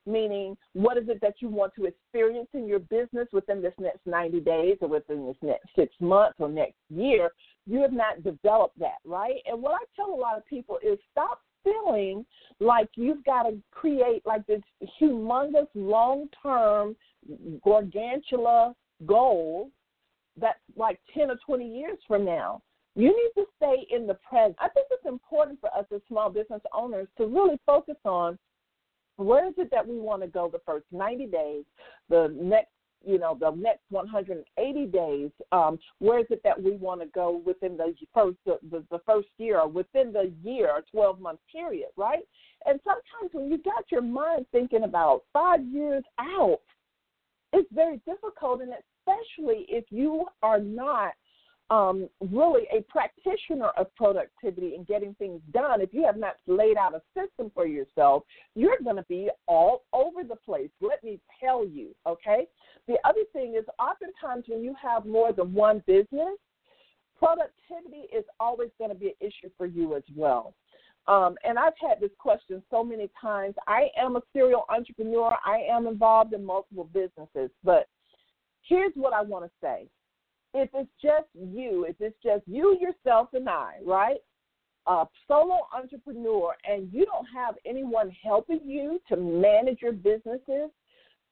meaning 0.07 0.57
what 0.73 0.97
is 0.97 1.03
it 1.07 1.19
that 1.21 1.35
you 1.39 1.49
want 1.49 1.71
to 1.75 1.85
experience 1.85 2.47
in 2.55 2.67
your 2.67 2.79
business 2.79 3.27
within 3.31 3.61
this 3.61 3.73
next 3.77 3.99
90 4.07 4.39
days 4.39 4.77
or 4.81 4.87
within 4.87 5.27
this 5.27 5.35
next 5.43 5.67
six 5.75 5.93
months 5.99 6.37
or 6.39 6.49
next 6.49 6.77
year. 6.89 7.29
You 7.67 7.81
have 7.81 7.93
not 7.93 8.23
developed 8.23 8.79
that, 8.79 8.97
right? 9.05 9.35
And 9.45 9.61
what 9.61 9.73
I 9.73 9.83
tell 9.95 10.11
a 10.11 10.15
lot 10.15 10.37
of 10.37 10.45
people 10.47 10.79
is 10.81 10.97
stop 11.11 11.41
feeling 11.63 12.25
like 12.59 12.89
you've 12.95 13.23
got 13.23 13.43
to 13.43 13.57
create 13.71 14.21
like 14.25 14.45
this 14.47 14.61
humongous 15.01 15.67
long 15.75 16.27
term 16.41 16.95
gargantula 17.63 18.73
goal 19.05 19.69
that's 20.39 20.59
like 20.75 20.99
10 21.13 21.31
or 21.31 21.37
20 21.45 21.65
years 21.65 21.97
from 22.07 22.25
now. 22.25 22.61
You 22.95 23.07
need 23.07 23.41
to 23.41 23.47
stay 23.57 23.87
in 23.95 24.05
the 24.05 24.15
present. 24.15 24.55
I 24.59 24.67
think 24.69 24.87
it's 24.91 25.05
important 25.05 25.59
for 25.61 25.69
us 25.77 25.85
as 25.93 26.01
small 26.07 26.29
business 26.29 26.61
owners 26.73 27.07
to 27.17 27.25
really 27.25 27.59
focus 27.65 27.95
on 28.03 28.37
where 29.17 29.47
is 29.47 29.53
it 29.57 29.69
that 29.71 29.87
we 29.87 29.99
want 29.99 30.21
to 30.23 30.27
go 30.27 30.49
the 30.49 30.59
first 30.65 30.85
90 30.91 31.27
days, 31.27 31.63
the 32.09 32.35
next 32.39 32.71
you 33.05 33.17
know 33.17 33.37
the 33.39 33.51
next 33.51 33.83
180 33.89 34.85
days 34.87 35.31
um, 35.51 35.79
where 35.99 36.19
is 36.19 36.25
it 36.29 36.41
that 36.43 36.61
we 36.61 36.71
want 36.71 37.01
to 37.01 37.07
go 37.07 37.41
within 37.45 37.77
the 37.77 37.93
first 38.13 38.37
the, 38.45 38.83
the, 38.89 38.99
first 39.05 39.29
year 39.37 39.59
or 39.59 39.67
within 39.67 40.13
the 40.13 40.31
year 40.43 40.69
or 40.69 40.83
12 40.91 41.19
month 41.19 41.39
period 41.51 41.89
right? 41.97 42.23
And 42.65 42.79
sometimes 42.83 43.33
when 43.33 43.49
you 43.49 43.57
got 43.57 43.91
your 43.91 44.01
mind 44.01 44.45
thinking 44.51 44.83
about 44.83 45.23
five 45.33 45.65
years 45.65 46.03
out 46.19 46.59
it's 47.53 47.69
very 47.73 47.99
difficult 48.05 48.61
and 48.61 48.71
especially 48.71 49.65
if 49.67 49.85
you 49.89 50.25
are 50.41 50.59
not 50.59 51.13
um, 51.71 52.09
really 52.19 52.63
a 52.73 52.81
practitioner 52.91 53.69
of 53.77 53.95
productivity 53.95 54.75
and 54.75 54.85
getting 54.85 55.15
things 55.15 55.39
done, 55.53 55.79
if 55.79 55.93
you 55.93 56.05
have 56.05 56.17
not 56.17 56.35
laid 56.45 56.75
out 56.75 56.93
a 56.93 57.01
system 57.17 57.49
for 57.53 57.65
yourself, 57.65 58.23
you're 58.55 58.77
going 58.83 58.97
to 58.97 59.05
be 59.07 59.29
all 59.47 59.83
over 59.93 60.21
the 60.27 60.35
place. 60.35 60.69
Let 60.81 61.01
me 61.01 61.21
tell 61.41 61.65
you, 61.65 61.95
okay? 62.05 62.45
The 62.89 62.97
other 63.05 63.21
thing 63.31 63.55
is, 63.57 63.63
oftentimes 63.79 64.45
when 64.49 64.61
you 64.61 64.75
have 64.83 65.05
more 65.05 65.31
than 65.31 65.53
one 65.53 65.81
business, 65.87 66.37
productivity 67.17 68.13
is 68.13 68.25
always 68.41 68.69
going 68.77 68.91
to 68.91 68.95
be 68.95 69.07
an 69.07 69.13
issue 69.21 69.49
for 69.57 69.65
you 69.65 69.95
as 69.95 70.03
well. 70.13 70.53
Um, 71.07 71.35
and 71.45 71.57
I've 71.57 71.73
had 71.79 72.01
this 72.01 72.11
question 72.19 72.61
so 72.69 72.83
many 72.83 73.09
times. 73.19 73.55
I 73.67 73.87
am 73.97 74.17
a 74.17 74.21
serial 74.33 74.65
entrepreneur. 74.69 75.35
I 75.45 75.61
am 75.71 75.87
involved 75.87 76.33
in 76.33 76.43
multiple 76.43 76.89
businesses. 76.93 77.49
But 77.63 77.87
here's 78.61 78.91
what 78.95 79.13
I 79.13 79.21
want 79.21 79.45
to 79.45 79.51
say 79.61 79.87
if 80.53 80.69
it's 80.73 80.89
just 81.01 81.27
you, 81.35 81.85
if 81.87 81.95
it's 81.99 82.17
just 82.23 82.43
you, 82.47 82.77
yourself, 82.79 83.29
and 83.33 83.49
I, 83.49 83.75
right? 83.85 84.19
A 84.87 85.05
solo 85.27 85.59
entrepreneur, 85.75 86.55
and 86.67 86.89
you 86.91 87.05
don't 87.05 87.27
have 87.33 87.55
anyone 87.65 88.11
helping 88.23 88.61
you 88.65 88.99
to 89.09 89.15
manage 89.15 89.81
your 89.81 89.93
businesses, 89.93 90.69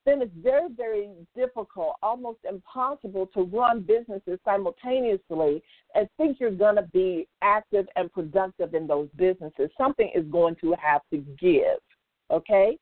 then 0.05 0.21
it's 0.21 0.31
very, 0.41 0.69
very 0.75 1.09
difficult, 1.35 1.95
almost 2.01 2.39
impossible 2.47 3.27
to 3.33 3.43
run 3.43 3.81
businesses 3.81 4.39
simultaneously 4.45 5.61
and 5.93 6.07
think 6.17 6.39
you're 6.39 6.51
going 6.51 6.75
to 6.75 6.87
be 6.93 7.27
active 7.41 7.85
and 7.95 8.11
productive 8.11 8.73
in 8.73 8.87
those 8.87 9.09
businesses. 9.17 9.69
Something 9.77 10.11
is 10.15 10.25
going 10.31 10.55
to 10.61 10.73
have 10.81 11.01
to 11.11 11.17
give, 11.39 11.79
okay? 12.31 12.77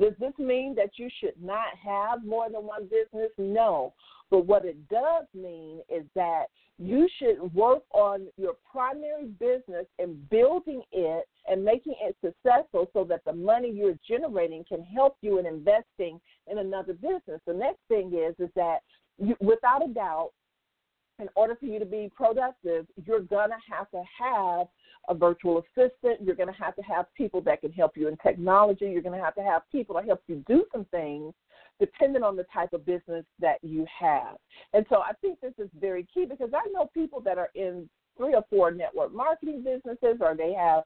Does 0.00 0.14
this 0.20 0.32
mean 0.38 0.74
that 0.76 0.90
you 0.96 1.08
should 1.20 1.40
not 1.42 1.68
have 1.82 2.24
more 2.24 2.48
than 2.50 2.64
one 2.64 2.84
business? 2.84 3.30
No. 3.38 3.94
But 4.30 4.46
what 4.46 4.64
it 4.64 4.88
does 4.88 5.24
mean 5.34 5.80
is 5.88 6.04
that 6.14 6.46
you 6.78 7.08
should 7.18 7.54
work 7.54 7.82
on 7.92 8.26
your 8.36 8.54
primary 8.70 9.26
business 9.38 9.86
and 9.98 10.28
building 10.28 10.82
it 10.92 11.26
and 11.48 11.64
making 11.64 11.94
it 12.02 12.16
successful 12.20 12.90
so 12.92 13.04
that 13.04 13.24
the 13.24 13.32
money 13.32 13.70
you're 13.70 13.98
generating 14.06 14.64
can 14.68 14.82
help 14.82 15.16
you 15.22 15.38
in 15.38 15.46
investing 15.46 16.20
in 16.50 16.58
another 16.58 16.92
business. 16.92 17.40
The 17.46 17.54
next 17.54 17.80
thing 17.88 18.12
is 18.12 18.34
is 18.38 18.52
that 18.56 18.78
you, 19.18 19.36
without 19.40 19.88
a 19.88 19.92
doubt, 19.92 20.32
in 21.18 21.28
order 21.34 21.56
for 21.56 21.64
you 21.64 21.78
to 21.78 21.86
be 21.86 22.12
productive, 22.14 22.86
you're 23.06 23.20
going 23.20 23.48
to 23.48 23.74
have 23.74 23.90
to 23.92 24.02
have 24.20 24.66
a 25.08 25.14
virtual 25.14 25.58
assistant. 25.58 26.22
You're 26.22 26.34
going 26.34 26.52
to 26.52 26.62
have 26.62 26.74
to 26.76 26.82
have 26.82 27.06
people 27.14 27.40
that 27.42 27.60
can 27.60 27.72
help 27.72 27.96
you 27.96 28.08
in 28.08 28.16
technology. 28.18 28.86
You're 28.86 29.02
going 29.02 29.18
to 29.18 29.24
have 29.24 29.34
to 29.36 29.42
have 29.42 29.62
people 29.70 29.98
to 30.00 30.06
help 30.06 30.22
you 30.26 30.44
do 30.48 30.64
some 30.72 30.84
things 30.86 31.34
depending 31.78 32.22
on 32.22 32.36
the 32.36 32.46
type 32.52 32.72
of 32.72 32.86
business 32.86 33.24
that 33.38 33.58
you 33.62 33.86
have. 34.00 34.36
And 34.72 34.86
so 34.88 34.96
I 34.96 35.12
think 35.20 35.40
this 35.40 35.52
is 35.58 35.68
very 35.78 36.06
key 36.12 36.24
because 36.24 36.50
I 36.54 36.66
know 36.70 36.86
people 36.94 37.20
that 37.20 37.38
are 37.38 37.50
in 37.54 37.88
three 38.16 38.34
or 38.34 38.44
four 38.48 38.70
network 38.70 39.14
marketing 39.14 39.62
businesses 39.62 40.18
or 40.20 40.34
they 40.34 40.54
have 40.54 40.84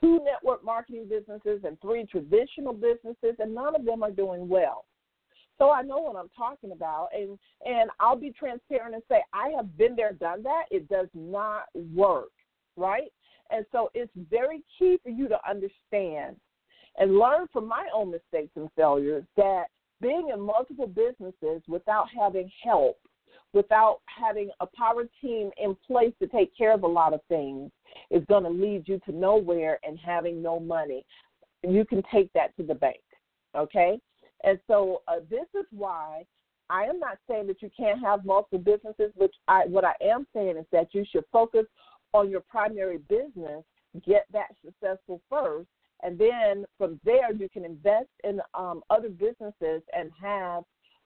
two 0.00 0.20
network 0.24 0.64
marketing 0.64 1.06
businesses 1.08 1.60
and 1.64 1.80
three 1.80 2.04
traditional 2.04 2.72
businesses 2.72 3.36
and 3.38 3.54
none 3.54 3.76
of 3.76 3.84
them 3.84 4.02
are 4.02 4.10
doing 4.10 4.48
well. 4.48 4.84
So 5.58 5.70
I 5.70 5.82
know 5.82 5.98
what 5.98 6.16
I'm 6.16 6.30
talking 6.36 6.72
about 6.72 7.08
and 7.14 7.38
and 7.64 7.90
I'll 8.00 8.16
be 8.16 8.32
transparent 8.32 8.94
and 8.94 9.02
say 9.08 9.22
I 9.32 9.50
have 9.56 9.76
been 9.78 9.94
there 9.94 10.12
done 10.12 10.42
that. 10.42 10.64
It 10.70 10.88
does 10.88 11.06
not 11.14 11.66
work, 11.94 12.30
right? 12.76 13.12
And 13.50 13.64
so 13.72 13.90
it's 13.94 14.12
very 14.30 14.62
key 14.78 14.98
for 15.02 15.10
you 15.10 15.28
to 15.28 15.38
understand 15.48 16.36
and 16.98 17.18
learn 17.18 17.46
from 17.52 17.66
my 17.66 17.86
own 17.94 18.10
mistakes 18.10 18.52
and 18.56 18.68
failures 18.76 19.24
that 19.36 19.64
being 20.00 20.30
in 20.32 20.40
multiple 20.40 20.86
businesses 20.86 21.62
without 21.66 22.06
having 22.16 22.50
help, 22.62 22.98
without 23.52 24.00
having 24.06 24.50
a 24.60 24.66
power 24.66 25.04
team 25.20 25.50
in 25.56 25.76
place 25.86 26.12
to 26.20 26.28
take 26.28 26.56
care 26.56 26.72
of 26.72 26.82
a 26.82 26.86
lot 26.86 27.14
of 27.14 27.20
things, 27.28 27.70
is 28.10 28.22
going 28.28 28.44
to 28.44 28.50
lead 28.50 28.84
you 28.86 29.00
to 29.06 29.12
nowhere 29.12 29.78
and 29.82 29.98
having 29.98 30.42
no 30.42 30.58
money. 30.60 31.04
You 31.62 31.84
can 31.84 32.02
take 32.12 32.32
that 32.34 32.56
to 32.56 32.62
the 32.62 32.74
bank, 32.74 33.00
okay? 33.56 33.98
And 34.42 34.58
so 34.66 35.02
uh, 35.08 35.20
this 35.30 35.46
is 35.54 35.64
why 35.70 36.24
I 36.70 36.84
am 36.84 36.98
not 36.98 37.18
saying 37.28 37.46
that 37.48 37.62
you 37.62 37.70
can't 37.76 38.00
have 38.00 38.24
multiple 38.24 38.58
businesses, 38.58 39.12
but 39.18 39.30
I, 39.48 39.66
what 39.66 39.84
I 39.84 39.94
am 40.02 40.26
saying 40.34 40.56
is 40.56 40.66
that 40.72 40.88
you 40.92 41.04
should 41.10 41.24
focus 41.32 41.66
on 42.14 42.30
your 42.30 42.40
primary 42.40 42.98
business, 43.08 43.62
get 44.06 44.24
that 44.32 44.48
successful 44.64 45.20
first, 45.28 45.68
and 46.02 46.18
then 46.18 46.64
from 46.78 46.98
there 47.04 47.32
you 47.32 47.48
can 47.48 47.64
invest 47.64 48.08
in 48.22 48.40
um, 48.54 48.82
other 48.88 49.08
businesses 49.08 49.82
and 49.96 50.10
have 50.20 50.64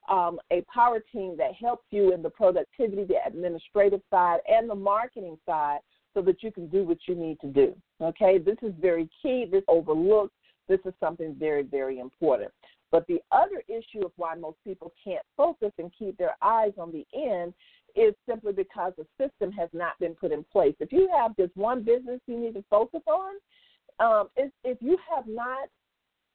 um, 0.09 0.39
a 0.53 0.65
power 0.73 1.01
team 1.13 1.37
that 1.37 1.53
helps 1.61 1.85
you 1.91 2.13
in 2.13 2.23
the 2.23 2.31
productivity, 2.31 3.05
the 3.05 3.17
administrative 3.27 4.01
side, 4.11 4.39
and 4.49 4.71
the 4.71 4.75
marketing 4.75 5.37
side, 5.45 5.81
so 6.15 6.23
that 6.23 6.43
you 6.43 6.51
can 6.51 6.69
do 6.69 6.85
what 6.85 6.99
you 7.07 7.15
need 7.15 7.39
to 7.41 7.47
do. 7.49 7.75
Okay, 8.01 8.39
this 8.39 8.57
is 8.63 8.73
very 8.81 9.09
key. 9.23 9.47
This 9.51 9.63
overlooked. 9.69 10.35
This 10.69 10.81
is 10.85 10.93
something 11.01 11.35
very, 11.39 11.63
very 11.63 11.99
important. 11.99 12.51
But 12.91 13.07
the 13.07 13.21
other 13.33 13.63
issue 13.69 14.05
of 14.05 14.13
why 14.17 14.35
most 14.35 14.57
people 14.65 14.93
can't 15.03 15.25
focus 15.37 15.73
and 15.79 15.93
keep 15.99 16.17
their 16.17 16.37
eyes 16.41 16.73
on 16.79 16.91
the 16.91 17.07
end 17.15 17.53
is 17.99 18.15
simply 18.29 18.53
because 18.53 18.93
the 18.97 19.07
system 19.19 19.53
has 19.53 19.69
not 19.73 19.99
been 19.99 20.15
put 20.15 20.33
in 20.33 20.45
place. 20.45 20.75
If 20.81 20.93
you 20.93 21.09
have 21.17 21.37
just 21.37 21.57
one 21.57 21.83
business 21.83 22.21
you 22.27 22.39
need 22.39 22.55
to 22.55 22.65
focus 22.71 23.03
on, 23.07 23.35
um, 24.01 24.29
if, 24.37 24.51
if 24.65 24.79
you 24.81 24.97
have 25.15 25.27
not 25.27 25.69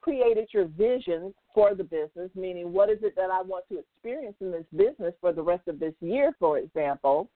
created 0.02 0.50
your 0.52 0.66
vision 0.66 1.34
for 1.54 1.74
the 1.74 1.84
business, 1.84 2.30
meaning 2.36 2.74
what 2.74 2.90
is 2.90 2.98
it 3.02 3.16
that 3.16 3.32
I 3.32 3.42
want 3.42 3.66
to 3.70 3.80
experience 3.80 4.36
in 4.42 4.52
this 4.52 4.66
business 4.76 5.14
for 5.22 5.32
the 5.32 5.42
rest 5.42 5.68
of 5.68 5.80
this 5.80 5.94
year, 6.02 6.36
for 6.40 6.58
example, 6.58 7.30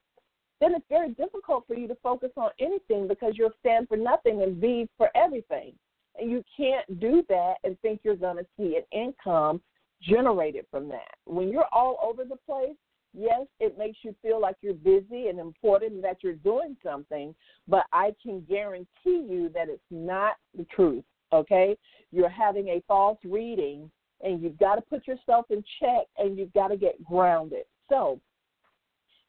then 0.60 0.74
it's 0.76 0.86
very 0.90 1.12
difficult 1.12 1.66
for 1.68 1.76
you 1.76 1.88
to 1.88 1.96
focus 2.04 2.32
on 2.36 2.50
anything 2.60 3.08
because 3.08 3.34
you'll 3.36 3.52
stand 3.60 3.88
for 3.88 3.96
nothing 3.96 4.42
and 4.42 4.60
be 4.60 4.90
for 4.98 5.10
everything. 5.16 5.74
And 6.20 6.32
you 6.32 6.44
can't 6.56 7.00
do 7.00 7.24
that 7.30 7.56
and 7.64 7.80
think 7.82 8.02
you're 8.04 8.16
going 8.16 8.38
to 8.38 8.46
see 8.58 8.76
an 8.78 8.84
income 8.92 9.62
generated 10.02 10.66
from 10.70 10.90
that. 10.90 11.16
When 11.26 11.50
you're 11.50 11.68
all 11.72 12.00
over 12.04 12.24
the 12.24 12.38
place, 12.38 12.76
yes, 13.14 13.46
it 13.60 13.78
makes 13.78 14.00
you 14.04 14.16
feel 14.22 14.40
like 14.40 14.56
you're 14.62 14.74
busy 14.74 15.28
and 15.28 15.40
important 15.40 15.94
and 15.94 16.04
that 16.04 16.18
you're 16.22 16.34
doing 16.34 16.76
something, 16.84 17.34
but 17.68 17.84
I 17.92 18.14
can 18.22 18.42
guarantee 18.50 18.88
you 19.06 19.50
that 19.54 19.70
it's 19.70 19.82
not 19.92 20.36
the 20.56 20.66
truth, 20.66 21.04
okay? 21.34 21.78
You're 22.12 22.30
having 22.30 22.70
a 22.70 22.84
false 22.88 23.20
reading 23.24 23.90
and 24.22 24.42
you've 24.42 24.58
got 24.58 24.76
to 24.76 24.82
put 24.82 25.08
yourself 25.08 25.46
in 25.50 25.64
check 25.80 26.08
and 26.18 26.38
you've 26.38 26.54
got 26.54 26.70
to 26.70 26.78
get 26.78 27.04
grounded. 27.04 27.64
So, 27.90 28.20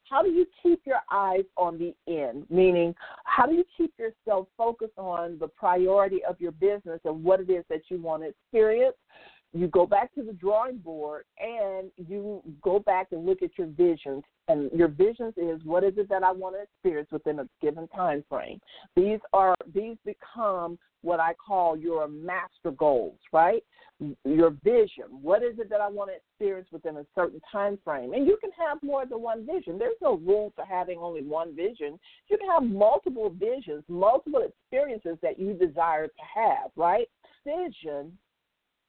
how 0.09 0.23
do 0.23 0.29
you 0.29 0.47
keep 0.63 0.81
your 0.85 1.01
eyes 1.11 1.43
on 1.55 1.77
the 1.77 1.93
end? 2.11 2.45
Meaning, 2.49 2.95
how 3.25 3.45
do 3.45 3.53
you 3.53 3.63
keep 3.77 3.93
yourself 3.99 4.47
focused 4.57 4.97
on 4.97 5.37
the 5.39 5.47
priority 5.47 6.23
of 6.27 6.41
your 6.41 6.51
business 6.51 6.99
and 7.05 7.23
what 7.23 7.39
it 7.39 7.49
is 7.51 7.63
that 7.69 7.81
you 7.89 8.01
want 8.01 8.23
to 8.23 8.29
experience? 8.29 8.95
You 9.53 9.67
go 9.67 9.85
back 9.85 10.13
to 10.13 10.23
the 10.23 10.33
drawing 10.33 10.77
board 10.77 11.25
and 11.39 11.89
you 11.97 12.41
go 12.61 12.79
back 12.79 13.07
and 13.11 13.25
look 13.25 13.41
at 13.41 13.57
your 13.57 13.67
visions. 13.67 14.23
And 14.47 14.69
your 14.71 14.87
visions 14.87 15.33
is 15.37 15.61
what 15.63 15.83
is 15.83 15.93
it 15.97 16.09
that 16.09 16.23
i 16.23 16.31
want 16.31 16.55
to 16.55 16.61
experience 16.61 17.09
within 17.11 17.39
a 17.39 17.49
given 17.61 17.87
time 17.89 18.23
frame. 18.29 18.59
These 18.95 19.19
are 19.33 19.55
these 19.73 19.95
become 20.05 20.77
what 21.01 21.19
i 21.19 21.33
call 21.33 21.77
your 21.77 22.07
master 22.07 22.71
goals 22.77 23.17
right? 23.31 23.63
Your 24.23 24.51
vision. 24.63 25.05
What 25.21 25.43
is 25.43 25.59
it 25.59 25.69
that 25.69 25.81
i 25.81 25.87
want 25.87 26.09
to 26.11 26.15
experience 26.15 26.67
within 26.71 26.97
a 26.97 27.05
certain 27.15 27.41
time 27.51 27.77
frame? 27.83 28.13
And 28.13 28.27
you 28.27 28.37
can 28.41 28.51
have 28.67 28.81
more 28.83 29.05
than 29.05 29.21
one 29.21 29.45
vision. 29.45 29.77
There's 29.77 29.93
no 30.01 30.17
rule 30.17 30.51
for 30.55 30.65
having 30.65 30.99
only 30.99 31.21
one 31.21 31.55
vision. 31.55 31.99
You 32.27 32.37
can 32.37 32.49
have 32.49 32.63
multiple 32.63 33.31
visions 33.31 33.83
multiple 33.87 34.47
experiences 34.47 35.17
that 35.21 35.39
you 35.39 35.53
desire 35.53 36.07
to 36.07 36.23
have 36.35 36.71
right? 36.75 37.07
Vision 37.45 38.17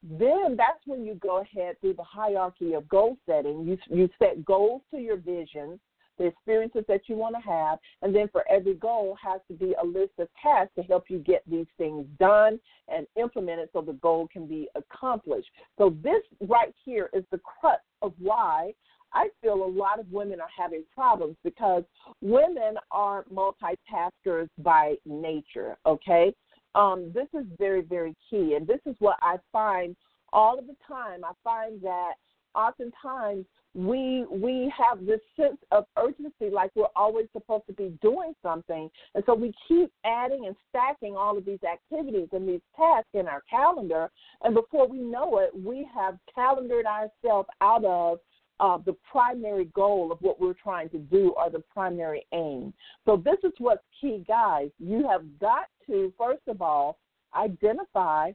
then 0.02 0.56
that's 0.56 0.80
when 0.86 1.04
you 1.04 1.14
go 1.14 1.40
ahead 1.40 1.76
through 1.80 1.94
the 1.94 2.02
hierarchy 2.02 2.72
of 2.74 2.88
goal 2.88 3.16
setting. 3.26 3.64
You 3.64 3.78
you 3.88 4.08
set 4.18 4.44
goals 4.44 4.82
to 4.92 4.98
your 4.98 5.16
vision, 5.16 5.78
the 6.18 6.26
experiences 6.26 6.84
that 6.88 7.02
you 7.06 7.16
want 7.16 7.34
to 7.34 7.40
have, 7.42 7.78
and 8.02 8.14
then 8.14 8.28
for 8.32 8.44
every 8.50 8.74
goal 8.74 9.16
has 9.22 9.40
to 9.48 9.54
be 9.54 9.74
a 9.82 9.84
list 9.84 10.12
of 10.18 10.28
tasks 10.42 10.74
to 10.76 10.82
help 10.82 11.04
you 11.08 11.18
get 11.18 11.42
these 11.46 11.66
things 11.76 12.06
done 12.18 12.58
and 12.88 13.06
implemented 13.16 13.68
so 13.72 13.82
the 13.82 13.94
goal 13.94 14.28
can 14.32 14.46
be 14.46 14.68
accomplished. 14.74 15.48
So 15.78 15.96
this 16.02 16.22
right 16.40 16.74
here 16.84 17.10
is 17.12 17.24
the 17.30 17.38
crux 17.38 17.82
of 18.02 18.14
why 18.18 18.72
I 19.12 19.28
feel 19.42 19.64
a 19.64 19.66
lot 19.66 19.98
of 19.98 20.10
women 20.10 20.40
are 20.40 20.48
having 20.56 20.84
problems 20.94 21.36
because 21.42 21.82
women 22.20 22.76
are 22.90 23.24
multitaskers 23.32 24.48
by 24.58 24.94
nature, 25.04 25.76
okay? 25.86 26.32
Um, 26.74 27.12
this 27.14 27.28
is 27.34 27.46
very, 27.58 27.82
very 27.82 28.14
key. 28.28 28.54
And 28.56 28.66
this 28.66 28.80
is 28.86 28.94
what 28.98 29.16
I 29.22 29.36
find 29.52 29.96
all 30.32 30.58
of 30.58 30.66
the 30.66 30.76
time. 30.86 31.24
I 31.24 31.32
find 31.42 31.80
that 31.82 32.12
oftentimes 32.54 33.44
we 33.74 34.24
we 34.28 34.72
have 34.76 35.06
this 35.06 35.20
sense 35.36 35.58
of 35.70 35.84
urgency 35.96 36.50
like 36.52 36.70
we're 36.74 36.86
always 36.96 37.26
supposed 37.32 37.64
to 37.68 37.72
be 37.72 37.96
doing 38.02 38.34
something 38.42 38.90
and 39.14 39.22
so 39.26 39.34
we 39.34 39.54
keep 39.68 39.92
adding 40.04 40.46
and 40.46 40.56
stacking 40.68 41.16
all 41.16 41.38
of 41.38 41.44
these 41.44 41.62
activities 41.62 42.28
and 42.32 42.48
these 42.48 42.60
tasks 42.76 43.10
in 43.14 43.28
our 43.28 43.42
calendar 43.48 44.10
and 44.42 44.54
before 44.54 44.88
we 44.88 44.98
know 44.98 45.38
it 45.38 45.50
we 45.54 45.88
have 45.94 46.18
calendared 46.34 46.86
ourselves 46.86 47.48
out 47.60 47.84
of 47.84 48.18
uh, 48.58 48.76
the 48.84 48.94
primary 49.10 49.66
goal 49.66 50.10
of 50.10 50.18
what 50.20 50.40
we're 50.40 50.52
trying 50.52 50.88
to 50.88 50.98
do 50.98 51.32
or 51.36 51.48
the 51.48 51.62
primary 51.72 52.26
aim 52.32 52.74
so 53.04 53.16
this 53.16 53.38
is 53.44 53.52
what's 53.58 53.84
key 54.00 54.24
guys 54.26 54.68
you 54.80 55.06
have 55.08 55.22
got 55.40 55.66
to 55.90 56.12
first 56.18 56.42
of 56.46 56.62
all 56.62 56.98
identify 57.34 58.32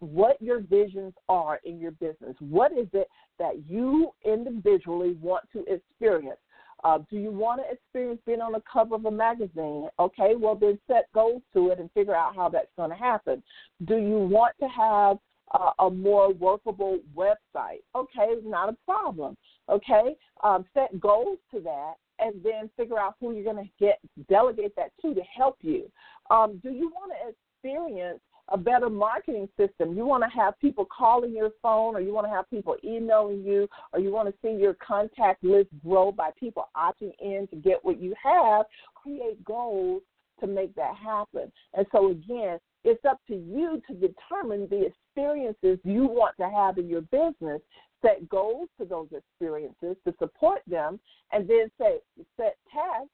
what 0.00 0.40
your 0.40 0.60
visions 0.60 1.12
are 1.28 1.60
in 1.64 1.80
your 1.80 1.90
business. 1.92 2.36
What 2.38 2.72
is 2.72 2.86
it 2.92 3.08
that 3.38 3.64
you 3.66 4.10
individually 4.24 5.16
want 5.20 5.44
to 5.52 5.64
experience? 5.66 6.38
Uh, 6.84 6.98
do 7.10 7.16
you 7.16 7.32
want 7.32 7.60
to 7.60 7.72
experience 7.72 8.20
being 8.24 8.40
on 8.40 8.52
the 8.52 8.62
cover 8.72 8.94
of 8.94 9.04
a 9.04 9.10
magazine? 9.10 9.88
Okay, 9.98 10.34
well, 10.36 10.54
then 10.54 10.78
set 10.86 11.08
goals 11.12 11.42
to 11.52 11.70
it 11.70 11.80
and 11.80 11.90
figure 11.92 12.14
out 12.14 12.36
how 12.36 12.48
that's 12.48 12.70
going 12.76 12.90
to 12.90 12.96
happen. 12.96 13.42
Do 13.84 13.96
you 13.96 14.18
want 14.18 14.54
to 14.60 14.68
have 14.68 15.18
uh, 15.52 15.84
a 15.84 15.90
more 15.90 16.32
workable 16.32 17.00
website? 17.16 17.80
Okay, 17.96 18.34
not 18.44 18.68
a 18.68 18.76
problem. 18.84 19.36
Okay, 19.68 20.14
um, 20.44 20.64
set 20.72 21.00
goals 21.00 21.38
to 21.52 21.60
that 21.60 21.94
and 22.18 22.34
then 22.42 22.70
figure 22.76 22.98
out 22.98 23.14
who 23.20 23.32
you're 23.32 23.44
going 23.44 23.64
to 23.64 23.70
get, 23.84 23.98
delegate 24.28 24.74
that 24.76 24.92
to 25.02 25.14
to 25.14 25.22
help 25.22 25.56
you. 25.60 25.90
Um, 26.30 26.60
do 26.62 26.70
you 26.70 26.90
want 26.90 27.12
to 27.12 27.34
experience 27.60 28.20
a 28.50 28.56
better 28.56 28.88
marketing 28.88 29.48
system. 29.56 29.94
You 29.94 30.06
want 30.06 30.24
to 30.24 30.38
have 30.38 30.58
people 30.58 30.86
calling 30.86 31.34
your 31.34 31.50
phone, 31.62 31.94
or 31.94 32.00
you 32.00 32.12
want 32.12 32.26
to 32.26 32.30
have 32.30 32.48
people 32.50 32.76
emailing 32.84 33.44
you, 33.44 33.68
or 33.92 34.00
you 34.00 34.10
want 34.10 34.28
to 34.28 34.34
see 34.42 34.60
your 34.60 34.74
contact 34.74 35.44
list 35.44 35.68
grow 35.84 36.10
by 36.12 36.30
people 36.38 36.68
opting 36.76 37.12
in 37.20 37.46
to 37.48 37.56
get 37.56 37.84
what 37.84 38.00
you 38.00 38.14
have. 38.22 38.66
Create 38.94 39.42
goals 39.44 40.02
to 40.40 40.46
make 40.46 40.74
that 40.76 40.94
happen. 40.96 41.52
And 41.74 41.86
so, 41.92 42.10
again, 42.10 42.58
it's 42.84 43.04
up 43.04 43.20
to 43.28 43.34
you 43.34 43.82
to 43.88 43.94
determine 43.94 44.68
the 44.70 44.86
experiences 44.86 45.78
you 45.84 46.06
want 46.06 46.36
to 46.38 46.48
have 46.48 46.78
in 46.78 46.88
your 46.88 47.02
business. 47.02 47.60
Set 48.02 48.28
goals 48.28 48.68
to 48.78 48.84
those 48.84 49.08
experiences 49.12 49.96
to 50.06 50.14
support 50.18 50.62
them, 50.66 51.00
and 51.32 51.48
then 51.48 51.70
say, 51.80 51.98
set 52.36 52.56
tasks 52.72 53.10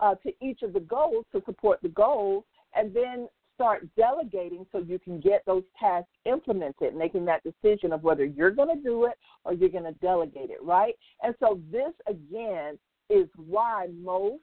uh, 0.00 0.14
to 0.16 0.32
each 0.44 0.62
of 0.62 0.72
the 0.72 0.80
goals 0.80 1.24
to 1.32 1.42
support 1.46 1.80
the 1.82 1.88
goals, 1.88 2.44
and 2.74 2.94
then 2.94 3.28
start 3.54 3.86
delegating 3.96 4.66
so 4.70 4.78
you 4.78 4.98
can 4.98 5.18
get 5.18 5.42
those 5.46 5.62
tasks 5.80 6.10
implemented, 6.26 6.94
making 6.94 7.24
that 7.24 7.42
decision 7.42 7.92
of 7.92 8.02
whether 8.02 8.24
you're 8.24 8.50
going 8.50 8.68
to 8.68 8.82
do 8.82 9.04
it 9.06 9.14
or 9.44 9.54
you're 9.54 9.70
going 9.70 9.84
to 9.84 9.98
delegate 10.00 10.50
it, 10.50 10.62
right? 10.62 10.94
And 11.22 11.34
so 11.40 11.58
this 11.72 11.92
again 12.06 12.78
is 13.08 13.28
why 13.36 13.86
most 14.02 14.42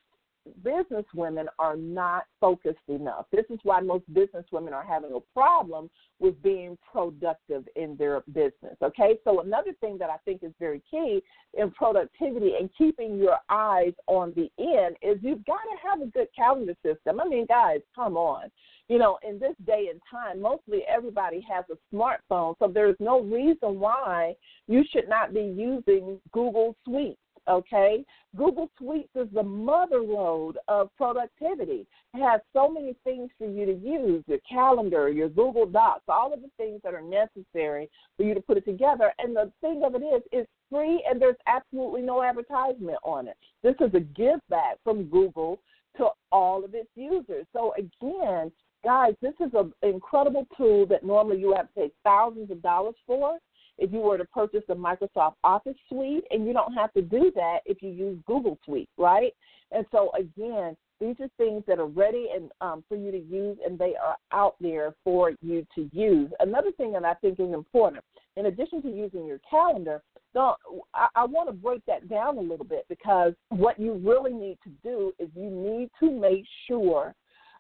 business 0.63 1.05
women 1.13 1.47
are 1.59 1.75
not 1.75 2.25
focused 2.39 2.77
enough. 2.87 3.25
This 3.31 3.45
is 3.49 3.59
why 3.63 3.79
most 3.79 4.11
business 4.13 4.45
women 4.51 4.73
are 4.73 4.83
having 4.83 5.13
a 5.13 5.19
problem 5.33 5.89
with 6.19 6.41
being 6.43 6.77
productive 6.91 7.67
in 7.75 7.95
their 7.97 8.21
business. 8.33 8.75
Okay, 8.81 9.17
so 9.23 9.41
another 9.41 9.73
thing 9.81 9.97
that 9.99 10.09
I 10.09 10.17
think 10.25 10.43
is 10.43 10.51
very 10.59 10.81
key 10.89 11.21
in 11.53 11.71
productivity 11.71 12.53
and 12.59 12.69
keeping 12.77 13.17
your 13.17 13.37
eyes 13.49 13.93
on 14.07 14.33
the 14.35 14.49
end 14.59 14.95
is 15.01 15.17
you've 15.21 15.45
got 15.45 15.55
to 15.55 15.89
have 15.89 16.01
a 16.01 16.11
good 16.11 16.27
calendar 16.35 16.75
system. 16.85 17.19
I 17.19 17.27
mean, 17.27 17.45
guys, 17.45 17.79
come 17.95 18.17
on. 18.17 18.49
You 18.89 18.97
know, 18.99 19.17
in 19.27 19.39
this 19.39 19.55
day 19.65 19.87
and 19.89 20.01
time, 20.11 20.41
mostly 20.41 20.81
everybody 20.87 21.45
has 21.49 21.63
a 21.71 21.95
smartphone, 21.95 22.55
so 22.59 22.67
there's 22.67 22.97
no 22.99 23.21
reason 23.21 23.79
why 23.79 24.35
you 24.67 24.83
should 24.91 25.07
not 25.07 25.33
be 25.33 25.41
using 25.41 26.19
Google 26.31 26.75
Suite 26.83 27.17
okay? 27.47 28.03
Google 28.35 28.69
Suites 28.77 29.09
is 29.15 29.27
the 29.33 29.43
mother 29.43 29.99
lode 29.99 30.57
of 30.67 30.89
productivity. 30.97 31.85
It 32.13 32.21
has 32.21 32.41
so 32.53 32.69
many 32.69 32.95
things 33.03 33.29
for 33.37 33.47
you 33.47 33.65
to 33.65 33.73
use 33.73 34.23
your 34.27 34.39
calendar, 34.49 35.09
your 35.09 35.29
Google 35.29 35.65
Docs, 35.65 36.03
all 36.07 36.33
of 36.33 36.41
the 36.41 36.49
things 36.57 36.81
that 36.83 36.93
are 36.93 37.01
necessary 37.01 37.89
for 38.17 38.23
you 38.23 38.33
to 38.33 38.41
put 38.41 38.57
it 38.57 38.65
together. 38.65 39.11
And 39.19 39.35
the 39.35 39.51
thing 39.61 39.83
of 39.83 39.95
it 39.95 40.03
is, 40.03 40.21
it's 40.31 40.49
free 40.71 41.03
and 41.09 41.21
there's 41.21 41.35
absolutely 41.47 42.01
no 42.01 42.23
advertisement 42.23 42.97
on 43.03 43.27
it. 43.27 43.37
This 43.61 43.75
is 43.79 43.93
a 43.93 43.99
give 43.99 44.39
back 44.49 44.77
from 44.83 45.05
Google 45.05 45.59
to 45.97 46.07
all 46.31 46.63
of 46.65 46.73
its 46.73 46.89
users. 46.95 47.45
So, 47.53 47.73
again, 47.77 48.51
guys, 48.83 49.13
this 49.21 49.33
is 49.39 49.51
an 49.53 49.73
incredible 49.83 50.47
tool 50.57 50.85
that 50.87 51.03
normally 51.03 51.39
you 51.39 51.53
have 51.55 51.67
to 51.67 51.73
pay 51.73 51.91
thousands 52.03 52.51
of 52.51 52.61
dollars 52.61 52.95
for 53.05 53.37
if 53.77 53.91
you 53.91 53.99
were 53.99 54.17
to 54.17 54.25
purchase 54.25 54.63
the 54.67 54.75
Microsoft 54.75 55.35
Office 55.43 55.75
suite, 55.89 56.23
and 56.31 56.45
you 56.45 56.53
don't 56.53 56.73
have 56.73 56.93
to 56.93 57.01
do 57.01 57.31
that 57.35 57.59
if 57.65 57.81
you 57.81 57.89
use 57.89 58.19
Google 58.25 58.57
Suite, 58.65 58.89
right? 58.97 59.33
And 59.71 59.85
so 59.91 60.11
again, 60.17 60.77
these 60.99 61.15
are 61.19 61.29
things 61.37 61.63
that 61.67 61.79
are 61.79 61.87
ready 61.87 62.27
and 62.33 62.49
um, 62.61 62.83
for 62.87 62.95
you 62.95 63.11
to 63.11 63.17
use, 63.17 63.57
and 63.65 63.77
they 63.77 63.93
are 63.95 64.15
out 64.31 64.55
there 64.61 64.93
for 65.03 65.33
you 65.41 65.65
to 65.75 65.89
use. 65.91 66.31
Another 66.39 66.71
thing 66.71 66.93
that 66.93 67.03
I 67.03 67.13
think 67.15 67.39
is 67.39 67.53
important, 67.53 68.03
in 68.37 68.45
addition 68.45 68.81
to 68.83 68.89
using 68.89 69.25
your 69.25 69.39
calendar, 69.49 70.01
I, 70.35 71.07
I 71.15 71.25
want 71.25 71.49
to 71.49 71.53
break 71.53 71.85
that 71.85 72.09
down 72.09 72.37
a 72.37 72.41
little 72.41 72.65
bit 72.65 72.85
because 72.89 73.33
what 73.49 73.79
you 73.79 73.93
really 73.93 74.33
need 74.33 74.57
to 74.63 74.69
do 74.83 75.13
is 75.19 75.29
you 75.35 75.49
need 75.49 75.89
to 75.99 76.11
make 76.11 76.45
sure 76.67 77.13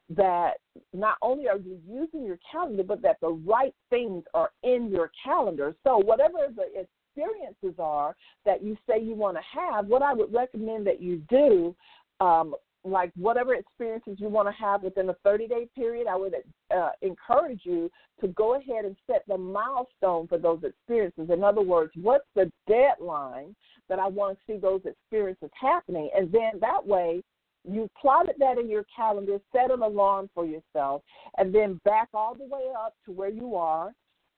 that 0.09 0.53
not 0.93 1.17
only 1.21 1.47
are 1.47 1.57
you 1.57 1.79
using 1.87 2.25
your 2.25 2.39
calendar, 2.51 2.83
but 2.83 3.01
that 3.01 3.17
the 3.21 3.29
right 3.29 3.73
things 3.89 4.23
are 4.33 4.51
in 4.63 4.89
your 4.89 5.11
calendar. 5.23 5.75
So, 5.83 5.97
whatever 5.97 6.37
the 6.55 6.85
experiences 7.15 7.79
are 7.79 8.15
that 8.45 8.63
you 8.63 8.77
say 8.87 9.01
you 9.01 9.15
want 9.15 9.37
to 9.37 9.59
have, 9.59 9.87
what 9.87 10.01
I 10.01 10.13
would 10.13 10.33
recommend 10.33 10.85
that 10.87 11.01
you 11.01 11.21
do, 11.29 11.75
um, 12.19 12.55
like 12.85 13.11
whatever 13.15 13.55
experiences 13.55 14.17
you 14.19 14.27
want 14.27 14.47
to 14.47 14.51
have 14.51 14.83
within 14.83 15.09
a 15.09 15.15
30 15.23 15.47
day 15.47 15.67
period, 15.75 16.07
I 16.07 16.15
would 16.15 16.35
uh, 16.75 16.89
encourage 17.01 17.61
you 17.63 17.89
to 18.19 18.27
go 18.29 18.55
ahead 18.55 18.85
and 18.85 18.95
set 19.07 19.23
the 19.27 19.37
milestone 19.37 20.27
for 20.27 20.37
those 20.37 20.63
experiences. 20.63 21.29
In 21.31 21.43
other 21.43 21.61
words, 21.61 21.93
what's 21.95 22.27
the 22.35 22.51
deadline 22.67 23.55
that 23.89 23.99
I 23.99 24.07
want 24.07 24.37
to 24.37 24.53
see 24.53 24.59
those 24.59 24.81
experiences 24.85 25.49
happening? 25.59 26.09
And 26.15 26.31
then 26.31 26.59
that 26.59 26.85
way, 26.85 27.23
you 27.69 27.89
plotted 27.99 28.35
that 28.39 28.57
in 28.57 28.69
your 28.69 28.85
calendar, 28.95 29.39
set 29.51 29.71
an 29.71 29.81
alarm 29.81 30.29
for 30.33 30.45
yourself, 30.45 31.01
and 31.37 31.53
then 31.53 31.79
back 31.85 32.09
all 32.13 32.35
the 32.35 32.45
way 32.45 32.63
up 32.77 32.93
to 33.05 33.11
where 33.11 33.29
you 33.29 33.55
are 33.55 33.93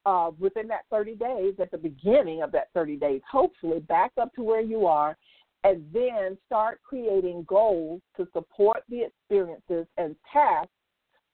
uh, 0.05 0.32
within 0.39 0.67
that 0.67 0.86
30 0.91 1.15
days, 1.15 1.53
at 1.59 1.71
the 1.71 1.78
beginning 1.78 2.43
of 2.43 2.51
that 2.51 2.67
30 2.73 2.97
days, 2.97 3.21
hopefully 3.30 3.80
back 3.80 4.11
up 4.21 4.34
to 4.36 4.43
where 4.43 4.61
you 4.61 4.86
are, 4.86 5.17
and 5.63 5.84
then 5.91 6.38
start 6.45 6.80
creating 6.88 7.43
goals 7.47 8.01
to 8.15 8.28
support 8.34 8.84
the 8.89 9.03
experiences 9.03 9.88
and 9.97 10.15
tasks 10.32 10.69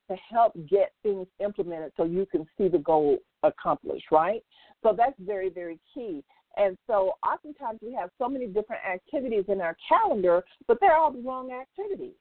to 0.09 0.15
help 0.29 0.53
get 0.69 0.93
things 1.03 1.27
implemented 1.43 1.91
so 1.97 2.05
you 2.05 2.25
can 2.25 2.45
see 2.57 2.67
the 2.67 2.77
goal 2.77 3.17
accomplished, 3.43 4.05
right? 4.11 4.41
So 4.83 4.93
that's 4.97 5.15
very, 5.19 5.49
very 5.49 5.79
key. 5.93 6.23
And 6.57 6.77
so 6.87 7.13
oftentimes 7.25 7.79
we 7.81 7.93
have 7.93 8.09
so 8.17 8.27
many 8.27 8.47
different 8.47 8.83
activities 8.85 9.45
in 9.47 9.61
our 9.61 9.75
calendar, 9.87 10.43
but 10.67 10.77
they're 10.79 10.95
all 10.95 11.11
the 11.11 11.21
wrong 11.21 11.51
activities. 11.51 12.15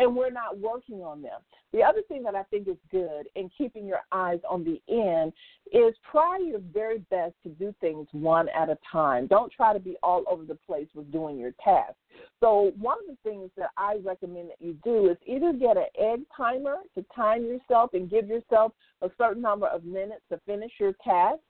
And 0.00 0.14
we're 0.14 0.30
not 0.30 0.56
working 0.56 1.02
on 1.02 1.22
them. 1.22 1.40
The 1.72 1.82
other 1.82 2.02
thing 2.06 2.22
that 2.22 2.36
I 2.36 2.44
think 2.44 2.68
is 2.68 2.76
good 2.88 3.26
in 3.34 3.50
keeping 3.58 3.84
your 3.84 3.98
eyes 4.12 4.38
on 4.48 4.64
the 4.64 4.80
end 4.88 5.32
is 5.72 5.92
try 6.08 6.38
your 6.38 6.60
very 6.72 6.98
best 7.10 7.34
to 7.42 7.48
do 7.48 7.74
things 7.80 8.06
one 8.12 8.48
at 8.50 8.68
a 8.68 8.78
time. 8.90 9.26
Don't 9.26 9.50
try 9.50 9.72
to 9.72 9.80
be 9.80 9.96
all 10.00 10.22
over 10.30 10.44
the 10.44 10.54
place 10.54 10.86
with 10.94 11.10
doing 11.10 11.36
your 11.36 11.52
tasks. 11.64 11.96
So, 12.38 12.72
one 12.78 12.98
of 13.00 13.08
the 13.08 13.28
things 13.28 13.50
that 13.56 13.70
I 13.76 13.96
recommend 14.04 14.50
that 14.50 14.64
you 14.64 14.76
do 14.84 15.10
is 15.10 15.16
either 15.26 15.52
get 15.52 15.76
an 15.76 15.86
egg 15.98 16.20
timer 16.34 16.76
to 16.94 17.04
time 17.14 17.44
yourself 17.44 17.90
and 17.92 18.08
give 18.08 18.28
yourself 18.28 18.72
a 19.02 19.10
certain 19.18 19.42
number 19.42 19.66
of 19.66 19.84
minutes 19.84 20.22
to 20.30 20.40
finish 20.46 20.72
your 20.78 20.92
task, 21.04 21.40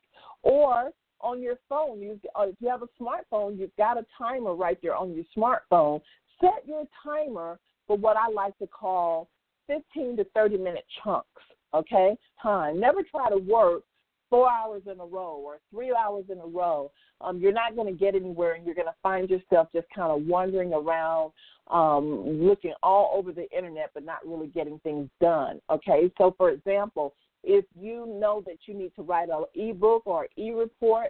or 0.42 0.90
on 1.20 1.42
your 1.42 1.56
phone. 1.68 2.00
You, 2.00 2.20
uh, 2.38 2.44
if 2.48 2.56
you 2.60 2.68
have 2.68 2.82
a 2.82 3.02
smartphone, 3.02 3.58
you've 3.58 3.76
got 3.76 3.98
a 3.98 4.06
timer 4.16 4.54
right 4.54 4.78
there 4.82 4.96
on 4.96 5.14
your 5.14 5.24
smartphone. 5.36 6.00
Set 6.40 6.66
your 6.66 6.84
timer 7.02 7.58
for 7.86 7.96
what 7.96 8.16
I 8.16 8.28
like 8.30 8.56
to 8.58 8.66
call 8.66 9.28
15 9.66 10.16
to 10.18 10.24
30 10.34 10.58
minute 10.58 10.84
chunks. 11.02 11.26
Okay, 11.74 12.16
time. 12.42 12.80
Never 12.80 13.02
try 13.02 13.28
to 13.28 13.36
work 13.36 13.82
four 14.30 14.50
hours 14.50 14.82
in 14.90 15.00
a 15.00 15.04
row 15.04 15.40
or 15.44 15.58
three 15.70 15.92
hours 15.94 16.24
in 16.30 16.38
a 16.38 16.46
row. 16.46 16.90
Um, 17.20 17.38
you're 17.38 17.52
not 17.52 17.74
going 17.74 17.92
to 17.92 17.98
get 17.98 18.14
anywhere, 18.14 18.54
and 18.54 18.64
you're 18.64 18.74
going 18.74 18.86
to 18.86 18.94
find 19.02 19.28
yourself 19.28 19.68
just 19.72 19.86
kind 19.94 20.12
of 20.12 20.26
wandering 20.26 20.72
around, 20.72 21.32
um, 21.70 22.40
looking 22.40 22.74
all 22.82 23.12
over 23.14 23.32
the 23.32 23.50
internet, 23.50 23.90
but 23.92 24.04
not 24.04 24.26
really 24.26 24.46
getting 24.48 24.78
things 24.80 25.08
done. 25.20 25.60
Okay, 25.70 26.10
so 26.16 26.34
for 26.36 26.50
example, 26.50 27.14
if 27.44 27.64
you 27.78 28.06
know 28.06 28.42
that 28.46 28.58
you 28.66 28.74
need 28.74 28.94
to 28.96 29.02
write 29.02 29.28
an 29.28 29.44
ebook 29.54 30.02
or 30.06 30.28
e-report 30.36 31.08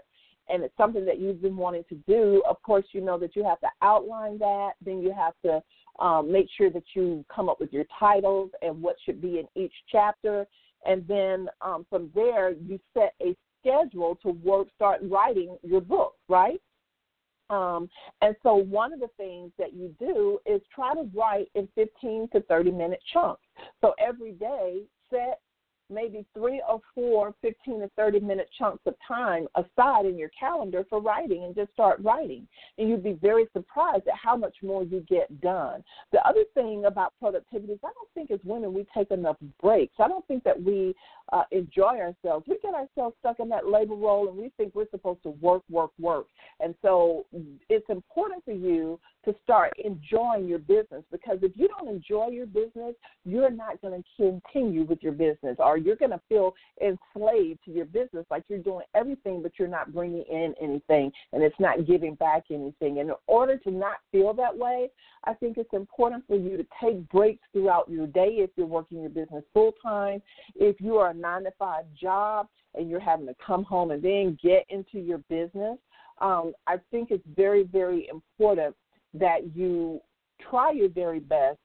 and 0.49 0.62
it's 0.62 0.76
something 0.76 1.05
that 1.05 1.18
you've 1.18 1.43
been 1.43 1.57
wanting 1.57 1.85
to 1.89 1.95
do, 2.07 2.43
of 2.49 2.61
course 2.62 2.87
you 2.93 3.01
know 3.01 3.18
that 3.18 3.37
you 3.37 3.45
have 3.45 3.61
to 3.61 3.68
outline 3.83 4.39
that. 4.39 4.72
Then 4.85 5.01
you 5.01 5.12
have 5.12 5.35
to 5.45 5.62
um, 6.03 6.31
make 6.31 6.47
sure 6.57 6.70
that 6.70 6.85
you 6.95 7.24
come 7.35 7.49
up 7.49 7.61
with 7.61 7.72
your 7.72 7.85
titles 7.99 8.51
and 8.62 8.81
what 8.81 8.97
should 9.05 9.20
be 9.20 9.41
in 9.41 9.62
each 9.62 9.74
chapter. 9.91 10.47
And 10.87 11.07
then 11.07 11.49
um, 11.61 11.87
from 11.91 12.11
there, 12.14 12.53
you 12.53 12.79
set 12.95 13.14
a 13.20 13.37
schedule 13.61 14.16
to 14.22 14.31
work, 14.31 14.68
start 14.74 15.01
writing 15.03 15.59
your 15.62 15.81
book, 15.81 16.14
right? 16.29 16.61
Um, 17.51 17.89
and 18.20 18.37
so 18.43 18.55
one 18.55 18.93
of 18.93 19.01
the 19.01 19.09
things 19.16 19.53
that 19.59 19.74
you 19.74 19.95
do 19.99 20.39
is 20.47 20.61
try 20.74 20.95
to 20.95 21.09
write 21.14 21.49
in 21.55 21.68
15 21.74 22.29
to 22.33 22.41
30 22.43 22.70
minute 22.70 23.01
chunks. 23.12 23.43
So 23.81 23.95
every 23.99 24.33
day, 24.33 24.83
set 25.11 25.41
maybe 25.91 26.24
three 26.34 26.62
or 26.68 26.80
four 26.95 27.34
15 27.43 27.80
to 27.80 27.91
30 27.97 28.20
minute 28.20 28.49
chunks 28.59 28.82
of 28.86 28.95
time 29.07 29.47
aside 29.57 30.07
in 30.07 30.18
your 30.18 30.30
calendar 30.39 30.84
for 30.89 31.01
writing 31.01 31.45
and 31.45 31.55
just 31.55 31.72
start 31.72 32.01
writing. 32.03 32.47
And 32.76 32.89
you'd 32.89 33.05
be 33.05 33.18
very 33.20 33.47
surprised 33.53 34.07
at 34.09 34.14
how 34.20 34.36
much 34.36 34.57
more 34.62 34.84
you 34.84 35.05
get 35.09 35.41
done. 35.41 35.82
The 36.12 36.20
other 36.26 36.45
thing 36.55 36.84
about 36.86 37.14
productivity 37.20 37.72
is 37.72 37.78
I 37.84 37.89
don't 37.95 38.11
think 38.14 38.30
as 38.30 38.41
women 38.45 38.72
we 38.74 38.86
take 38.95 39.11
enough 39.11 39.36
breaks. 39.61 39.95
I 39.99 40.09
don't 40.09 40.26
think 40.26 40.45
that 40.45 40.61
we 40.62 40.95
uh, 41.33 41.45
enjoy 41.51 41.99
ourselves. 41.99 42.47
We 42.49 42.59
get 42.62 42.74
ourselves 42.74 43.16
stuck 43.20 43.41
in 43.41 43.49
that 43.51 43.66
labor 43.66 43.95
role 43.95 44.29
and 44.29 44.37
we 44.37 44.51
think 44.57 44.74
we're 44.74 44.91
supposed 44.91 45.22
to 45.24 45.31
work, 45.31 45.62
work, 45.70 45.91
work. 45.99 46.26
And 46.61 46.74
so 46.83 47.26
it's 47.68 47.89
important 47.89 48.45
for 48.45 48.53
you 48.53 48.99
to 49.24 49.35
start 49.43 49.72
enjoying 49.85 50.47
your 50.47 50.59
business 50.59 51.03
because 51.12 51.39
if 51.43 51.53
you 51.55 51.68
don't 51.68 51.89
enjoy 51.89 52.29
your 52.29 52.47
business, 52.47 52.95
you're 53.24 53.51
not 53.51 53.81
going 53.83 54.03
to 54.03 54.09
continue 54.16 54.85
with 54.85 55.03
your 55.03 55.12
business 55.12 55.57
or 55.59 55.76
you're 55.76 55.97
going 55.97 56.12
to 56.12 56.20
feel 56.29 56.55
enslaved 56.81 57.61
to 57.64 57.70
your 57.70 57.85
business 57.85 58.24
like 58.31 58.45
you're 58.49 58.59
doing 58.59 58.85
everything 58.95 59.43
but 59.43 59.53
you're 59.59 59.68
not 59.68 59.93
bringing 59.93 60.24
in 60.31 60.55
anything 60.61 61.12
and 61.33 61.43
it's 61.43 61.59
not 61.59 61.87
giving 61.87 62.14
back 62.14 62.45
anything. 62.51 63.01
And 63.01 63.11
in 63.11 63.14
order 63.26 63.59
to 63.59 63.70
not 63.70 63.97
feel 64.11 64.33
that 64.35 64.57
way, 64.57 64.89
I 65.24 65.35
think 65.35 65.59
it's 65.59 65.72
important 65.72 66.24
for 66.26 66.37
you 66.37 66.57
to 66.57 66.66
take 66.83 67.09
breaks 67.11 67.43
throughout 67.53 67.91
your 67.91 68.07
day 68.07 68.37
if 68.39 68.51
you're 68.57 68.66
working 68.66 69.01
your 69.01 69.11
business 69.11 69.45
full 69.53 69.72
time. 69.83 70.22
If 70.55 70.81
you 70.81 70.97
are 70.97 71.12
nine 71.21 71.45
to 71.45 71.51
five 71.59 71.85
job 72.01 72.47
and 72.75 72.89
you're 72.89 73.01
having 73.01 73.27
to 73.27 73.35
come 73.45 73.64
home 73.64 73.91
and 73.91 74.03
then 74.03 74.39
get 74.43 74.64
into 74.69 74.99
your 74.99 75.19
business, 75.29 75.79
um, 76.21 76.53
I 76.66 76.77
think 76.91 77.11
it's 77.11 77.27
very, 77.37 77.64
very 77.64 78.09
important 78.09 78.75
that 79.14 79.55
you 79.55 80.01
try 80.51 80.73
your 80.73 80.89
very 80.89 81.21
best 81.21 81.59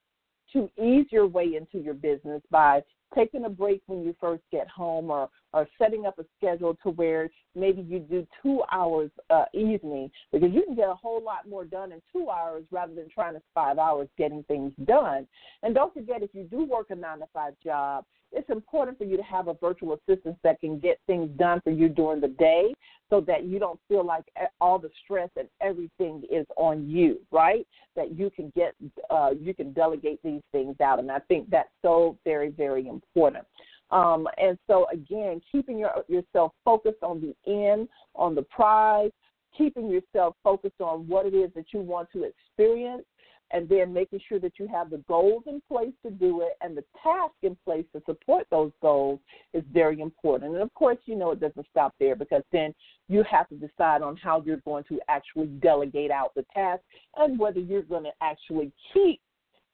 to 0.54 0.70
ease 0.82 1.08
your 1.12 1.28
way 1.28 1.56
into 1.56 1.84
your 1.84 1.94
business 1.94 2.42
by 2.52 2.82
taking 3.16 3.46
a 3.46 3.50
break 3.50 3.82
when 3.88 4.04
you 4.04 4.16
first 4.20 4.44
get 4.52 4.68
home 4.68 5.10
or 5.10 5.30
or 5.54 5.68
setting 5.78 6.06
up 6.06 6.18
a 6.20 6.26
schedule 6.38 6.76
to 6.84 6.90
where 6.90 7.30
maybe 7.56 7.82
you 7.82 8.00
do 8.00 8.28
two 8.42 8.62
hours 8.72 9.12
uh, 9.30 9.46
evening 9.54 10.10
because 10.32 10.52
you 10.52 10.64
can 10.64 10.76
get 10.76 10.90
a 10.90 10.96
whole 10.96 11.24
lot 11.24 11.48
more 11.48 11.66
done 11.66 11.92
in 11.92 12.02
two 12.12 12.30
hours 12.30 12.64
rather 12.72 12.94
than 12.94 13.08
trying 13.10 13.34
to 13.34 13.42
five 13.54 13.78
hours 13.78 14.08
getting 14.18 14.44
things 14.44 14.72
done. 14.86 15.28
And 15.62 15.76
don't 15.76 15.94
forget, 15.94 16.24
if 16.24 16.32
you 16.34 16.44
do 16.44 16.64
work 16.66 16.88
a 16.90 16.96
nine 16.96 17.20
to 17.20 17.26
five 17.34 17.54
job, 17.64 18.06
it's 18.36 18.50
important 18.50 18.98
for 18.98 19.04
you 19.04 19.16
to 19.16 19.24
have 19.24 19.48
a 19.48 19.54
virtual 19.54 19.94
assistant 19.94 20.38
that 20.44 20.60
can 20.60 20.80
get 20.80 21.00
things 21.06 21.30
done 21.38 21.62
for 21.64 21.70
you 21.70 21.88
during 21.88 22.20
the 22.20 22.30
day 22.30 22.74
so 23.10 23.22
that 23.22 23.46
you 23.46 23.60
don't 23.60 23.80
feel 23.88 24.04
like 24.04 24.24
all 24.60 24.80
the 24.80 24.90
stress 25.04 25.30
and 25.38 25.48
everything 25.62 26.24
is 26.32 26.48
on 26.58 26.90
you, 26.90 27.20
right? 27.32 27.68
That 27.96 28.18
you 28.18 28.32
can 28.32 28.52
get, 28.56 28.74
uh, 29.12 29.32
you 29.40 29.54
can 29.54 29.72
delegate 29.74 30.20
these 30.24 30.42
things 30.52 30.76
out. 30.82 30.98
And 30.98 31.12
I 31.12 31.20
think 31.20 31.50
that's 31.52 31.70
so 31.84 32.18
very, 32.24 32.50
very 32.50 32.88
important. 32.88 33.46
Um, 33.94 34.28
and 34.38 34.58
so 34.66 34.88
again, 34.92 35.40
keeping 35.52 35.78
your, 35.78 35.92
yourself 36.08 36.54
focused 36.66 37.04
on 37.04 37.22
the 37.22 37.36
end, 37.52 37.88
on 38.16 38.34
the 38.34 38.42
prize, 38.42 39.12
keeping 39.56 39.88
yourself 39.88 40.36
focused 40.44 40.82
on 40.82 41.08
what 41.08 41.28
it 41.28 41.36
is 41.36 41.52
that 41.56 41.66
you 41.74 41.82
want 41.82 42.10
to 42.14 42.24
experience, 42.24 43.04
and 43.52 43.70
then 43.70 43.94
making 43.94 44.20
sure 44.28 44.40
that 44.40 44.54
you 44.58 44.68
have 44.68 44.90
the 44.90 45.04
goals 45.08 45.44
in 45.46 45.62
place 45.70 45.94
to 46.04 46.10
do 46.10 46.42
it 46.42 46.54
and 46.62 46.76
the 46.76 46.84
task 47.04 47.36
in 47.44 47.56
place 47.64 47.86
to 47.94 48.02
support 48.08 48.48
those 48.50 48.72
goals 48.82 49.20
is 49.54 49.64
very 49.72 50.02
important. 50.02 50.54
And 50.54 50.64
of 50.64 50.74
course, 50.74 50.98
you 51.06 51.16
know 51.16 51.30
it 51.30 51.40
doesn't 51.40 51.68
stop 51.70 51.94
there 52.00 52.16
because 52.16 52.42
then 52.52 52.74
you 53.10 53.24
have 53.30 53.48
to 53.50 53.56
decide 53.56 54.02
on 54.02 54.18
how 54.18 54.42
you're 54.44 54.58
going 54.66 54.86
to 54.86 55.00
actually 55.08 55.48
delegate 55.62 56.10
out 56.10 56.34
the 56.36 56.46
task 56.52 56.82
and 57.18 57.38
whether 57.38 57.60
you're 57.60 57.84
going 57.84 58.06
to 58.06 58.14
actually 58.22 58.72
keep 58.92 59.22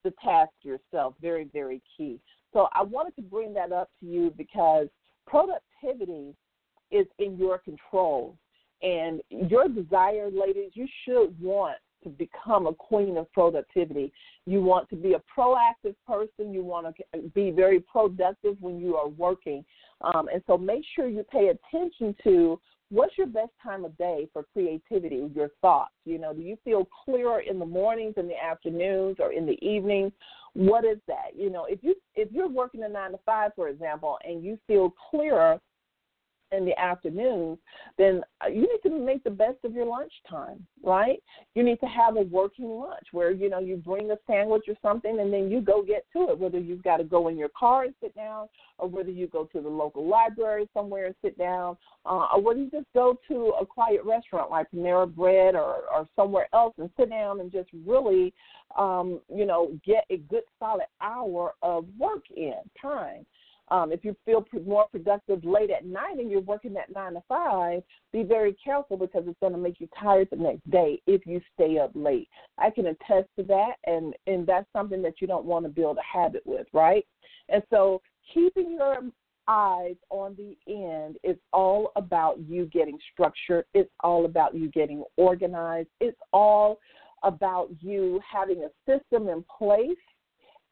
the 0.04 0.12
task 0.22 0.52
yourself. 0.62 1.14
Very, 1.22 1.48
very 1.50 1.80
key. 1.96 2.20
So 2.52 2.68
I 2.72 2.82
wanted 2.82 3.16
to 3.16 3.22
bring 3.22 3.54
that 3.54 3.72
up 3.72 3.90
to 4.00 4.06
you 4.06 4.32
because 4.36 4.88
productivity 5.26 6.34
is 6.90 7.06
in 7.18 7.36
your 7.38 7.58
control. 7.58 8.36
And 8.82 9.20
your 9.30 9.68
desire, 9.68 10.30
ladies, 10.30 10.72
you 10.74 10.88
should 11.04 11.38
want 11.40 11.76
to 12.02 12.08
become 12.08 12.66
a 12.66 12.72
queen 12.72 13.18
of 13.18 13.30
productivity. 13.32 14.12
You 14.46 14.62
want 14.62 14.88
to 14.88 14.96
be 14.96 15.12
a 15.12 15.22
proactive 15.38 15.94
person. 16.06 16.52
You 16.52 16.64
want 16.64 16.96
to 16.96 17.18
be 17.34 17.50
very 17.50 17.80
productive 17.80 18.56
when 18.60 18.80
you 18.80 18.96
are 18.96 19.08
working. 19.08 19.64
Um, 20.00 20.28
and 20.32 20.42
so 20.46 20.56
make 20.56 20.82
sure 20.96 21.08
you 21.08 21.24
pay 21.24 21.48
attention 21.48 22.16
to 22.24 22.58
what's 22.90 23.16
your 23.16 23.26
best 23.26 23.52
time 23.62 23.84
of 23.84 23.96
day 23.96 24.28
for 24.32 24.44
creativity, 24.52 25.30
your 25.34 25.50
thoughts. 25.60 25.94
You 26.04 26.18
know, 26.18 26.34
do 26.34 26.42
you 26.42 26.56
feel 26.64 26.86
clearer 27.04 27.40
in 27.40 27.58
the 27.58 27.66
mornings, 27.66 28.14
in 28.16 28.28
the 28.28 28.42
afternoons, 28.42 29.16
or 29.18 29.32
in 29.32 29.46
the 29.46 29.58
evenings? 29.66 30.12
What 30.54 30.84
is 30.84 30.98
that? 31.06 31.36
You 31.36 31.50
know, 31.50 31.66
if 31.66 31.78
you 31.82 31.94
if 32.14 32.30
you're 32.32 32.48
working 32.48 32.82
a 32.82 32.88
nine 32.88 33.12
to 33.12 33.18
five, 33.24 33.52
for 33.54 33.68
example, 33.68 34.18
and 34.24 34.44
you 34.44 34.58
feel 34.66 34.92
clearer 35.10 35.60
in 36.52 36.64
the 36.64 36.78
afternoons, 36.78 37.58
then 37.98 38.22
uh, 38.44 38.48
you 38.48 38.62
need 38.62 38.80
to 38.82 38.90
make 38.90 39.22
the 39.24 39.30
best 39.30 39.58
of 39.64 39.72
your 39.72 39.86
lunch 39.86 40.12
time, 40.28 40.66
right? 40.82 41.22
You 41.54 41.62
need 41.62 41.80
to 41.80 41.86
have 41.86 42.16
a 42.16 42.22
working 42.22 42.68
lunch 42.68 43.06
where 43.12 43.30
you 43.30 43.48
know 43.48 43.60
you 43.60 43.76
bring 43.76 44.10
a 44.10 44.16
sandwich 44.26 44.64
or 44.68 44.74
something, 44.82 45.20
and 45.20 45.32
then 45.32 45.50
you 45.50 45.60
go 45.60 45.82
get 45.82 46.04
to 46.14 46.30
it. 46.30 46.38
Whether 46.38 46.58
you've 46.58 46.82
got 46.82 46.98
to 46.98 47.04
go 47.04 47.28
in 47.28 47.38
your 47.38 47.50
car 47.58 47.84
and 47.84 47.94
sit 48.02 48.14
down, 48.14 48.48
or 48.78 48.88
whether 48.88 49.10
you 49.10 49.26
go 49.28 49.44
to 49.44 49.60
the 49.60 49.68
local 49.68 50.06
library 50.06 50.68
somewhere 50.74 51.06
and 51.06 51.14
sit 51.22 51.38
down, 51.38 51.76
uh, 52.04 52.26
or 52.34 52.40
whether 52.40 52.60
you 52.60 52.70
just 52.70 52.86
go 52.94 53.18
to 53.28 53.52
a 53.60 53.66
quiet 53.66 54.00
restaurant 54.04 54.50
like 54.50 54.66
Panera 54.74 55.12
Bread 55.12 55.54
or 55.54 55.82
or 55.92 56.08
somewhere 56.16 56.48
else 56.52 56.74
and 56.78 56.90
sit 56.98 57.10
down 57.10 57.40
and 57.40 57.52
just 57.52 57.68
really, 57.86 58.32
um, 58.76 59.20
you 59.32 59.46
know, 59.46 59.78
get 59.86 60.04
a 60.10 60.16
good 60.16 60.42
solid 60.58 60.86
hour 61.00 61.54
of 61.62 61.86
work 61.98 62.24
in 62.36 62.54
time. 62.80 63.24
Um, 63.70 63.92
if 63.92 64.04
you 64.04 64.16
feel 64.24 64.44
more 64.66 64.86
productive 64.90 65.44
late 65.44 65.70
at 65.70 65.86
night 65.86 66.18
and 66.18 66.30
you're 66.30 66.40
working 66.40 66.72
that 66.74 66.92
nine 66.94 67.14
to 67.14 67.22
five, 67.28 67.82
be 68.12 68.22
very 68.22 68.56
careful 68.62 68.96
because 68.96 69.24
it's 69.26 69.38
going 69.40 69.52
to 69.52 69.58
make 69.58 69.80
you 69.80 69.88
tired 69.98 70.28
the 70.30 70.36
next 70.36 70.68
day 70.70 71.00
if 71.06 71.24
you 71.26 71.40
stay 71.54 71.78
up 71.78 71.92
late. 71.94 72.28
I 72.58 72.70
can 72.70 72.86
attest 72.86 73.28
to 73.38 73.44
that, 73.44 73.74
and 73.86 74.14
and 74.26 74.46
that's 74.46 74.66
something 74.72 75.02
that 75.02 75.20
you 75.20 75.26
don't 75.26 75.44
want 75.44 75.64
to 75.64 75.68
build 75.68 75.98
a 75.98 76.18
habit 76.18 76.42
with, 76.44 76.66
right? 76.72 77.06
And 77.48 77.62
so 77.70 78.00
keeping 78.32 78.72
your 78.72 79.02
eyes 79.48 79.96
on 80.10 80.36
the 80.36 80.56
end 80.72 81.16
is 81.24 81.36
all 81.52 81.92
about 81.96 82.38
you 82.48 82.66
getting 82.66 82.98
structured. 83.12 83.64
It's 83.74 83.90
all 84.00 84.24
about 84.24 84.54
you 84.54 84.68
getting 84.68 85.04
organized. 85.16 85.88
It's 86.00 86.18
all 86.32 86.78
about 87.22 87.68
you 87.80 88.20
having 88.30 88.64
a 88.64 88.70
system 88.90 89.28
in 89.28 89.44
place 89.58 89.96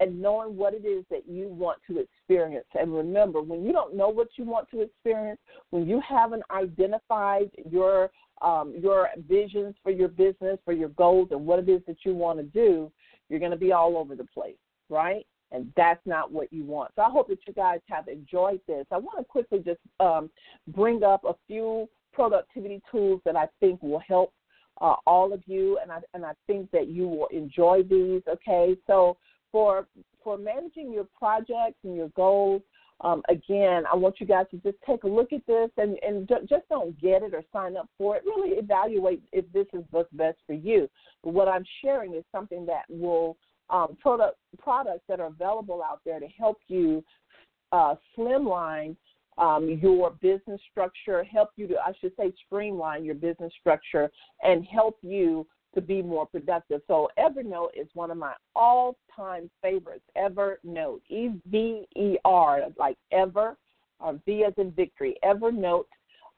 and 0.01 0.21
knowing 0.21 0.57
what 0.57 0.75
it 0.75 0.85
is 0.85 1.05
that 1.11 1.29
you 1.29 1.49
want 1.49 1.79
to 1.89 1.99
experience. 1.99 2.67
And 2.79 2.95
remember, 2.95 3.43
when 3.43 3.65
you 3.65 3.73
don't 3.73 3.97
know 3.97 4.09
what 4.09 4.29
you 4.37 4.45
want 4.45 4.71
to 4.71 4.81
experience, 4.81 5.41
when 5.71 5.87
you 5.87 6.01
haven't 6.07 6.43
identified 6.51 7.51
your 7.69 8.11
um, 8.41 8.73
your 8.81 9.09
visions 9.29 9.75
for 9.83 9.91
your 9.91 10.07
business, 10.07 10.59
for 10.65 10.73
your 10.73 10.91
goals, 10.91 11.29
and 11.33 11.45
what 11.45 11.59
it 11.59 11.69
is 11.69 11.83
that 11.89 11.97
you 12.05 12.15
want 12.15 12.39
to 12.39 12.45
do, 12.45 12.91
you're 13.29 13.41
going 13.41 13.51
to 13.51 13.57
be 13.57 13.73
all 13.73 13.97
over 13.97 14.15
the 14.15 14.25
place, 14.25 14.55
right? 14.89 15.27
And 15.51 15.73
that's 15.77 16.05
not 16.07 16.31
what 16.31 16.53
you 16.53 16.65
want. 16.65 16.93
So 16.95 17.03
I 17.03 17.11
hope 17.11 17.29
that 17.29 17.41
you 17.49 17.53
guys 17.53 17.81
have 17.89 18.07
enjoyed 18.07 18.61
this. 18.69 18.87
I 18.93 18.99
want 18.99 19.19
to 19.19 19.25
quickly 19.25 19.59
just 19.59 19.81
um, 19.99 20.31
bring 20.69 21.03
up 21.03 21.25
a 21.25 21.35
few 21.49 21.89
productivity 22.13 22.81
tools 22.91 23.21
that 23.25 23.35
I 23.35 23.49
think 23.59 23.83
will 23.83 24.03
help 24.07 24.33
uh, 24.81 24.95
all 25.07 25.33
of 25.33 25.43
you, 25.47 25.79
and 25.83 25.91
I 25.91 25.99
and 26.15 26.25
I 26.25 26.33
think 26.47 26.71
that 26.71 26.89
you 26.89 27.09
will 27.09 27.27
enjoy 27.29 27.83
these. 27.83 28.23
Okay, 28.29 28.77
so 28.87 29.17
for 29.53 29.87
for 30.23 30.37
managing 30.37 30.93
your 30.93 31.07
projects 31.19 31.79
and 31.85 31.97
your 31.97 32.09
goals. 32.09 32.63
Um, 33.01 33.23
again, 33.29 33.85
I 33.91 33.95
want 33.95 34.17
you 34.19 34.27
guys 34.27 34.47
to 34.51 34.57
just 34.57 34.77
take 34.85 35.05
a 35.05 35.09
look 35.09 35.33
at 35.33 35.47
this 35.47 35.71
and, 35.77 35.97
and 36.03 36.29
just 36.49 36.69
don't 36.69 37.01
get 37.01 37.23
it 37.23 37.33
or 37.33 37.45
sign 37.53 37.77
up 37.77 37.89
for 37.97 38.17
it. 38.17 38.25
Really 38.27 38.57
evaluate 38.59 39.23
if 39.33 39.45
this 39.53 39.67
is 39.73 39.85
what's 39.93 40.13
best 40.13 40.39
for 40.49 40.55
you. 40.55 40.89
But 41.23 41.33
what 41.33 41.47
I'm 41.47 41.65
sharing 41.81 42.15
is 42.15 42.25
something 42.33 42.67
that 42.67 42.83
will 42.89 43.37
um, 43.71 43.97
product 44.01 44.37
products 44.59 45.05
that 45.09 45.21
are 45.21 45.29
available 45.29 45.83
out 45.83 46.01
there 46.05 46.19
to 46.19 46.27
help 46.27 46.59
you 46.67 47.05
uh, 47.71 47.95
slimline 48.17 48.97
um, 49.37 49.79
your 49.81 50.11
business 50.21 50.61
structure, 50.71 51.23
help 51.23 51.51
you 51.57 51.69
to, 51.69 51.77
I 51.77 51.93
should 52.01 52.13
say, 52.19 52.33
streamline 52.47 53.05
your 53.05 53.15
business 53.15 53.53
structure, 53.61 54.11
and 54.43 54.67
help 54.67 54.99
you 55.03 55.47
to 55.79 55.87
be 55.87 56.01
more 56.15 56.27
productive. 56.27 56.81
So 56.87 56.97
Evernote 57.25 57.73
is 57.83 57.89
one 57.95 58.11
of 58.11 58.19
my 58.27 58.35
all-time 58.55 59.45
favorites. 59.65 60.07
Evernote, 60.17 61.01
E 61.09 61.23
V 61.53 61.87
E 61.97 62.09
R, 62.25 62.53
like 62.85 62.99
ever, 63.13 63.57
or 64.01 64.13
V 64.25 64.45
as 64.49 64.55
in 64.63 64.71
victory. 64.83 65.15
Evernote. 65.25 65.89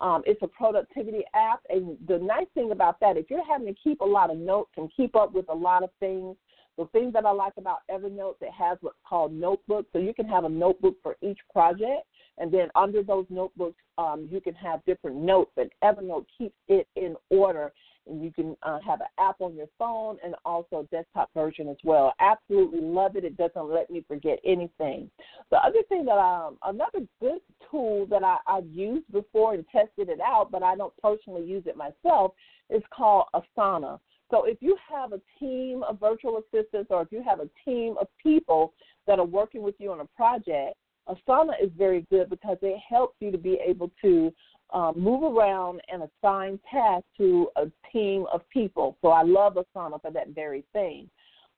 Um, 0.07 0.23
it's 0.31 0.45
a 0.49 0.49
productivity 0.61 1.25
app, 1.35 1.61
and 1.75 1.85
the 2.11 2.19
nice 2.35 2.51
thing 2.55 2.71
about 2.73 2.97
that, 3.01 3.19
if 3.19 3.27
you're 3.31 3.51
having 3.53 3.69
to 3.73 3.81
keep 3.85 4.01
a 4.01 4.13
lot 4.19 4.31
of 4.33 4.39
notes 4.39 4.73
and 4.79 4.91
keep 4.97 5.13
up 5.15 5.31
with 5.35 5.49
a 5.51 5.59
lot 5.69 5.83
of 5.87 5.91
things, 6.05 6.37
the 6.79 6.87
thing 6.87 7.11
that 7.13 7.27
I 7.27 7.33
like 7.33 7.53
about 7.59 7.81
Evernote, 7.95 8.37
it 8.41 8.55
has 8.65 8.79
what's 8.81 8.97
called 9.07 9.33
notebooks, 9.47 9.91
so 9.93 9.99
you 9.99 10.15
can 10.15 10.27
have 10.35 10.45
a 10.45 10.49
notebook 10.49 10.97
for 11.03 11.17
each 11.21 11.41
project 11.53 12.07
And 12.41 12.51
then 12.51 12.69
under 12.75 13.03
those 13.03 13.27
notebooks, 13.29 13.81
um, 13.99 14.29
you 14.31 14.41
can 14.41 14.55
have 14.55 14.85
different 14.87 15.17
notes, 15.17 15.53
and 15.57 15.71
Evernote 15.85 16.25
keeps 16.37 16.57
it 16.69 16.89
in 16.97 17.15
order. 17.29 17.73
You 18.11 18.33
can 18.33 18.57
uh, 18.63 18.79
have 18.87 19.01
an 19.01 19.07
app 19.19 19.41
on 19.41 19.55
your 19.55 19.69
phone 19.79 20.17
and 20.25 20.35
also 20.45 20.89
desktop 20.91 21.31
version 21.35 21.69
as 21.69 21.77
well. 21.85 22.13
Absolutely 22.21 22.81
love 22.81 23.17
it. 23.17 23.25
It 23.25 23.37
doesn't 23.37 23.71
let 23.71 23.91
me 23.91 24.05
forget 24.09 24.39
anything. 24.45 25.11
The 25.51 25.59
other 25.59 25.83
thing 25.89 26.05
that 26.07 26.19
um, 26.19 26.59
another 26.65 27.07
good 27.21 27.41
tool 27.71 28.07
that 28.07 28.25
I, 28.25 28.39
I've 28.47 28.67
used 28.67 29.11
before 29.13 29.55
and 29.55 29.65
tested 29.69 30.09
it 30.09 30.21
out, 30.21 30.51
but 30.51 30.63
I 30.63 30.77
don't 30.77 30.93
personally 31.03 31.45
use 31.45 31.65
it 31.67 31.77
myself, 31.77 32.33
is 32.69 32.83
called 32.95 33.27
Asana. 33.35 33.99
So 34.31 34.45
if 34.45 34.59
you 34.61 34.77
have 34.91 35.13
a 35.13 35.21
team 35.39 35.83
of 35.83 35.99
virtual 35.99 36.39
assistants 36.39 36.89
or 36.91 37.03
if 37.03 37.09
you 37.11 37.23
have 37.23 37.41
a 37.41 37.49
team 37.65 37.97
of 38.01 38.07
people 38.23 38.73
that 39.07 39.19
are 39.19 39.25
working 39.25 39.63
with 39.63 39.75
you 39.79 39.91
on 39.93 40.01
a 40.01 40.07
project, 40.17 40.77
Asana 41.09 41.53
is 41.61 41.71
very 41.77 42.07
good 42.11 42.31
because 42.31 42.59
it 42.63 42.79
helps 42.89 43.17
you 43.21 43.33
to 43.33 43.39
be 43.39 43.59
able 43.67 43.91
to 44.03 44.33
um, 44.73 44.95
move 44.97 45.23
around 45.23 45.81
and 45.93 46.03
assign 46.03 46.59
tasks 46.71 47.09
to 47.19 47.49
a 47.57 47.67
team 47.93 48.27
of 48.33 48.43
people. 48.51 48.97
So 49.03 49.09
I 49.09 49.23
love 49.23 49.55
Asana 49.55 50.01
for 50.01 50.11
that 50.13 50.29
very 50.29 50.65
thing. 50.73 51.09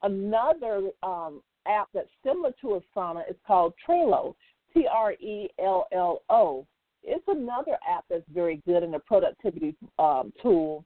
Another 0.03 0.91
um, 1.03 1.43
app 1.67 1.89
that's 1.95 2.09
similar 2.25 2.53
to 2.61 2.81
Asana 2.97 3.23
is 3.31 3.37
called 3.47 3.75
Trello, 3.87 4.35
T 4.75 4.87
R 4.91 5.13
E 5.13 5.49
L 5.59 5.87
L 5.93 6.23
O. 6.29 6.67
It's 7.05 7.25
another 7.27 7.79
app 7.89 8.05
that's 8.09 8.25
very 8.33 8.63
good 8.67 8.83
and 8.83 8.95
a 8.95 8.99
productivity 9.01 9.75
um, 9.99 10.33
tool. 10.41 10.85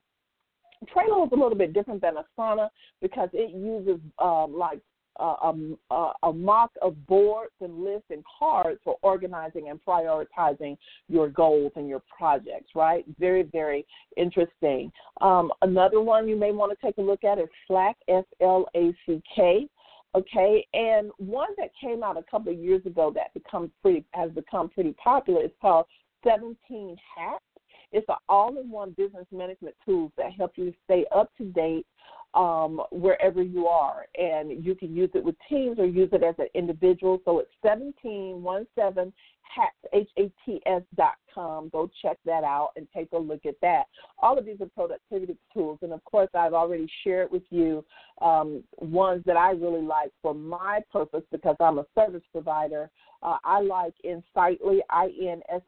Trello 0.95 1.27
is 1.27 1.33
a 1.33 1.37
little 1.37 1.57
bit 1.57 1.72
different 1.72 2.03
than 2.03 2.14
Asana 2.14 2.68
because 3.01 3.29
it 3.33 3.55
uses 3.55 4.01
um, 4.18 4.55
like 4.57 4.81
a, 5.19 6.12
a, 6.25 6.33
mock 6.33 6.71
of 6.83 7.07
boards 7.07 7.53
and 7.61 7.83
lists 7.83 8.07
and 8.11 8.23
cards 8.39 8.81
for 8.85 8.97
organizing 9.03 9.71
and 9.71 9.81
prioritizing 9.87 10.77
your 11.09 11.29
goals 11.29 11.73
and 11.77 11.89
your 11.89 12.03
projects, 12.17 12.71
right? 12.75 13.05
Very, 13.19 13.45
very 13.45 13.87
interesting. 14.17 14.93
Um, 15.21 15.51
another 15.62 16.01
one 16.01 16.29
you 16.29 16.37
may 16.37 16.53
want 16.53 16.79
to 16.79 16.87
take 16.87 16.99
a 16.99 17.03
look 17.03 17.25
at 17.25 17.39
is 17.39 17.49
Slack, 17.67 17.97
S 18.09 18.25
L 18.41 18.67
A 18.75 18.93
C 19.07 19.23
K. 19.35 19.69
Okay, 20.14 20.67
and 20.73 21.11
one 21.19 21.51
that 21.59 21.71
came 21.79 22.03
out 22.03 22.17
a 22.17 22.23
couple 22.31 22.51
of 22.51 22.59
years 22.59 22.85
ago 22.87 23.12
that 23.14 23.35
becomes 23.35 23.71
pretty 23.83 24.05
has 24.12 24.31
become 24.31 24.71
pretty 24.71 24.93
popular 24.93 25.45
is 25.45 25.51
called 25.61 25.85
17 26.25 26.97
Hats. 27.17 27.45
It's 27.93 28.09
an 28.09 28.16
all-in-one 28.28 28.93
business 28.93 29.26
management 29.30 29.74
tool 29.84 30.12
that 30.16 30.32
help 30.32 30.53
you 30.57 30.72
stay 30.84 31.05
up 31.14 31.30
to 31.39 31.45
date 31.45 31.87
um, 32.34 32.82
wherever 32.91 33.43
you 33.43 33.66
are. 33.66 34.07
And 34.16 34.64
you 34.64 34.74
can 34.74 34.95
use 34.95 35.11
it 35.14 35.24
with 35.24 35.37
teams 35.49 35.78
or 35.78 35.87
use 35.87 36.11
it 36.12 36.22
as 36.22 36.34
an 36.39 36.49
individual. 36.55 37.20
So 37.24 37.39
it's 37.39 37.51
1717 37.62 39.12
hats, 39.55 39.76
H-A-T-S 39.92 40.82
dot 40.97 41.14
com. 41.34 41.68
Go 41.70 41.90
check 42.03 42.18
that 42.24 42.44
out 42.44 42.70
and 42.76 42.86
take 42.94 43.12
a 43.12 43.18
look 43.18 43.47
at 43.47 43.55
that. 43.62 43.84
All 44.18 44.38
of 44.38 44.44
these 44.44 44.61
are 44.61 44.68
productivity 44.74 45.36
tools. 45.53 45.78
And 45.82 45.92
of 45.92 46.05
course, 46.05 46.30
I've 46.34 46.55
already 46.55 46.88
shared 47.05 47.30
with 47.30 47.44
you 47.51 47.84
um, 48.20 48.64
ones 48.78 49.22
that 49.26 49.36
I 49.36 49.51
really 49.51 49.82
like 49.82 50.11
for 50.22 50.34
my 50.34 50.80
purpose 50.92 51.22
because 51.30 51.57
I'm 51.61 51.78
a 51.78 51.86
service 51.94 52.22
provider. 52.32 52.90
Uh, 53.22 53.38
I 53.44 53.61
like 53.61 53.94
Insightly, 54.05 54.82
I-N-S-I-G-H-T-L-Y 54.90 55.62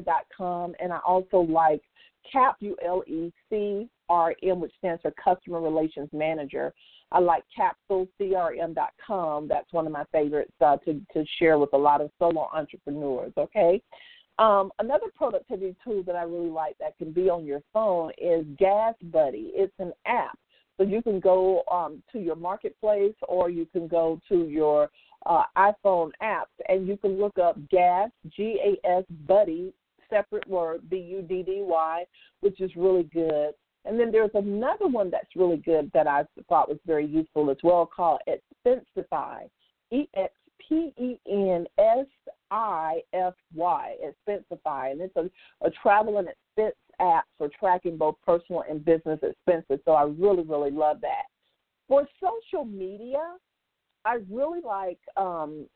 dot 0.00 0.26
com. 0.36 0.74
And 0.80 0.92
I 0.92 0.98
also 1.06 1.38
like 1.38 1.82
CAP, 2.30 2.56
U 2.60 2.76
L 2.84 3.02
E 3.06 3.32
C 3.50 3.88
R 4.08 4.34
M, 4.42 4.60
which 4.60 4.72
stands 4.78 5.02
for 5.02 5.12
Customer 5.12 5.60
Relations 5.60 6.08
Manager. 6.12 6.72
I 7.12 7.20
like 7.20 7.44
CapsuleCRM.com. 7.56 9.48
That's 9.48 9.72
one 9.72 9.86
of 9.86 9.92
my 9.92 10.04
favorites 10.10 10.52
uh, 10.60 10.76
to, 10.78 11.00
to 11.12 11.24
share 11.38 11.58
with 11.58 11.72
a 11.72 11.78
lot 11.78 12.00
of 12.00 12.10
solo 12.18 12.48
entrepreneurs, 12.52 13.32
okay? 13.38 13.80
Um, 14.38 14.72
another 14.80 15.06
productivity 15.14 15.76
tool 15.84 16.02
that 16.04 16.16
I 16.16 16.22
really 16.22 16.50
like 16.50 16.76
that 16.78 16.98
can 16.98 17.12
be 17.12 17.30
on 17.30 17.44
your 17.44 17.60
phone 17.72 18.10
is 18.18 18.44
Gas 18.58 18.94
Buddy. 19.04 19.52
It's 19.54 19.72
an 19.78 19.92
app. 20.06 20.36
So 20.76 20.82
you 20.82 21.02
can 21.02 21.20
go 21.20 21.62
um, 21.70 22.02
to 22.12 22.18
your 22.18 22.34
marketplace 22.34 23.14
or 23.28 23.48
you 23.48 23.66
can 23.66 23.86
go 23.86 24.20
to 24.28 24.48
your 24.48 24.90
uh, 25.24 25.44
iPhone 25.56 26.10
apps 26.20 26.46
and 26.68 26.88
you 26.88 26.96
can 26.96 27.18
look 27.20 27.38
up 27.38 27.56
Gas, 27.70 28.10
G 28.28 28.58
A 28.64 28.86
S 28.86 29.04
Buddy, 29.26 29.72
separate 30.10 30.46
word, 30.48 30.88
B 30.88 30.96
U 30.96 31.22
D 31.22 31.42
D 31.42 31.60
Y, 31.62 32.04
which 32.40 32.60
is 32.60 32.70
really 32.76 33.04
good. 33.04 33.52
And 33.84 34.00
then 34.00 34.10
there's 34.10 34.30
another 34.34 34.86
one 34.86 35.10
that's 35.10 35.36
really 35.36 35.58
good 35.58 35.90
that 35.92 36.06
I 36.06 36.24
thought 36.48 36.68
was 36.68 36.78
very 36.86 37.06
useful 37.06 37.50
as 37.50 37.58
well 37.62 37.86
called 37.86 38.20
Expensify. 38.28 39.48
E 39.90 40.08
X 40.16 40.32
P 40.66 40.92
E 40.98 41.18
N 41.30 41.66
S 41.78 42.06
I 42.50 43.00
F 43.12 43.34
Y, 43.54 43.96
Expensify. 44.02 44.92
And 44.92 45.00
it's 45.00 45.16
a, 45.16 45.30
a 45.66 45.70
travel 45.82 46.18
and 46.18 46.28
expense 46.28 46.76
app 47.00 47.24
for 47.36 47.50
tracking 47.58 47.98
both 47.98 48.16
personal 48.24 48.64
and 48.68 48.84
business 48.84 49.18
expenses. 49.22 49.80
So 49.84 49.92
I 49.92 50.04
really, 50.04 50.44
really 50.44 50.70
love 50.70 51.00
that. 51.02 51.24
For 51.88 52.08
social 52.20 52.64
media, 52.64 53.36
I 54.06 54.18
really 54.30 54.60
like 54.64 54.98
um, 55.16 55.66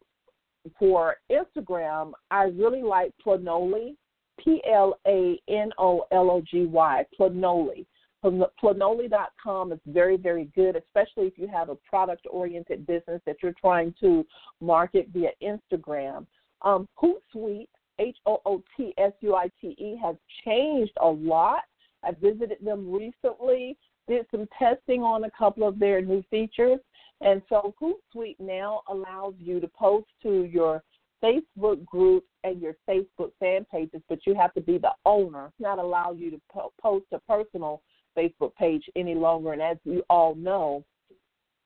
for 0.79 1.17
Instagram, 1.31 2.13
I 2.31 2.45
really 2.45 2.83
like 2.83 3.13
Planoly, 3.25 3.97
P 4.43 4.63
L 4.71 4.99
A 5.07 5.41
N 5.49 5.71
O 5.79 6.07
L 6.13 6.31
O 6.31 6.41
G 6.41 6.67
Y, 6.67 7.05
Planoly. 7.19 7.87
Planoly.com 8.25 9.73
is 9.73 9.79
very, 9.87 10.17
very 10.17 10.51
good, 10.57 10.75
especially 10.75 11.27
if 11.27 11.39
you 11.39 11.47
have 11.47 11.69
a 11.69 11.77
product 11.77 12.27
oriented 12.29 12.85
business 12.87 13.23
that 13.27 13.37
you're 13.43 13.55
trying 13.61 13.95
to 14.01 14.27
market 14.61 15.09
via 15.13 15.31
Instagram. 15.41 16.27
Um, 16.63 16.89
Hootsuite, 17.01 17.69
H 18.01 18.17
O 18.27 18.41
O 18.45 18.63
T 18.77 18.93
S 18.99 19.13
U 19.21 19.35
I 19.37 19.51
T 19.61 19.77
E, 19.79 19.99
has 20.03 20.17
changed 20.45 20.93
a 21.01 21.07
lot. 21.07 21.63
I 22.03 22.13
visited 22.13 22.59
them 22.61 22.93
recently, 22.93 23.77
did 24.09 24.27
some 24.31 24.49
testing 24.59 25.03
on 25.03 25.25
a 25.25 25.31
couple 25.31 25.67
of 25.67 25.79
their 25.79 26.01
new 26.01 26.25
features. 26.31 26.81
And 27.21 27.43
so 27.49 27.75
Hootsuite 27.81 28.39
now 28.39 28.83
allows 28.89 29.35
you 29.39 29.61
to 29.61 29.69
post 29.69 30.07
to 30.23 30.45
your 30.45 30.83
Facebook 31.23 31.85
group 31.85 32.25
and 32.45 32.61
your 32.61 32.77
Facebook 32.89 33.33
fan 33.41 33.67
pages, 33.71 34.03
but 34.09 34.27
you 34.27 34.35
have 34.35 34.55
to 34.55 34.61
be 34.61 34.79
the 34.79 34.93
owner. 35.05 35.53
Not 35.59 35.79
allow 35.79 36.13
you 36.13 36.31
to 36.31 36.41
po- 36.53 36.73
post 36.81 37.07
a 37.13 37.19
personal 37.21 37.83
Facebook 38.17 38.55
page 38.55 38.85
any 38.97 39.15
longer. 39.15 39.53
And 39.53 39.63
as 39.63 39.77
you 39.85 40.03
all 40.09 40.35
know, 40.35 40.85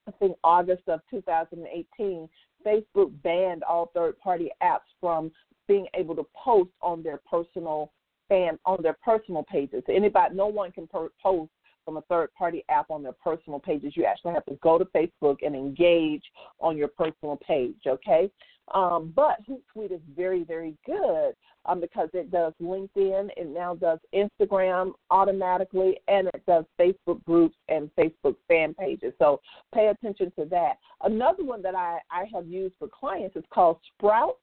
I 0.07 0.11
think 0.19 0.37
August 0.43 0.83
of 0.87 1.01
2018, 1.09 2.27
Facebook 2.65 3.11
banned 3.23 3.63
all 3.63 3.91
third-party 3.93 4.49
apps 4.61 4.79
from 4.99 5.31
being 5.67 5.87
able 5.93 6.15
to 6.15 6.25
post 6.35 6.71
on 6.81 7.03
their 7.03 7.19
personal 7.29 7.91
fan 8.29 8.57
on 8.65 8.81
their 8.81 8.97
personal 9.03 9.43
pages. 9.43 9.83
Anybody, 9.87 10.35
no 10.35 10.47
one 10.47 10.71
can 10.71 10.87
per- 10.87 11.09
post 11.21 11.51
from 11.85 11.97
a 11.97 12.01
third 12.03 12.33
party 12.33 12.63
app 12.69 12.89
on 12.89 13.03
their 13.03 13.13
personal 13.13 13.59
pages. 13.59 13.93
You 13.95 14.05
actually 14.05 14.33
have 14.33 14.45
to 14.45 14.57
go 14.61 14.77
to 14.77 14.85
Facebook 14.85 15.37
and 15.45 15.55
engage 15.55 16.23
on 16.59 16.77
your 16.77 16.87
personal 16.87 17.37
page, 17.45 17.75
okay? 17.87 18.29
Um, 18.73 19.11
but 19.15 19.39
Hootsuite 19.47 19.91
is 19.91 19.99
very, 20.15 20.43
very 20.43 20.75
good 20.85 21.33
um, 21.65 21.81
because 21.81 22.09
it 22.13 22.31
does 22.31 22.53
LinkedIn, 22.61 23.29
it 23.35 23.49
now 23.49 23.75
does 23.75 23.99
Instagram 24.13 24.93
automatically, 25.09 25.99
and 26.07 26.27
it 26.29 26.43
does 26.47 26.65
Facebook 26.79 27.23
groups 27.25 27.55
and 27.67 27.89
Facebook 27.97 28.35
fan 28.47 28.73
pages. 28.73 29.13
So 29.19 29.41
pay 29.73 29.87
attention 29.87 30.31
to 30.39 30.45
that. 30.45 30.77
Another 31.01 31.43
one 31.43 31.61
that 31.61 31.75
I, 31.75 31.99
I 32.09 32.25
have 32.33 32.47
used 32.47 32.75
for 32.79 32.87
clients 32.87 33.35
is 33.35 33.43
called 33.53 33.77
Sprout 33.97 34.37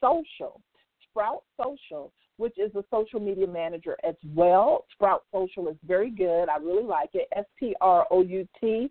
Social. 0.00 0.60
Sprout 1.10 1.42
Social 1.62 2.12
which 2.36 2.58
is 2.58 2.74
a 2.74 2.84
social 2.90 3.20
media 3.20 3.46
manager 3.46 3.96
as 4.02 4.14
well. 4.34 4.84
Sprout 4.92 5.22
Social 5.32 5.68
is 5.68 5.76
very 5.86 6.10
good. 6.10 6.48
I 6.48 6.56
really 6.58 6.84
like 6.84 7.10
it. 7.14 7.28
S 7.36 7.44
P 7.58 7.74
R 7.80 8.06
O 8.10 8.22
U 8.22 8.48
T 8.60 8.90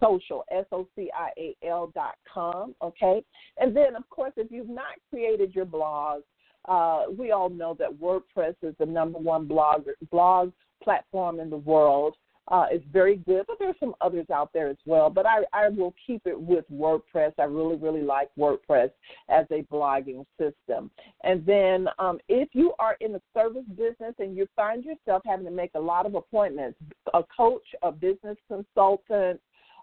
social, 0.00 0.44
S 0.50 0.66
O 0.72 0.86
C 0.94 1.10
I 1.16 1.30
A 1.38 1.56
L 1.66 1.90
dot 1.94 2.16
com. 2.32 2.74
Okay. 2.82 3.22
And 3.58 3.76
then, 3.76 3.96
of 3.96 4.08
course, 4.10 4.32
if 4.36 4.50
you've 4.50 4.68
not 4.68 4.94
created 5.10 5.54
your 5.54 5.64
blog, 5.64 6.22
uh, 6.68 7.04
we 7.16 7.30
all 7.30 7.48
know 7.48 7.76
that 7.78 7.92
WordPress 7.94 8.56
is 8.62 8.74
the 8.78 8.86
number 8.86 9.18
one 9.18 9.46
blog 9.46 9.86
blog 10.10 10.52
platform 10.82 11.40
in 11.40 11.48
the 11.48 11.56
world 11.56 12.16
uh, 12.48 12.66
is 12.72 12.82
very 12.92 13.16
good, 13.16 13.44
but 13.46 13.56
there's 13.58 13.74
some 13.80 13.94
others 14.00 14.26
out 14.32 14.52
there 14.52 14.68
as 14.68 14.76
well. 14.86 15.10
But 15.10 15.26
I, 15.26 15.42
I 15.52 15.68
will 15.68 15.94
keep 16.06 16.22
it 16.26 16.40
with 16.40 16.64
WordPress. 16.72 17.32
I 17.38 17.44
really, 17.44 17.76
really 17.76 18.02
like 18.02 18.30
WordPress 18.38 18.90
as 19.28 19.46
a 19.50 19.62
blogging 19.72 20.24
system. 20.38 20.90
And 21.24 21.44
then 21.44 21.88
um, 21.98 22.18
if 22.28 22.48
you 22.52 22.72
are 22.78 22.96
in 23.00 23.12
the 23.12 23.22
service 23.34 23.64
business 23.76 24.14
and 24.18 24.36
you 24.36 24.46
find 24.54 24.84
yourself 24.84 25.22
having 25.26 25.46
to 25.46 25.50
make 25.50 25.72
a 25.74 25.80
lot 25.80 26.06
of 26.06 26.14
appointments, 26.14 26.78
a 27.14 27.22
coach, 27.36 27.66
a 27.82 27.90
business 27.90 28.36
consultant, 28.48 29.40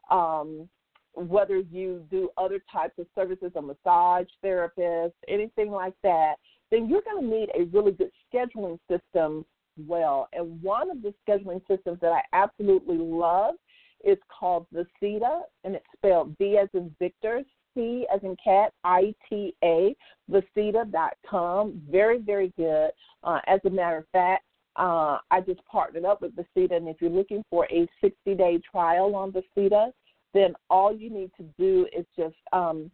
um, 0.10 0.70
whether 1.16 1.58
you 1.58 2.04
do 2.10 2.30
other 2.38 2.60
types 2.72 2.98
of 2.98 3.06
services, 3.14 3.52
a 3.56 3.62
massage 3.62 4.28
therapist, 4.42 5.14
anything 5.28 5.70
like 5.70 5.94
that, 6.02 6.36
then 6.72 6.90
you're 6.90 7.04
going 7.04 7.24
to 7.24 7.30
need 7.30 7.50
a 7.56 7.66
really 7.66 7.92
good 7.92 8.10
scheduling 8.34 8.80
system 8.90 9.46
well. 9.78 10.28
And 10.34 10.62
one 10.62 10.92
of 10.92 11.02
the 11.02 11.14
scheduling 11.28 11.62
systems 11.68 12.00
that 12.02 12.12
I 12.12 12.22
absolutely 12.34 12.98
love 12.98 13.56
is 14.04 14.18
called 14.28 14.68
the 14.72 14.86
vCita, 15.02 15.42
and 15.64 15.76
it's 15.76 15.86
spelled 15.96 16.36
V 16.38 16.58
as 16.58 16.70
in 16.74 16.94
Victor, 17.00 17.42
C 17.74 18.06
as 18.14 18.22
in 18.24 18.36
cat, 18.44 18.74
I 18.84 19.14
T 19.30 19.56
A, 19.64 19.96
vCita.com. 20.30 21.82
Very, 21.90 22.20
very 22.20 22.54
good. 22.58 22.92
Uh, 23.24 23.40
as 23.48 23.60
a 23.66 23.70
matter 23.70 23.98
of 23.98 24.06
fact, 24.12 24.44
uh, 24.76 25.20
I 25.32 25.42
just 25.46 25.64
partnered 25.66 26.06
up 26.06 26.22
with 26.22 26.36
vCita, 26.36 26.76
and 26.76 26.88
if 26.88 26.98
you're 27.00 27.10
looking 27.10 27.44
for 27.50 27.66
a 27.72 27.88
60 28.02 28.36
day 28.36 28.60
trial 28.70 29.16
on 29.16 29.32
Vacita, 29.32 29.92
then 30.34 30.54
all 30.70 30.96
you 30.96 31.10
need 31.10 31.32
to 31.38 31.44
do 31.60 31.88
is 31.96 32.06
just, 32.18 32.36
um, 32.54 32.90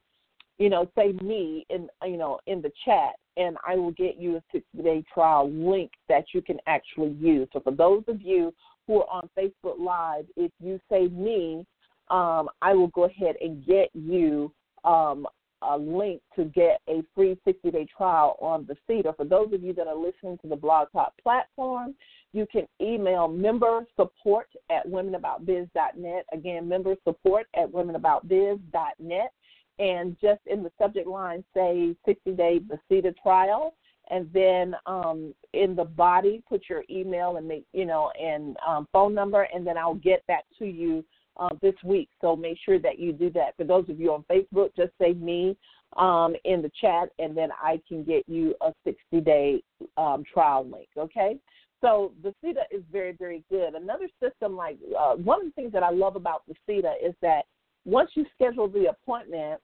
you 0.58 0.70
know, 0.70 0.90
say 0.98 1.14
me 1.24 1.66
in, 1.70 1.88
you 2.04 2.18
know, 2.18 2.40
in 2.48 2.62
the 2.62 2.72
chat, 2.84 3.14
and 3.40 3.58
I 3.66 3.76
will 3.76 3.92
get 3.92 4.18
you 4.20 4.36
a 4.36 4.44
60 4.52 4.84
day 4.84 5.04
trial 5.12 5.50
link 5.50 5.92
that 6.10 6.26
you 6.34 6.42
can 6.42 6.58
actually 6.68 7.16
use. 7.20 7.48
So 7.54 7.62
for 7.62 7.72
those 7.72 8.04
of 8.08 8.22
you 8.22 8.54
who 8.86 9.02
are 9.02 9.10
on 9.10 9.30
Facebook 9.38 9.80
Live, 9.80 10.26
if 10.36 10.52
you 10.60 10.80
say 10.92 11.08
me, 11.08 11.66
um, 12.10 12.50
I 12.62 12.74
will 12.74 12.88
go 12.88 13.06
ahead 13.06 13.36
and 13.42 13.66
get 13.66 13.90
you 13.94 14.52
um, 14.84 15.26
a 15.62 15.78
link 15.78 16.22
to 16.36 16.46
get 16.46 16.82
a 16.90 17.02
free 17.16 17.38
60 17.46 17.72
day 17.72 17.88
trial 17.96 18.38
on 18.42 18.68
the 18.68 18.76
vCita. 18.90 19.16
For 19.16 19.26
those 19.26 19.54
of 19.54 19.64
you 19.64 19.74
that 19.74 19.88
are 19.88 19.96
listening 19.96 20.38
to 20.42 20.48
the 20.48 20.56
Blog 20.56 20.88
Talk 20.92 21.14
platform, 21.22 21.96
you 22.34 22.46
can 22.52 22.68
email 22.82 23.28
member 23.28 23.86
support 23.96 24.48
at 24.70 24.88
womenaboutbiz.net. 24.88 26.26
Again, 26.34 26.68
member 26.68 26.96
support 27.04 27.48
at 27.56 27.72
womenaboutbiz.net. 27.72 29.32
And 29.80 30.18
just 30.22 30.42
in 30.46 30.62
the 30.62 30.72
subject 30.78 31.08
line, 31.08 31.44
say 31.54 31.96
60 32.06 32.32
day 32.34 32.60
vCita 32.60 33.16
trial. 33.22 33.76
And 34.12 34.30
then 34.34 34.76
um, 34.86 35.34
in 35.54 35.76
the 35.76 35.86
body, 35.86 36.44
put 36.48 36.64
your 36.70 36.84
email 36.90 37.38
and 37.38 37.48
make 37.48 37.66
you 37.74 37.86
know 37.86 38.12
and 38.20 38.58
um, 38.68 38.88
phone 38.92 39.14
number, 39.14 39.48
and 39.54 39.66
then 39.66 39.78
I'll 39.78 39.94
get 39.94 40.24
that 40.28 40.44
to 40.58 40.66
you 40.66 41.06
uh, 41.40 41.50
this 41.62 41.76
week. 41.84 42.10
So 42.20 42.36
make 42.36 42.58
sure 42.66 42.80
that 42.80 43.00
you 43.00 43.14
do 43.14 43.30
that. 43.32 43.56
For 43.56 43.64
those 43.64 43.88
of 43.88 44.00
you 44.00 44.12
on 44.14 44.26
Facebook, 44.30 44.76
just 44.76 44.92
say 45.00 45.14
me 45.14 45.56
um, 45.96 46.36
in 46.44 46.62
the 46.62 46.72
chat, 46.82 47.10
and 47.20 47.38
then 47.38 47.50
I 47.62 47.82
can 47.88 48.04
get 48.04 48.24
you 48.28 48.56
a 48.62 48.74
60 48.84 49.22
day 49.22 49.64
um, 49.98 50.24
trial 50.32 50.68
link. 50.68 50.90
Okay. 50.98 51.38
So 51.82 52.12
the 52.24 52.34
is 52.72 52.84
very, 52.92 53.14
very 53.14 53.44
good. 53.50 53.74
Another 53.74 54.10
system, 54.22 54.56
like 54.56 54.78
uh, 55.00 55.16
one 55.16 55.40
of 55.40 55.46
the 55.46 55.52
things 55.54 55.72
that 55.72 55.84
I 55.84 55.92
love 55.92 56.16
about 56.18 56.44
the 56.48 56.56
is 57.02 57.16
that 57.22 57.44
once 57.86 58.12
you 58.16 58.26
schedule 58.36 58.68
the 58.68 58.88
appointment, 58.90 59.62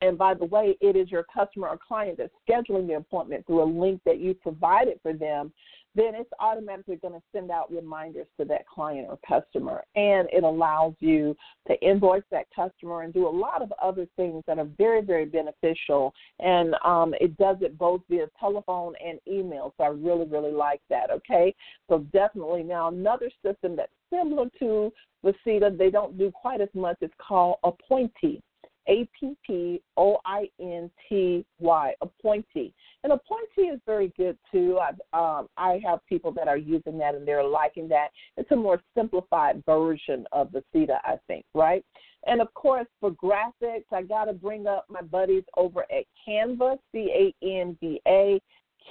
and 0.00 0.16
by 0.16 0.34
the 0.34 0.44
way, 0.44 0.76
it 0.80 0.96
is 0.96 1.10
your 1.10 1.24
customer 1.24 1.68
or 1.68 1.78
client 1.78 2.18
that's 2.18 2.32
scheduling 2.48 2.86
the 2.86 2.94
appointment 2.94 3.46
through 3.46 3.62
a 3.62 3.70
link 3.80 4.00
that 4.04 4.20
you 4.20 4.34
provided 4.34 5.00
for 5.02 5.12
them, 5.12 5.52
then 5.94 6.14
it's 6.14 6.30
automatically 6.38 6.96
going 6.96 7.14
to 7.14 7.22
send 7.32 7.50
out 7.50 7.72
reminders 7.72 8.26
to 8.38 8.44
that 8.44 8.66
client 8.68 9.08
or 9.08 9.18
customer. 9.26 9.82
And 9.96 10.28
it 10.32 10.44
allows 10.44 10.94
you 11.00 11.36
to 11.66 11.80
invoice 11.80 12.22
that 12.30 12.46
customer 12.54 13.02
and 13.02 13.12
do 13.12 13.26
a 13.26 13.30
lot 13.30 13.62
of 13.62 13.72
other 13.82 14.06
things 14.16 14.44
that 14.46 14.58
are 14.58 14.68
very, 14.78 15.00
very 15.00 15.24
beneficial. 15.24 16.14
And 16.38 16.76
um, 16.84 17.14
it 17.20 17.36
does 17.36 17.56
it 17.62 17.76
both 17.76 18.02
via 18.08 18.26
telephone 18.38 18.94
and 19.04 19.18
email. 19.26 19.74
So 19.76 19.84
I 19.84 19.88
really, 19.88 20.26
really 20.26 20.52
like 20.52 20.82
that. 20.88 21.10
Okay. 21.10 21.54
So 21.88 22.06
definitely 22.12 22.62
now 22.62 22.88
another 22.88 23.30
system 23.44 23.74
that's 23.74 23.92
similar 24.10 24.46
to 24.60 24.92
vCita, 25.24 25.76
they 25.76 25.90
don't 25.90 26.16
do 26.16 26.30
quite 26.30 26.60
as 26.60 26.68
much. 26.74 26.98
It's 27.00 27.14
called 27.18 27.56
Appointy. 27.64 28.40
A 28.88 29.08
P 29.18 29.36
P 29.46 29.82
O 29.96 30.18
I 30.24 30.48
N 30.60 30.90
T 31.08 31.44
Y, 31.58 31.94
Appointy. 32.00 32.72
And 33.04 33.12
Appointy 33.12 33.68
is 33.68 33.80
very 33.86 34.12
good 34.16 34.36
too. 34.50 34.78
I, 34.78 34.90
um, 35.16 35.48
I 35.56 35.80
have 35.84 36.00
people 36.08 36.32
that 36.32 36.48
are 36.48 36.56
using 36.56 36.98
that 36.98 37.14
and 37.14 37.26
they're 37.26 37.44
liking 37.44 37.88
that. 37.88 38.08
It's 38.36 38.50
a 38.50 38.56
more 38.56 38.80
simplified 38.96 39.62
version 39.64 40.26
of 40.32 40.50
the 40.52 40.62
CETA, 40.74 40.98
I 41.04 41.18
think, 41.26 41.44
right? 41.54 41.84
And 42.26 42.40
of 42.40 42.52
course, 42.54 42.86
for 43.00 43.12
graphics, 43.12 43.84
I 43.92 44.02
got 44.02 44.24
to 44.24 44.32
bring 44.32 44.66
up 44.66 44.86
my 44.88 45.02
buddies 45.02 45.44
over 45.56 45.82
at 45.82 46.04
Canva, 46.26 46.78
C 46.92 47.32
A 47.42 47.46
N 47.46 47.76
V 47.80 48.00
A. 48.06 48.40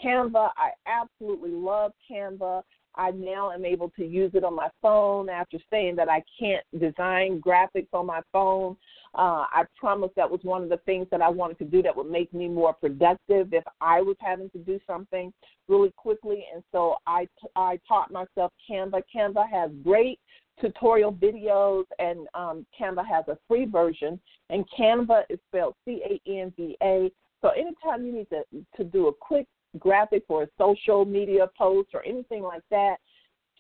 Canva, 0.03 0.49
I 0.57 0.69
absolutely 0.85 1.51
love 1.51 1.91
Canva. 2.09 2.61
I 2.95 3.11
now 3.11 3.51
am 3.51 3.63
able 3.63 3.91
to 3.91 4.05
use 4.05 4.31
it 4.33 4.43
on 4.43 4.55
my 4.55 4.69
phone 4.81 5.29
after 5.29 5.57
saying 5.69 5.95
that 5.97 6.09
I 6.09 6.23
can't 6.39 6.65
design 6.79 7.41
graphics 7.41 7.93
on 7.93 8.07
my 8.07 8.21
phone. 8.31 8.75
Uh, 9.17 9.45
I 9.51 9.63
promised 9.75 10.15
that 10.15 10.29
was 10.29 10.39
one 10.43 10.61
of 10.61 10.69
the 10.69 10.77
things 10.85 11.07
that 11.09 11.23
I 11.23 11.29
wanted 11.29 11.57
to 11.59 11.65
do 11.65 11.81
that 11.81 11.95
would 11.95 12.09
make 12.09 12.31
me 12.33 12.47
more 12.47 12.73
productive 12.73 13.51
if 13.51 13.63
I 13.81 13.99
was 13.99 14.15
having 14.19 14.49
to 14.51 14.59
do 14.59 14.79
something 14.85 15.33
really 15.67 15.91
quickly. 15.97 16.45
And 16.53 16.63
so 16.71 16.97
I, 17.07 17.27
I 17.55 17.79
taught 17.87 18.11
myself 18.11 18.53
Canva. 18.69 19.01
Canva 19.13 19.49
has 19.49 19.71
great 19.83 20.19
tutorial 20.61 21.13
videos, 21.13 21.85
and 21.97 22.27
um, 22.35 22.65
Canva 22.79 23.05
has 23.07 23.25
a 23.27 23.37
free 23.47 23.65
version. 23.65 24.19
And 24.51 24.65
Canva 24.77 25.23
is 25.29 25.39
spelled 25.49 25.75
C 25.83 26.01
A 26.05 26.29
N 26.29 26.53
V 26.55 26.77
A. 26.83 27.11
So 27.41 27.49
anytime 27.49 28.05
you 28.05 28.13
need 28.13 28.27
to, 28.29 28.43
to 28.77 28.83
do 28.83 29.07
a 29.07 29.13
quick 29.13 29.47
graphic 29.79 30.23
for 30.27 30.43
a 30.43 30.47
social 30.57 31.05
media 31.05 31.49
post 31.57 31.89
or 31.93 32.03
anything 32.05 32.43
like 32.43 32.63
that, 32.71 32.97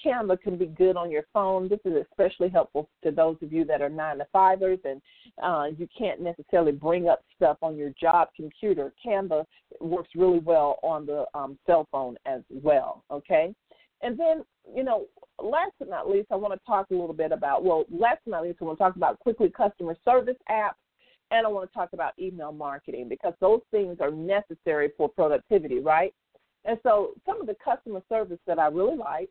Canva 0.03 0.39
can 0.41 0.57
be 0.57 0.67
good 0.67 0.95
on 0.95 1.11
your 1.11 1.23
phone. 1.33 1.67
This 1.67 1.79
is 1.85 2.05
especially 2.09 2.49
helpful 2.49 2.89
to 3.03 3.11
those 3.11 3.37
of 3.41 3.51
you 3.51 3.65
that 3.65 3.81
are 3.81 3.89
nine 3.89 4.19
to 4.19 4.27
fivers 4.31 4.79
and 4.83 5.01
uh, 5.41 5.65
you 5.77 5.87
can't 5.97 6.21
necessarily 6.21 6.71
bring 6.71 7.07
up 7.07 7.23
stuff 7.35 7.57
on 7.61 7.75
your 7.75 7.91
job 7.99 8.29
computer. 8.35 8.93
Canva 9.05 9.45
works 9.79 10.09
really 10.15 10.39
well 10.39 10.79
on 10.83 11.05
the 11.05 11.25
um, 11.33 11.57
cell 11.65 11.87
phone 11.91 12.15
as 12.25 12.41
well. 12.49 13.03
Okay, 13.11 13.53
and 14.01 14.19
then 14.19 14.43
you 14.75 14.83
know, 14.83 15.05
last 15.41 15.71
but 15.79 15.89
not 15.89 16.09
least, 16.09 16.27
I 16.31 16.35
want 16.35 16.53
to 16.53 16.59
talk 16.65 16.87
a 16.91 16.95
little 16.95 17.13
bit 17.13 17.31
about 17.31 17.63
well, 17.63 17.85
last 17.89 18.19
but 18.25 18.31
not 18.31 18.43
least, 18.43 18.59
I 18.61 18.65
want 18.65 18.77
to 18.77 18.83
talk 18.83 18.95
about 18.95 19.19
quickly 19.19 19.49
customer 19.49 19.95
service 20.03 20.37
apps 20.49 20.73
and 21.31 21.45
I 21.45 21.49
want 21.49 21.69
to 21.69 21.73
talk 21.73 21.89
about 21.93 22.13
email 22.19 22.51
marketing 22.51 23.09
because 23.09 23.33
those 23.39 23.61
things 23.71 23.97
are 23.99 24.11
necessary 24.11 24.91
for 24.97 25.09
productivity, 25.09 25.79
right? 25.79 26.13
And 26.65 26.77
so 26.83 27.11
some 27.25 27.39
of 27.41 27.47
the 27.47 27.55
customer 27.63 28.01
service 28.09 28.39
that 28.47 28.59
I 28.59 28.67
really 28.67 28.97
like, 28.97 29.29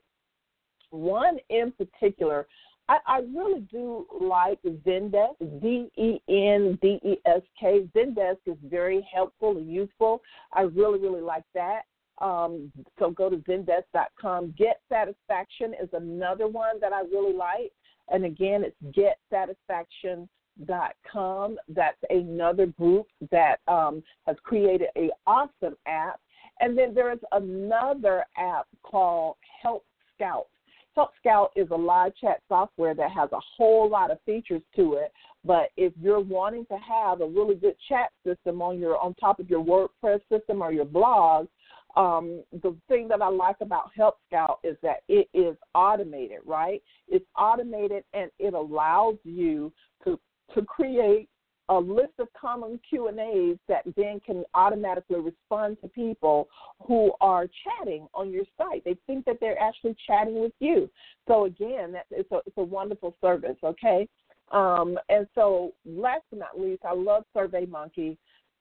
one 0.90 1.38
in 1.50 1.72
particular, 1.72 2.46
I, 2.88 2.98
I 3.06 3.18
really 3.18 3.60
do 3.70 4.06
like 4.20 4.60
Zendesk, 4.62 5.60
D 5.60 5.90
E 5.96 6.20
N 6.28 6.78
D 6.80 7.00
E 7.04 7.16
S 7.26 7.42
K. 7.58 7.88
Zendesk 7.94 8.38
is 8.46 8.56
very 8.64 9.06
helpful 9.12 9.56
and 9.56 9.70
useful. 9.70 10.22
I 10.52 10.62
really, 10.62 11.00
really 11.00 11.20
like 11.20 11.44
that. 11.54 11.82
Um, 12.18 12.72
so 12.98 13.10
go 13.10 13.28
to 13.28 13.36
zendesk.com. 13.36 14.54
Get 14.56 14.80
Satisfaction 14.88 15.74
is 15.82 15.88
another 15.92 16.46
one 16.46 16.80
that 16.80 16.92
I 16.92 17.00
really 17.00 17.34
like. 17.34 17.72
And 18.08 18.24
again, 18.24 18.64
it's 18.64 18.76
Get 18.94 19.18
Satisfaction 19.30 20.28
dot 20.64 20.94
com. 21.10 21.56
That's 21.68 21.98
another 22.08 22.66
group 22.66 23.06
that 23.30 23.56
um, 23.68 24.02
has 24.26 24.36
created 24.42 24.88
a 24.96 25.10
awesome 25.26 25.76
app. 25.86 26.20
And 26.60 26.78
then 26.78 26.94
there 26.94 27.12
is 27.12 27.18
another 27.32 28.24
app 28.38 28.66
called 28.82 29.36
Help 29.62 29.84
Scout. 30.14 30.46
Help 30.96 31.10
Scout 31.18 31.52
is 31.54 31.68
a 31.70 31.76
live 31.76 32.12
chat 32.16 32.40
software 32.48 32.94
that 32.94 33.10
has 33.10 33.30
a 33.32 33.38
whole 33.56 33.88
lot 33.88 34.10
of 34.10 34.18
features 34.24 34.62
to 34.74 34.94
it. 34.94 35.12
But 35.44 35.68
if 35.76 35.92
you're 36.00 36.20
wanting 36.20 36.64
to 36.66 36.78
have 36.78 37.20
a 37.20 37.26
really 37.26 37.54
good 37.54 37.76
chat 37.86 38.10
system 38.26 38.62
on 38.62 38.78
your 38.78 38.98
on 38.98 39.14
top 39.14 39.38
of 39.38 39.50
your 39.50 39.62
WordPress 39.62 40.20
system 40.32 40.62
or 40.62 40.72
your 40.72 40.86
blog, 40.86 41.48
um, 41.96 42.42
the 42.62 42.74
thing 42.88 43.08
that 43.08 43.20
I 43.20 43.28
like 43.28 43.56
about 43.60 43.90
Help 43.94 44.16
Scout 44.26 44.58
is 44.64 44.76
that 44.82 45.02
it 45.08 45.28
is 45.34 45.54
automated, 45.74 46.38
right? 46.46 46.82
It's 47.08 47.26
automated 47.36 48.02
and 48.14 48.30
it 48.38 48.54
allows 48.54 49.16
you 49.22 49.72
to 50.04 50.18
to 50.54 50.62
create 50.62 51.28
a 51.68 51.78
list 51.78 52.12
of 52.18 52.28
common 52.40 52.78
Q 52.88 53.08
and 53.08 53.18
A's 53.18 53.58
that 53.68 53.84
then 53.96 54.20
can 54.24 54.44
automatically 54.54 55.20
respond 55.20 55.78
to 55.82 55.88
people 55.88 56.48
who 56.86 57.12
are 57.20 57.46
chatting 57.64 58.06
on 58.14 58.30
your 58.30 58.44
site. 58.56 58.84
They 58.84 58.96
think 59.06 59.24
that 59.24 59.38
they're 59.40 59.60
actually 59.60 59.96
chatting 60.06 60.40
with 60.40 60.52
you. 60.60 60.88
So 61.26 61.46
again, 61.46 61.92
that, 61.92 62.06
it's 62.10 62.30
a 62.30 62.40
it's 62.46 62.56
a 62.56 62.62
wonderful 62.62 63.14
service. 63.20 63.56
Okay, 63.64 64.08
um, 64.52 64.98
and 65.08 65.26
so 65.34 65.72
last 65.84 66.22
but 66.30 66.38
not 66.38 66.60
least, 66.60 66.82
I 66.84 66.94
love 66.94 67.24
SurveyMonkey. 67.36 68.16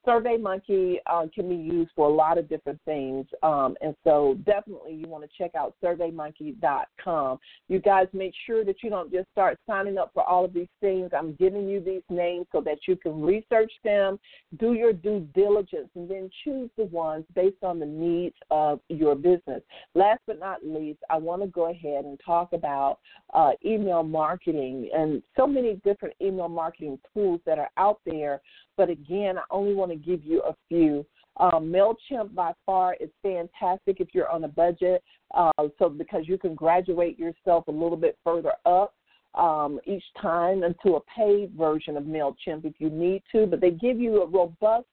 SurveyMonkey 0.05 0.97
uh, 1.07 1.25
can 1.33 1.49
be 1.49 1.55
used 1.55 1.91
for 1.95 2.07
a 2.07 2.13
lot 2.13 2.37
of 2.37 2.47
different 2.47 2.79
things, 2.85 3.25
um, 3.43 3.75
and 3.81 3.95
so 4.03 4.37
definitely 4.45 4.93
you 4.93 5.07
want 5.07 5.23
to 5.23 5.29
check 5.37 5.55
out 5.55 5.75
SurveyMonkey.com. 5.83 7.39
You 7.67 7.79
guys 7.79 8.07
make 8.13 8.33
sure 8.45 8.63
that 8.63 8.83
you 8.83 8.89
don't 8.89 9.11
just 9.11 9.29
start 9.31 9.57
signing 9.67 9.97
up 9.97 10.11
for 10.13 10.23
all 10.23 10.45
of 10.45 10.53
these 10.53 10.67
things. 10.81 11.11
I'm 11.17 11.33
giving 11.33 11.67
you 11.67 11.79
these 11.79 12.03
names 12.09 12.45
so 12.51 12.61
that 12.61 12.79
you 12.87 12.95
can 12.95 13.21
research 13.21 13.71
them, 13.83 14.19
do 14.59 14.73
your 14.73 14.93
due 14.93 15.27
diligence, 15.33 15.89
and 15.95 16.09
then 16.09 16.29
choose 16.43 16.69
the 16.77 16.85
ones 16.85 17.25
based 17.33 17.63
on 17.63 17.79
the 17.79 17.85
needs 17.85 18.35
of 18.51 18.79
your 18.89 19.15
business. 19.15 19.61
Last 19.95 20.21
but 20.27 20.39
not 20.39 20.65
least, 20.65 20.99
I 21.09 21.17
want 21.17 21.41
to 21.41 21.47
go 21.47 21.69
ahead 21.69 22.05
and 22.05 22.19
talk 22.25 22.53
about 22.53 22.99
uh, 23.33 23.51
email 23.65 24.03
marketing 24.03 24.89
and 24.93 25.21
so 25.35 25.47
many 25.47 25.81
different 25.83 26.15
email 26.21 26.49
marketing 26.49 26.99
tools 27.13 27.41
that 27.45 27.59
are 27.59 27.69
out 27.77 27.99
there 28.05 28.41
but 28.77 28.89
again, 28.89 29.37
I 29.37 29.43
only 29.51 29.73
want 29.73 29.91
to 29.91 29.94
give 29.95 30.23
you 30.23 30.41
a 30.43 30.55
few. 30.67 31.05
Um, 31.37 31.71
MailChimp 31.71 32.33
by 32.33 32.53
far 32.65 32.95
is 32.99 33.09
fantastic 33.21 33.99
if 33.99 34.09
you're 34.13 34.29
on 34.29 34.45
a 34.45 34.47
budget, 34.47 35.03
uh, 35.33 35.51
so 35.77 35.89
because 35.89 36.27
you 36.27 36.37
can 36.37 36.55
graduate 36.55 37.19
yourself 37.19 37.67
a 37.67 37.71
little 37.71 37.97
bit 37.97 38.17
further 38.23 38.53
up. 38.65 38.93
um, 39.35 39.79
each 39.85 40.03
time 40.21 40.63
into 40.63 40.95
a 40.95 41.01
paid 41.15 41.51
version 41.57 41.97
of 41.97 42.03
MailChimp 42.03 42.65
if 42.65 42.73
you 42.79 42.89
need 42.89 43.21
to, 43.31 43.45
but 43.45 43.61
they 43.61 43.71
give 43.71 43.99
you 43.99 44.21
a 44.21 44.27
robust 44.27 44.87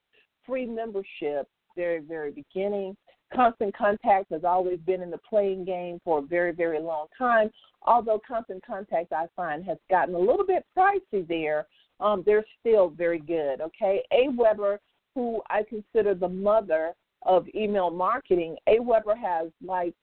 free 0.47 0.67
membership 0.67 1.49
very, 1.77 2.01
very 2.01 2.33
beginning. 2.33 2.97
Constant 3.35 3.75
Contact 3.75 4.31
has 4.31 4.45
always 4.45 4.79
been 4.81 5.01
in 5.01 5.11
the 5.11 5.19
playing 5.19 5.65
game 5.65 6.01
for 6.05 6.19
a 6.19 6.23
very, 6.23 6.53
very 6.53 6.81
long 6.81 7.07
time. 7.17 7.51
Although 7.83 8.21
Constant 8.27 8.65
Contact, 8.67 9.13
I 9.13 9.27
find, 9.35 9.65
has 9.65 9.79
gotten 9.89 10.15
a 10.15 10.19
little 10.19 10.45
bit 10.47 10.67
pricey 10.77 11.27
there, 11.27 11.67
um, 12.01 12.23
they're 12.27 12.45
still 12.61 12.91
very 12.91 13.21
good. 13.21 13.61
Okay, 13.61 14.03
AWeber, 14.13 14.79
who 15.15 15.41
I 15.49 15.63
consider 15.69 16.15
the 16.15 16.29
mother 16.29 16.93
of 17.25 17.47
email 17.55 17.91
marketing, 17.91 18.57
AWeber 18.69 19.17
has 19.17 19.51
like 19.65 19.95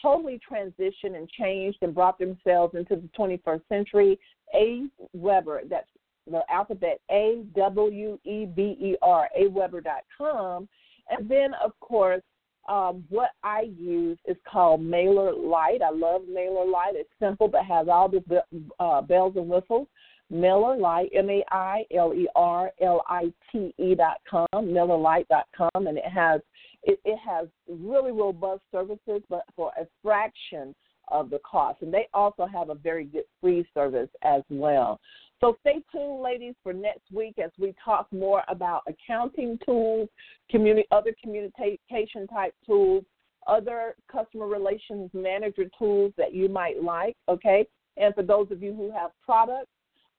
totally 0.00 0.40
transitioned 0.50 1.16
and 1.16 1.28
changed 1.28 1.78
and 1.82 1.94
brought 1.94 2.18
themselves 2.18 2.74
into 2.74 2.96
the 2.96 3.08
21st 3.18 3.62
century. 3.68 4.18
AWeber, 4.54 5.68
that's 5.68 5.88
the 6.30 6.42
alphabet 6.50 7.00
A 7.10 7.42
W 7.54 8.18
E 8.24 8.46
B 8.46 8.76
E 8.80 8.96
R, 9.02 9.28
aweber.com. 9.38 10.68
And 11.10 11.28
then, 11.28 11.50
of 11.62 11.72
course, 11.80 12.22
um, 12.68 13.04
what 13.08 13.30
I 13.42 13.62
use 13.76 14.18
is 14.26 14.36
called 14.50 14.82
Mailer 14.82 15.32
Lite. 15.34 15.82
I 15.82 15.90
love 15.90 16.22
Mailer 16.32 16.64
Lite. 16.66 16.94
It's 16.94 17.10
simple 17.18 17.48
but 17.48 17.64
has 17.64 17.88
all 17.88 18.08
the 18.08 18.42
uh, 18.78 19.02
bells 19.02 19.34
and 19.36 19.48
whistles. 19.48 19.88
Mailer 20.30 20.76
Lite, 20.76 21.10
M 21.14 21.28
A 21.28 21.44
I 21.50 21.84
L 21.94 22.14
E 22.14 22.28
R 22.36 22.70
L 22.80 23.02
I 23.08 23.32
T 23.50 23.74
E 23.78 23.94
dot 23.94 24.18
com, 24.28 24.48
dot 24.52 25.46
com, 25.56 25.86
and 25.86 25.98
it 25.98 26.06
has 26.06 26.40
it, 26.84 27.00
it 27.04 27.18
has 27.18 27.48
really 27.68 28.12
robust 28.12 28.62
services, 28.72 29.22
but 29.28 29.44
for 29.54 29.72
a 29.78 29.86
fraction 30.02 30.74
of 31.08 31.28
the 31.30 31.40
cost. 31.40 31.82
And 31.82 31.92
they 31.92 32.08
also 32.14 32.46
have 32.46 32.70
a 32.70 32.74
very 32.74 33.04
good 33.04 33.24
free 33.40 33.66
service 33.74 34.08
as 34.22 34.42
well. 34.48 35.00
So 35.40 35.56
stay 35.60 35.82
tuned, 35.90 36.22
ladies, 36.22 36.54
for 36.62 36.72
next 36.72 37.10
week 37.12 37.38
as 37.42 37.50
we 37.58 37.74
talk 37.82 38.06
more 38.12 38.42
about 38.48 38.82
accounting 38.86 39.58
tools, 39.64 40.08
community, 40.50 40.86
other 40.90 41.14
communication 41.20 42.26
type 42.28 42.54
tools, 42.64 43.04
other 43.46 43.94
customer 44.10 44.46
relations 44.46 45.10
manager 45.14 45.64
tools 45.78 46.12
that 46.16 46.34
you 46.34 46.48
might 46.48 46.82
like. 46.82 47.16
Okay, 47.28 47.66
and 47.96 48.14
for 48.14 48.22
those 48.22 48.50
of 48.50 48.62
you 48.62 48.74
who 48.74 48.90
have 48.92 49.10
products, 49.24 49.70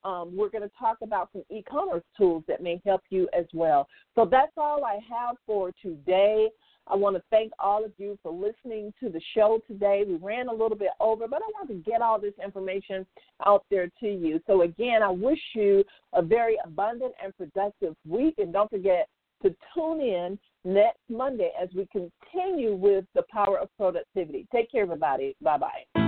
um, 0.03 0.35
we're 0.35 0.49
going 0.49 0.63
to 0.63 0.71
talk 0.79 0.97
about 1.01 1.29
some 1.31 1.43
e-commerce 1.49 2.03
tools 2.17 2.43
that 2.47 2.61
may 2.61 2.81
help 2.85 3.01
you 3.09 3.27
as 3.37 3.45
well. 3.53 3.87
So 4.15 4.25
that's 4.29 4.51
all 4.57 4.83
I 4.83 4.99
have 5.09 5.37
for 5.45 5.71
today. 5.81 6.49
I 6.87 6.95
want 6.95 7.15
to 7.15 7.23
thank 7.29 7.51
all 7.59 7.85
of 7.85 7.91
you 7.97 8.17
for 8.23 8.31
listening 8.31 8.91
to 8.99 9.09
the 9.09 9.21
show 9.35 9.59
today. 9.67 10.03
We 10.07 10.15
ran 10.15 10.47
a 10.47 10.51
little 10.51 10.77
bit 10.77 10.89
over, 10.99 11.27
but 11.27 11.41
I 11.41 11.51
want 11.53 11.69
to 11.69 11.89
get 11.89 12.01
all 12.01 12.19
this 12.19 12.33
information 12.43 13.05
out 13.45 13.63
there 13.69 13.89
to 13.99 14.07
you. 14.07 14.41
So, 14.47 14.63
again, 14.63 15.03
I 15.03 15.09
wish 15.09 15.39
you 15.53 15.83
a 16.13 16.21
very 16.21 16.57
abundant 16.65 17.13
and 17.23 17.35
productive 17.37 17.95
week. 18.07 18.35
And 18.39 18.51
don't 18.51 18.69
forget 18.69 19.07
to 19.43 19.55
tune 19.73 20.01
in 20.01 20.39
next 20.63 20.99
Monday 21.09 21.51
as 21.61 21.69
we 21.75 21.87
continue 21.91 22.75
with 22.75 23.05
the 23.15 23.23
power 23.31 23.59
of 23.59 23.69
productivity. 23.77 24.47
Take 24.51 24.71
care, 24.71 24.83
everybody. 24.83 25.35
Bye 25.41 25.57
bye. 25.57 26.00